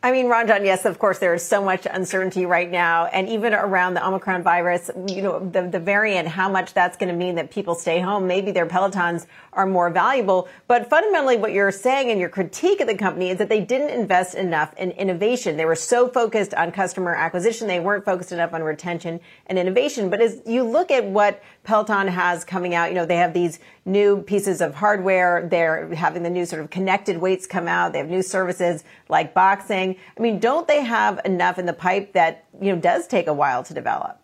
I 0.00 0.12
mean, 0.12 0.26
Ranjan, 0.26 0.64
yes, 0.64 0.84
of 0.84 1.00
course, 1.00 1.18
there 1.18 1.34
is 1.34 1.44
so 1.44 1.62
much 1.62 1.84
uncertainty 1.90 2.46
right 2.46 2.70
now. 2.70 3.06
And 3.06 3.28
even 3.28 3.52
around 3.52 3.94
the 3.94 4.06
Omicron 4.06 4.44
virus, 4.44 4.92
you 5.08 5.22
know, 5.22 5.40
the, 5.40 5.62
the 5.62 5.80
variant, 5.80 6.28
how 6.28 6.48
much 6.48 6.72
that's 6.72 6.96
going 6.96 7.08
to 7.08 7.16
mean 7.16 7.34
that 7.34 7.50
people 7.50 7.74
stay 7.74 7.98
home. 7.98 8.28
Maybe 8.28 8.52
their 8.52 8.66
Pelotons 8.66 9.26
are 9.58 9.66
more 9.66 9.90
valuable. 9.90 10.48
But 10.68 10.88
fundamentally, 10.88 11.36
what 11.36 11.52
you're 11.52 11.72
saying 11.72 12.10
in 12.10 12.18
your 12.20 12.28
critique 12.28 12.80
of 12.80 12.86
the 12.86 12.94
company 12.94 13.30
is 13.30 13.38
that 13.38 13.48
they 13.48 13.60
didn't 13.60 13.90
invest 13.90 14.36
enough 14.36 14.72
in 14.76 14.92
innovation. 14.92 15.56
They 15.56 15.64
were 15.64 15.74
so 15.74 16.08
focused 16.08 16.54
on 16.54 16.70
customer 16.70 17.14
acquisition, 17.14 17.66
they 17.66 17.80
weren't 17.80 18.04
focused 18.04 18.30
enough 18.30 18.54
on 18.54 18.62
retention 18.62 19.18
and 19.46 19.58
innovation. 19.58 20.10
But 20.10 20.20
as 20.20 20.40
you 20.46 20.62
look 20.62 20.92
at 20.92 21.04
what 21.04 21.42
Peloton 21.64 22.06
has 22.06 22.44
coming 22.44 22.76
out, 22.76 22.88
you 22.88 22.94
know, 22.94 23.04
they 23.04 23.16
have 23.16 23.34
these 23.34 23.58
new 23.84 24.22
pieces 24.22 24.60
of 24.60 24.76
hardware. 24.76 25.48
They're 25.50 25.92
having 25.92 26.22
the 26.22 26.30
new 26.30 26.46
sort 26.46 26.62
of 26.62 26.70
connected 26.70 27.18
weights 27.18 27.46
come 27.46 27.66
out. 27.66 27.92
They 27.92 27.98
have 27.98 28.08
new 28.08 28.22
services 28.22 28.84
like 29.08 29.34
boxing. 29.34 29.96
I 30.16 30.20
mean, 30.20 30.38
don't 30.38 30.68
they 30.68 30.84
have 30.84 31.20
enough 31.24 31.58
in 31.58 31.66
the 31.66 31.72
pipe 31.72 32.12
that, 32.12 32.44
you 32.60 32.72
know, 32.72 32.80
does 32.80 33.08
take 33.08 33.26
a 33.26 33.34
while 33.34 33.64
to 33.64 33.74
develop? 33.74 34.20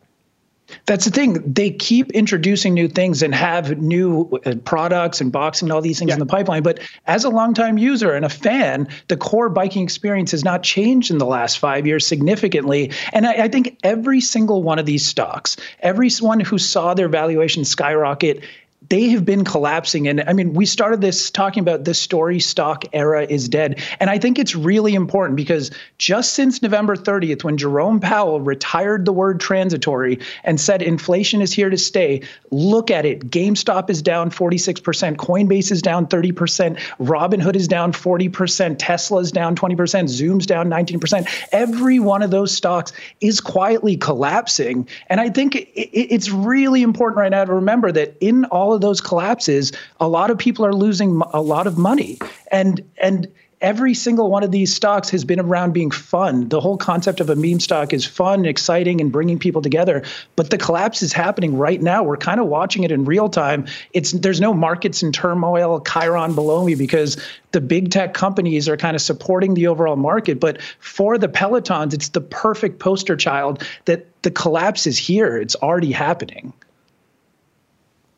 That's 0.87 1.05
the 1.05 1.11
thing. 1.11 1.53
They 1.53 1.71
keep 1.71 2.11
introducing 2.13 2.75
new 2.75 2.89
things 2.89 3.23
and 3.23 3.35
have 3.35 3.79
new 3.79 4.41
uh, 4.45 4.55
products 4.65 5.21
and 5.21 5.31
boxing 5.31 5.67
and 5.67 5.73
all 5.73 5.81
these 5.81 5.99
things 5.99 6.09
yeah. 6.09 6.15
in 6.15 6.21
the 6.21 6.27
pipeline. 6.27 6.63
But 6.63 6.81
as 7.07 7.25
a 7.25 7.29
longtime 7.29 7.79
user 7.79 8.13
and 8.13 8.25
a 8.25 8.29
fan, 8.29 8.89
the 9.09 9.17
core 9.17 9.49
biking 9.49 9.83
experience 9.83 10.31
has 10.31 10.45
not 10.45 10.63
changed 10.63 11.11
in 11.11 11.19
the 11.19 11.27
last 11.27 11.59
five 11.59 11.87
years 11.87 12.07
significantly. 12.07 12.93
And 13.13 13.27
I, 13.27 13.45
I 13.45 13.49
think 13.49 13.79
every 13.83 14.21
single 14.21 14.63
one 14.63 14.79
of 14.79 14.87
these 14.87 15.05
stocks, 15.05 15.57
everyone 15.81 16.41
who 16.41 16.59
saw 16.59 16.95
their 16.95 17.09
valuation 17.09 17.65
skyrocket 17.65 18.43
they 18.89 19.09
have 19.11 19.25
been 19.25 19.45
collapsing. 19.45 20.09
And 20.09 20.23
I 20.27 20.33
mean, 20.33 20.55
we 20.55 20.67
started 20.67 21.01
this 21.01 21.31
talking 21.31 21.61
about 21.61 21.85
the 21.85 21.95
story 21.95 22.41
stock 22.41 22.85
era 22.93 23.25
is 23.25 23.49
dead. 23.49 23.83
And 24.01 24.11
I 24.11 24.19
think 24.19 24.39
it's 24.39 24.55
really 24.55 24.95
important 24.95 25.37
because 25.37 25.71
just 25.99 26.35
since 26.35 26.63
November 26.63 26.97
30th, 26.97 27.45
when 27.45 27.57
Jerome 27.57 28.01
Powell 28.01 28.41
retired 28.41 29.05
the 29.05 29.13
word 29.13 29.41
transitory 29.41 30.21
and 30.43 30.61
said 30.61 30.83
inflation 30.83 31.41
is 31.41 31.53
here 31.53 31.71
to 31.71 31.79
stay, 31.79 32.23
look 32.51 32.91
at 32.91 33.05
it. 33.05 33.31
GameStop 33.31 33.91
is 33.91 34.03
down 34.03 34.31
46%, 34.31 35.17
Coinbase 35.17 35.73
is 35.73 35.83
down 35.83 36.07
30%, 36.07 36.79
Robinhood 36.99 37.57
is 37.57 37.69
down 37.69 37.93
40%, 37.93 38.77
Tesla 38.79 39.21
is 39.21 39.33
down 39.33 39.57
20%, 39.57 40.09
Zoom's 40.09 40.47
down 40.47 40.69
19%. 40.69 41.29
Every 41.53 41.99
one 41.99 42.23
of 42.23 42.31
those 42.31 42.53
stocks 42.53 42.93
is 43.21 43.41
quietly 43.41 43.97
collapsing. 43.97 44.89
And 45.09 45.21
I 45.21 45.31
think 45.31 45.69
it's 45.75 46.31
really 46.31 46.83
important 46.83 47.19
right 47.19 47.31
now 47.31 47.45
to 47.45 47.55
remember 47.55 47.93
that 47.93 48.17
in 48.21 48.45
all 48.47 48.75
of 48.75 48.81
those 48.85 49.01
collapses, 49.01 49.73
a 49.99 50.07
lot 50.07 50.31
of 50.31 50.39
people 50.39 50.65
are 50.67 50.75
losing 50.75 51.23
a 51.33 51.41
lot 51.41 51.67
of 51.67 51.79
money. 51.79 52.19
And 52.53 52.85
and 52.99 53.29
every 53.65 53.95
single 53.95 54.31
one 54.31 54.43
of 54.43 54.51
these 54.51 54.75
stocks 54.75 55.09
has 55.09 55.25
been 55.25 55.41
around 55.41 55.73
being 55.73 55.91
fun. 55.91 56.51
The 56.51 56.61
whole 56.61 56.77
concept 56.77 57.21
of 57.21 57.31
a 57.31 57.35
meme 57.35 57.61
stock 57.61 57.95
is 57.95 58.05
fun, 58.05 58.45
exciting, 58.45 59.01
and 59.01 59.11
bringing 59.11 59.39
people 59.39 59.63
together. 59.63 60.05
But 60.37 60.51
the 60.51 60.59
collapse 60.59 61.03
is 61.03 61.15
happening 61.15 61.57
right 61.57 61.81
now. 61.81 62.03
We're 62.03 62.19
kind 62.19 62.41
of 62.41 62.47
watching 62.47 62.85
it 62.85 62.93
in 62.93 63.07
real 63.07 63.31
time. 63.31 63.67
It's 63.95 64.13
there's 64.13 64.41
no 64.41 64.53
markets 64.53 65.03
in 65.03 65.13
turmoil, 65.13 65.81
Chiron 65.81 66.35
below 66.35 66.63
me 66.63 66.75
because 66.75 67.17
the 67.53 67.63
big 67.63 67.91
tech 67.91 68.13
companies 68.13 68.69
are 68.69 68.77
kind 68.77 68.95
of 68.95 69.01
supporting 69.01 69.55
the 69.55 69.69
overall 69.69 69.97
market. 69.97 70.41
But 70.41 70.61
for 70.79 71.17
the 71.17 71.29
Pelotons, 71.29 71.95
it's 71.95 72.11
the 72.11 72.21
perfect 72.21 72.81
poster 72.81 73.17
child 73.17 73.67
that 73.87 74.07
the 74.23 74.31
collapse 74.31 74.87
is 74.87 74.99
here. 74.99 75.39
It's 75.39 75.57
already 75.57 75.93
happening. 75.93 76.53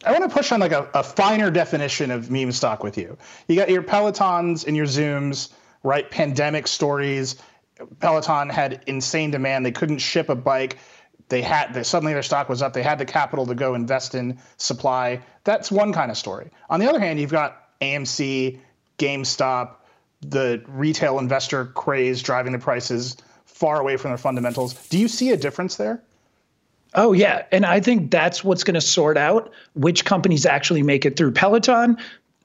I 0.05 0.13
want 0.13 0.25
to 0.25 0.31
push 0.31 0.53
on 0.53 0.61
like 0.61 0.73
a, 0.73 0.89
a 0.95 1.03
finer 1.03 1.51
definition 1.51 2.11
of 2.11 2.31
meme 2.31 2.53
stock 2.53 2.83
with 2.83 2.99
you. 2.99 3.17
You 3.49 3.57
got 3.57 3.71
your 3.71 3.83
Pelotons 3.83 4.67
and 4.67 4.77
your 4.77 4.87
Zooms, 4.87 5.53
right? 5.83 6.11
Pandemic 6.11 6.67
stories. 6.67 7.37
Peloton 8.01 8.49
had 8.49 8.83
insane 8.87 9.31
demand. 9.31 9.65
They 9.65 9.73
couldn't 9.73 9.99
ship 9.99 10.29
a 10.29 10.35
bike. 10.35 10.79
They 11.29 11.43
had 11.43 11.75
they, 11.75 11.83
suddenly 11.83 12.13
their 12.13 12.23
stock 12.23 12.49
was 12.49 12.63
up. 12.63 12.73
They 12.73 12.83
had 12.83 12.99
the 12.99 13.05
capital 13.05 13.47
to 13.47 13.55
go 13.55 13.75
invest 13.75 14.15
in 14.15 14.39
supply. 14.59 15.23
That's 15.45 15.73
one 15.73 15.93
kind 15.93 16.11
of 16.11 16.17
story. 16.17 16.51
On 16.71 16.79
the 16.79 16.89
other 16.89 17.01
hand, 17.01 17.19
you've 17.19 17.33
got 17.33 17.79
AMC, 17.81 18.61
GameStop, 18.99 19.77
the 20.21 20.63
retail 20.69 21.19
investor 21.19 21.67
craze 21.67 22.23
driving 22.23 22.53
the 22.53 22.59
prices 22.59 23.17
far 23.45 23.81
away 23.81 23.97
from 23.97 24.11
their 24.11 24.19
fundamentals. 24.19 24.75
Do 24.89 24.99
you 24.99 25.09
see 25.09 25.31
a 25.31 25.37
difference 25.37 25.77
there? 25.77 26.03
Oh, 26.97 27.13
yeah. 27.13 27.45
And 27.53 27.67
I 27.67 27.81
think 27.81 28.11
that's 28.11 28.43
what's 28.43 28.65
going 28.65 28.75
to 28.75 28.81
sort 28.81 29.19
out 29.19 29.53
which 29.75 30.05
companies 30.07 30.47
actually 30.47 30.83
make 30.83 31.05
it 31.05 31.17
through. 31.17 31.33
Peloton, 31.33 31.99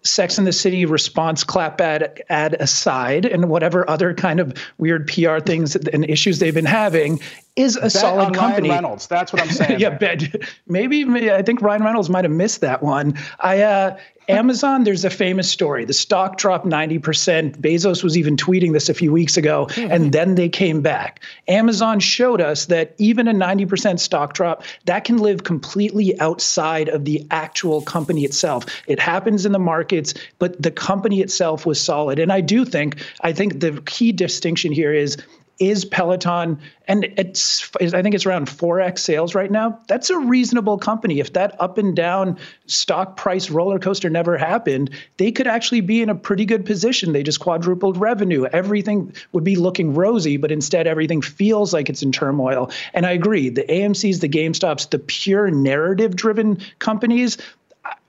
Sex 0.03 0.37
and 0.37 0.45
the 0.45 0.51
City 0.51 0.85
response 0.85 1.43
clap 1.43 1.79
ad, 1.79 2.21
ad 2.29 2.55
aside, 2.59 3.25
and 3.25 3.49
whatever 3.49 3.89
other 3.89 4.13
kind 4.13 4.39
of 4.39 4.53
weird 4.77 5.07
PR 5.07 5.39
things 5.39 5.75
and 5.75 6.09
issues 6.09 6.39
they've 6.39 6.53
been 6.53 6.65
having, 6.65 7.19
is 7.55 7.75
a 7.75 7.81
Bet 7.81 7.91
solid 7.91 8.33
company. 8.33 8.69
Ryan 8.69 8.83
Reynolds. 8.83 9.07
That's 9.07 9.33
what 9.33 9.41
I'm 9.41 9.49
saying. 9.49 9.79
yeah, 9.79 9.89
bet. 9.89 10.23
Maybe, 10.67 11.03
maybe 11.03 11.31
I 11.31 11.41
think 11.41 11.61
Ryan 11.61 11.83
Reynolds 11.83 12.09
might 12.09 12.23
have 12.23 12.31
missed 12.31 12.61
that 12.61 12.81
one. 12.81 13.17
I 13.39 13.61
uh, 13.61 13.97
Amazon. 14.29 14.83
There's 14.83 15.03
a 15.03 15.09
famous 15.09 15.49
story. 15.49 15.83
The 15.83 15.93
stock 15.93 16.37
dropped 16.37 16.65
90 16.65 16.99
percent. 16.99 17.61
Bezos 17.61 18.03
was 18.03 18.17
even 18.17 18.37
tweeting 18.37 18.71
this 18.71 18.87
a 18.87 18.93
few 18.93 19.11
weeks 19.11 19.35
ago, 19.35 19.67
and 19.75 20.13
then 20.13 20.35
they 20.35 20.47
came 20.47 20.81
back. 20.81 21.21
Amazon 21.47 21.99
showed 21.99 22.39
us 22.39 22.67
that 22.67 22.95
even 22.97 23.27
a 23.27 23.33
90 23.33 23.65
percent 23.65 23.99
stock 23.99 24.33
drop 24.33 24.63
that 24.85 25.03
can 25.03 25.17
live 25.17 25.43
completely 25.43 26.17
outside 26.19 26.87
of 26.87 27.03
the 27.03 27.25
actual 27.31 27.81
company 27.81 28.23
itself. 28.23 28.65
It 28.87 28.99
happens 28.99 29.45
in 29.45 29.51
the 29.51 29.59
markets, 29.59 30.13
but 30.39 30.61
the 30.61 30.71
company 30.71 31.21
itself 31.21 31.65
was 31.65 31.81
solid. 31.81 32.19
And 32.19 32.31
I 32.31 32.41
do 32.41 32.63
think, 32.63 33.03
I 33.21 33.33
think 33.33 33.59
the 33.59 33.81
key 33.85 34.11
distinction 34.11 34.71
here 34.71 34.93
is 34.93 35.17
is 35.61 35.85
Peloton, 35.85 36.59
and 36.87 37.05
it's 37.17 37.69
I 37.79 38.01
think 38.01 38.15
it's 38.15 38.25
around 38.25 38.47
4x 38.47 38.97
sales 38.99 39.35
right 39.35 39.51
now. 39.51 39.79
That's 39.87 40.09
a 40.09 40.17
reasonable 40.17 40.79
company. 40.79 41.19
If 41.19 41.33
that 41.33 41.55
up 41.61 41.77
and 41.77 41.95
down 41.95 42.39
stock 42.65 43.15
price 43.15 43.51
roller 43.51 43.77
coaster 43.77 44.09
never 44.09 44.39
happened, 44.39 44.89
they 45.17 45.31
could 45.31 45.45
actually 45.45 45.81
be 45.81 46.01
in 46.01 46.09
a 46.09 46.15
pretty 46.15 46.45
good 46.45 46.65
position. 46.65 47.13
They 47.13 47.21
just 47.21 47.39
quadrupled 47.39 47.97
revenue. 47.97 48.45
Everything 48.45 49.13
would 49.33 49.43
be 49.43 49.55
looking 49.55 49.93
rosy, 49.93 50.37
but 50.37 50.51
instead 50.51 50.87
everything 50.87 51.21
feels 51.21 51.73
like 51.73 51.89
it's 51.89 52.01
in 52.01 52.11
turmoil. 52.11 52.71
And 52.95 53.05
I 53.05 53.11
agree, 53.11 53.49
the 53.49 53.63
AMC's, 53.63 54.19
the 54.19 54.29
GameStops, 54.29 54.89
the 54.89 54.97
pure 54.97 55.51
narrative 55.51 56.15
driven 56.15 56.57
companies, 56.79 57.37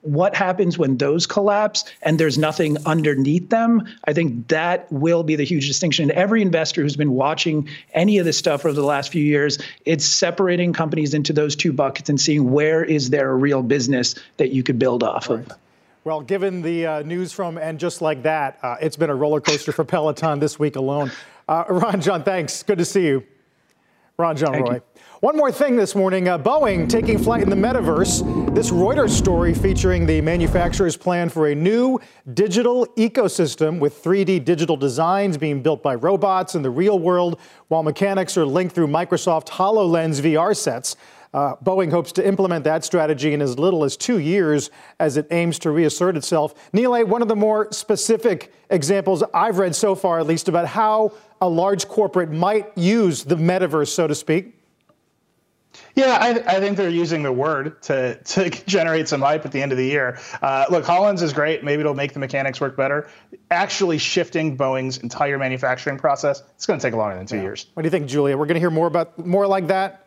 what 0.02 0.34
happens 0.34 0.76
when 0.76 0.96
those 0.96 1.26
collapse 1.26 1.84
and 2.02 2.18
there's 2.18 2.36
nothing 2.36 2.76
underneath 2.86 3.48
them 3.48 3.86
i 4.04 4.12
think 4.12 4.48
that 4.48 4.90
will 4.92 5.22
be 5.22 5.36
the 5.36 5.44
huge 5.44 5.66
distinction 5.66 6.10
And 6.10 6.12
every 6.12 6.42
investor 6.42 6.82
who's 6.82 6.96
been 6.96 7.12
watching 7.12 7.68
any 7.94 8.18
of 8.18 8.24
this 8.24 8.36
stuff 8.36 8.64
over 8.64 8.74
the 8.74 8.84
last 8.84 9.10
few 9.10 9.24
years 9.24 9.58
it's 9.84 10.04
separating 10.04 10.72
companies 10.72 11.14
into 11.14 11.32
those 11.32 11.56
two 11.56 11.72
buckets 11.72 12.08
and 12.08 12.20
seeing 12.20 12.50
where 12.50 12.84
is 12.84 13.10
there 13.10 13.30
a 13.30 13.36
real 13.36 13.62
business 13.62 14.14
that 14.36 14.50
you 14.50 14.62
could 14.62 14.78
build 14.78 15.02
off 15.02 15.28
right. 15.28 15.50
of 15.50 15.58
well, 16.04 16.20
given 16.20 16.62
the 16.62 16.86
uh, 16.86 17.02
news 17.02 17.32
from 17.32 17.58
and 17.58 17.78
just 17.78 18.02
like 18.02 18.24
that, 18.24 18.58
uh, 18.62 18.74
it's 18.80 18.96
been 18.96 19.10
a 19.10 19.14
roller 19.14 19.40
coaster 19.40 19.70
for 19.70 19.84
Peloton 19.84 20.40
this 20.40 20.58
week 20.58 20.74
alone. 20.74 21.12
Uh, 21.48 21.96
John, 21.98 22.24
thanks. 22.24 22.64
Good 22.64 22.78
to 22.78 22.84
see 22.84 23.06
you. 23.06 23.24
Ranjan 24.18 24.50
Thank 24.50 24.66
Roy. 24.66 24.74
You. 24.74 24.82
One 25.22 25.36
more 25.36 25.52
thing 25.52 25.76
this 25.76 25.94
morning 25.94 26.26
uh, 26.26 26.36
Boeing 26.36 26.88
taking 26.88 27.16
flight 27.16 27.44
in 27.44 27.48
the 27.48 27.54
metaverse. 27.54 28.56
This 28.56 28.72
Reuters 28.72 29.10
story 29.10 29.54
featuring 29.54 30.04
the 30.04 30.20
manufacturer's 30.20 30.96
plan 30.96 31.28
for 31.28 31.46
a 31.46 31.54
new 31.54 32.00
digital 32.34 32.88
ecosystem 32.96 33.78
with 33.78 34.02
3D 34.02 34.44
digital 34.44 34.76
designs 34.76 35.38
being 35.38 35.62
built 35.62 35.80
by 35.80 35.94
robots 35.94 36.56
in 36.56 36.62
the 36.62 36.70
real 36.70 36.98
world, 36.98 37.38
while 37.68 37.84
mechanics 37.84 38.36
are 38.36 38.44
linked 38.44 38.74
through 38.74 38.88
Microsoft 38.88 39.46
HoloLens 39.46 40.20
VR 40.20 40.56
sets. 40.56 40.96
Uh, 41.32 41.54
Boeing 41.62 41.92
hopes 41.92 42.10
to 42.10 42.26
implement 42.26 42.64
that 42.64 42.84
strategy 42.84 43.32
in 43.32 43.40
as 43.40 43.56
little 43.56 43.84
as 43.84 43.96
two 43.96 44.18
years 44.18 44.70
as 44.98 45.16
it 45.16 45.28
aims 45.30 45.56
to 45.60 45.70
reassert 45.70 46.16
itself. 46.16 46.72
Nilay, 46.72 47.06
one 47.06 47.22
of 47.22 47.28
the 47.28 47.36
more 47.36 47.70
specific 47.70 48.52
examples 48.70 49.22
I've 49.32 49.58
read 49.58 49.76
so 49.76 49.94
far, 49.94 50.18
at 50.18 50.26
least, 50.26 50.48
about 50.48 50.66
how 50.66 51.12
a 51.40 51.48
large 51.48 51.86
corporate 51.86 52.32
might 52.32 52.76
use 52.76 53.22
the 53.22 53.36
metaverse, 53.36 53.90
so 53.90 54.08
to 54.08 54.16
speak. 54.16 54.58
Yeah, 55.94 56.18
I, 56.20 56.56
I, 56.56 56.60
think 56.60 56.76
they're 56.76 56.88
using 56.88 57.22
the 57.22 57.32
word 57.32 57.82
to 57.82 58.14
to 58.14 58.50
generate 58.66 59.08
some 59.08 59.20
hype 59.20 59.44
at 59.44 59.52
the 59.52 59.60
end 59.60 59.72
of 59.72 59.78
the 59.78 59.84
year. 59.84 60.18
Uh, 60.40 60.64
look, 60.70 60.84
HoloLens 60.84 61.22
is 61.22 61.32
great. 61.32 61.62
Maybe 61.62 61.80
it'll 61.80 61.94
make 61.94 62.12
the 62.12 62.18
mechanics 62.18 62.60
work 62.60 62.76
better. 62.76 63.08
Actually, 63.50 63.98
shifting 63.98 64.56
Boeing's 64.56 64.98
entire 64.98 65.38
manufacturing 65.38 65.98
process, 65.98 66.42
it's 66.56 66.66
going 66.66 66.78
to 66.78 66.86
take 66.86 66.94
longer 66.94 67.16
than 67.16 67.26
two 67.26 67.36
yeah. 67.36 67.42
years. 67.42 67.66
What 67.74 67.82
do 67.82 67.86
you 67.86 67.90
think, 67.90 68.06
Julia? 68.06 68.36
We're 68.36 68.46
going 68.46 68.54
to 68.54 68.60
hear 68.60 68.70
more 68.70 68.86
about 68.86 69.18
more 69.24 69.46
like 69.46 69.66
that. 69.68 70.02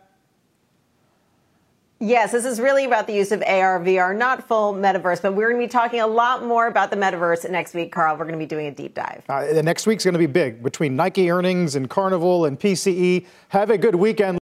Yes, 1.99 2.33
this 2.33 2.43
is 2.43 2.59
really 2.59 2.83
about 2.83 3.07
the 3.07 3.13
use 3.13 3.31
of 3.31 3.41
AR, 3.41 3.79
VR, 3.79 4.15
not 4.15 4.47
full 4.47 4.73
metaverse, 4.73 5.21
but 5.21 5.33
we're 5.33 5.49
going 5.49 5.61
to 5.61 5.67
be 5.67 5.71
talking 5.71 6.01
a 6.01 6.07
lot 6.07 6.43
more 6.43 6.67
about 6.67 6.89
the 6.89 6.97
metaverse 6.97 7.49
next 7.49 7.73
week, 7.73 7.93
Carl. 7.93 8.17
We're 8.17 8.25
going 8.25 8.33
to 8.33 8.39
be 8.39 8.45
doing 8.45 8.67
a 8.67 8.71
deep 8.71 8.95
dive. 8.95 9.23
Uh, 9.29 9.53
the 9.53 9.63
next 9.63 9.87
week's 9.87 10.03
going 10.03 10.13
to 10.13 10.19
be 10.19 10.25
big 10.25 10.61
between 10.61 10.97
Nike 10.97 11.31
earnings 11.31 11.75
and 11.75 11.89
Carnival 11.89 12.45
and 12.45 12.59
PCE. 12.59 13.25
Have 13.49 13.69
a 13.69 13.77
good 13.77 13.95
weekend. 13.95 14.39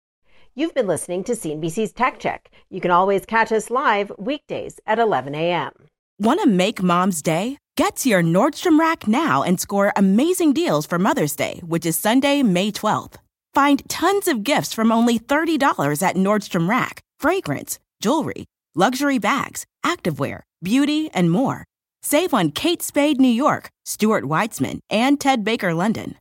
You've 0.58 0.72
been 0.72 0.86
listening 0.86 1.22
to 1.24 1.32
CNBC's 1.32 1.92
Tech 1.92 2.18
Check. 2.18 2.50
You 2.70 2.80
can 2.80 2.90
always 2.90 3.26
catch 3.26 3.52
us 3.52 3.68
live 3.68 4.10
weekdays 4.16 4.80
at 4.86 4.98
11 4.98 5.34
a.m. 5.34 5.70
Want 6.18 6.40
to 6.40 6.48
make 6.48 6.82
mom's 6.82 7.20
day? 7.20 7.58
Get 7.76 7.96
to 7.96 8.08
your 8.08 8.22
Nordstrom 8.22 8.78
Rack 8.78 9.06
now 9.06 9.42
and 9.42 9.60
score 9.60 9.92
amazing 9.96 10.54
deals 10.54 10.86
for 10.86 10.98
Mother's 10.98 11.36
Day, 11.36 11.60
which 11.62 11.84
is 11.84 11.98
Sunday, 11.98 12.42
May 12.42 12.72
12th. 12.72 13.16
Find 13.52 13.86
tons 13.90 14.28
of 14.28 14.44
gifts 14.44 14.72
from 14.72 14.90
only 14.90 15.18
$30 15.18 16.02
at 16.02 16.16
Nordstrom 16.16 16.70
Rack 16.70 17.02
fragrance, 17.20 17.78
jewelry, 18.00 18.46
luxury 18.74 19.18
bags, 19.18 19.66
activewear, 19.84 20.40
beauty, 20.62 21.10
and 21.12 21.30
more. 21.30 21.66
Save 22.00 22.32
on 22.32 22.50
Kate 22.50 22.80
Spade 22.80 23.20
New 23.20 23.28
York, 23.28 23.68
Stuart 23.84 24.24
Weitzman, 24.24 24.78
and 24.88 25.20
Ted 25.20 25.44
Baker 25.44 25.74
London. 25.74 26.14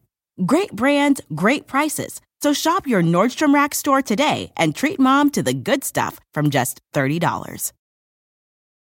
Great 0.45 0.73
brands, 0.73 1.21
great 1.33 1.67
prices. 1.67 2.19
So 2.45 2.53
shop 2.53 2.85
your 2.85 3.01
Nordstrom 3.01 3.55
Rack 3.55 3.73
store 3.73 4.03
today 4.03 4.51
and 4.55 4.75
treat 4.75 4.99
mom 4.99 5.31
to 5.31 5.41
the 5.41 5.51
good 5.51 5.83
stuff 5.83 6.19
from 6.31 6.51
just 6.51 6.79
$30. 6.93 7.71